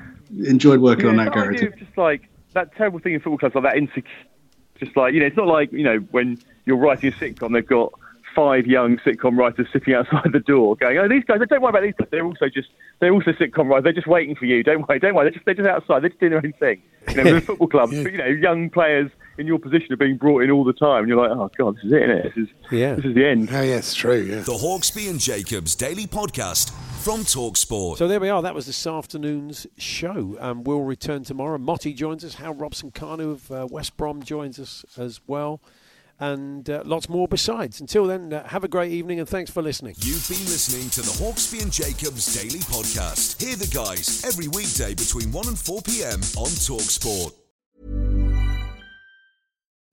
enjoyed 0.45 0.79
working 0.81 1.05
Yeah, 1.05 1.11
on 1.11 1.17
that 1.17 1.25
that 1.25 1.33
character. 1.33 1.69
just 1.71 1.97
like 1.97 2.29
that 2.53 2.75
terrible 2.75 2.99
thing 2.99 3.13
in 3.13 3.19
football 3.19 3.37
clubs, 3.37 3.55
like 3.55 3.63
that 3.63 3.77
insecure. 3.77 4.03
Just 4.79 4.95
like 4.95 5.13
you 5.13 5.19
know, 5.19 5.25
it's 5.25 5.37
not 5.37 5.47
like 5.47 5.71
you 5.71 5.83
know 5.83 5.97
when 6.11 6.37
you're 6.65 6.77
writing 6.77 7.11
a 7.11 7.15
sitcom, 7.15 7.51
they've 7.53 7.65
got 7.65 7.91
five 8.39 8.65
young 8.67 8.97
sitcom 8.99 9.37
writers 9.37 9.67
sitting 9.73 9.93
outside 9.93 10.31
the 10.31 10.39
door, 10.39 10.75
going, 10.77 10.97
"Oh, 10.97 11.07
these 11.09 11.23
guys, 11.25 11.39
don't 11.49 11.61
worry 11.61 11.69
about 11.71 11.83
these 11.83 11.93
guys. 11.97 12.07
They're 12.11 12.25
also 12.25 12.47
just 12.47 12.69
they're 12.99 13.13
also 13.13 13.31
sitcom 13.31 13.67
writers. 13.69 13.83
They're 13.83 13.93
just 13.93 14.07
waiting 14.07 14.35
for 14.35 14.45
you. 14.45 14.63
Don't 14.63 14.87
worry, 14.87 14.99
don't 14.99 15.13
worry. 15.15 15.25
They're 15.25 15.31
just 15.33 15.45
they're 15.45 15.53
just 15.55 15.67
outside. 15.67 16.01
They're 16.03 16.09
just 16.09 16.19
doing 16.21 16.31
their 16.31 16.41
own 16.45 16.53
thing." 16.59 16.81
You 17.09 17.15
know, 17.15 17.23
with 17.33 17.43
a 17.43 17.45
football 17.47 17.67
club, 17.67 17.91
you 17.91 18.17
know, 18.17 18.25
young 18.25 18.69
players 18.69 19.09
in 19.37 19.47
your 19.47 19.57
position 19.57 19.93
are 19.93 19.97
being 19.97 20.17
brought 20.17 20.43
in 20.43 20.51
all 20.51 20.63
the 20.63 20.73
time, 20.73 20.99
and 20.99 21.07
you're 21.09 21.17
like, 21.17 21.31
"Oh 21.31 21.49
God, 21.57 21.75
this 21.77 21.85
is 21.85 21.91
it, 21.91 22.01
isn't 22.03 22.17
it? 22.17 22.23
This 22.35 22.43
is 22.43 22.49
Yeah. 22.71 22.95
this 22.95 23.05
is 23.05 23.15
the 23.15 23.25
end." 23.25 23.49
Oh, 23.51 23.61
yeah, 23.61 23.75
it's 23.77 23.95
true. 23.95 24.21
Yeah. 24.21 24.41
The 24.41 24.53
Hawksbee 24.53 25.09
and 25.09 25.19
Jacobs 25.19 25.75
Daily 25.75 26.07
Podcast 26.07 26.71
from 27.03 27.21
Talksport. 27.21 27.97
So 27.97 28.07
there 28.07 28.19
we 28.19 28.29
are. 28.29 28.41
That 28.41 28.53
was 28.55 28.65
this 28.67 28.85
afternoon's 28.87 29.65
show. 29.77 30.37
Um, 30.39 30.63
we'll 30.63 30.81
return 30.83 31.23
tomorrow. 31.23 31.57
Motti 31.57 31.95
joins 31.95 32.23
us. 32.25 32.35
Hal 32.35 32.53
Robson 32.53 32.91
Kanu 32.91 33.31
of 33.31 33.51
uh, 33.51 33.67
West 33.71 33.95
Brom 33.97 34.21
joins 34.21 34.59
us 34.59 34.85
as 34.97 35.19
well. 35.27 35.61
And 36.19 36.69
uh, 36.69 36.83
lots 36.85 37.07
more 37.07 37.27
besides. 37.27 37.79
Until 37.79 38.05
then, 38.05 38.33
uh, 38.33 38.47
have 38.47 38.63
a 38.63 38.67
great 38.67 38.91
evening 38.91 39.19
and 39.19 39.29
thanks 39.29 39.49
for 39.49 39.61
listening. 39.61 39.95
You've 39.99 40.27
been 40.27 40.45
listening 40.45 40.89
to 40.91 41.01
the 41.01 41.11
Hawksbee 41.23 41.61
and 41.63 41.71
Jacobs 41.71 42.33
Daily 42.35 42.59
Podcast. 42.59 43.41
Hear 43.41 43.55
the 43.55 43.67
guys 43.67 44.23
every 44.25 44.47
weekday 44.49 44.93
between 44.93 45.31
1 45.31 45.47
and 45.47 45.57
4 45.57 45.81
p.m. 45.81 46.19
on 46.35 46.49
Talksport. 46.59 47.33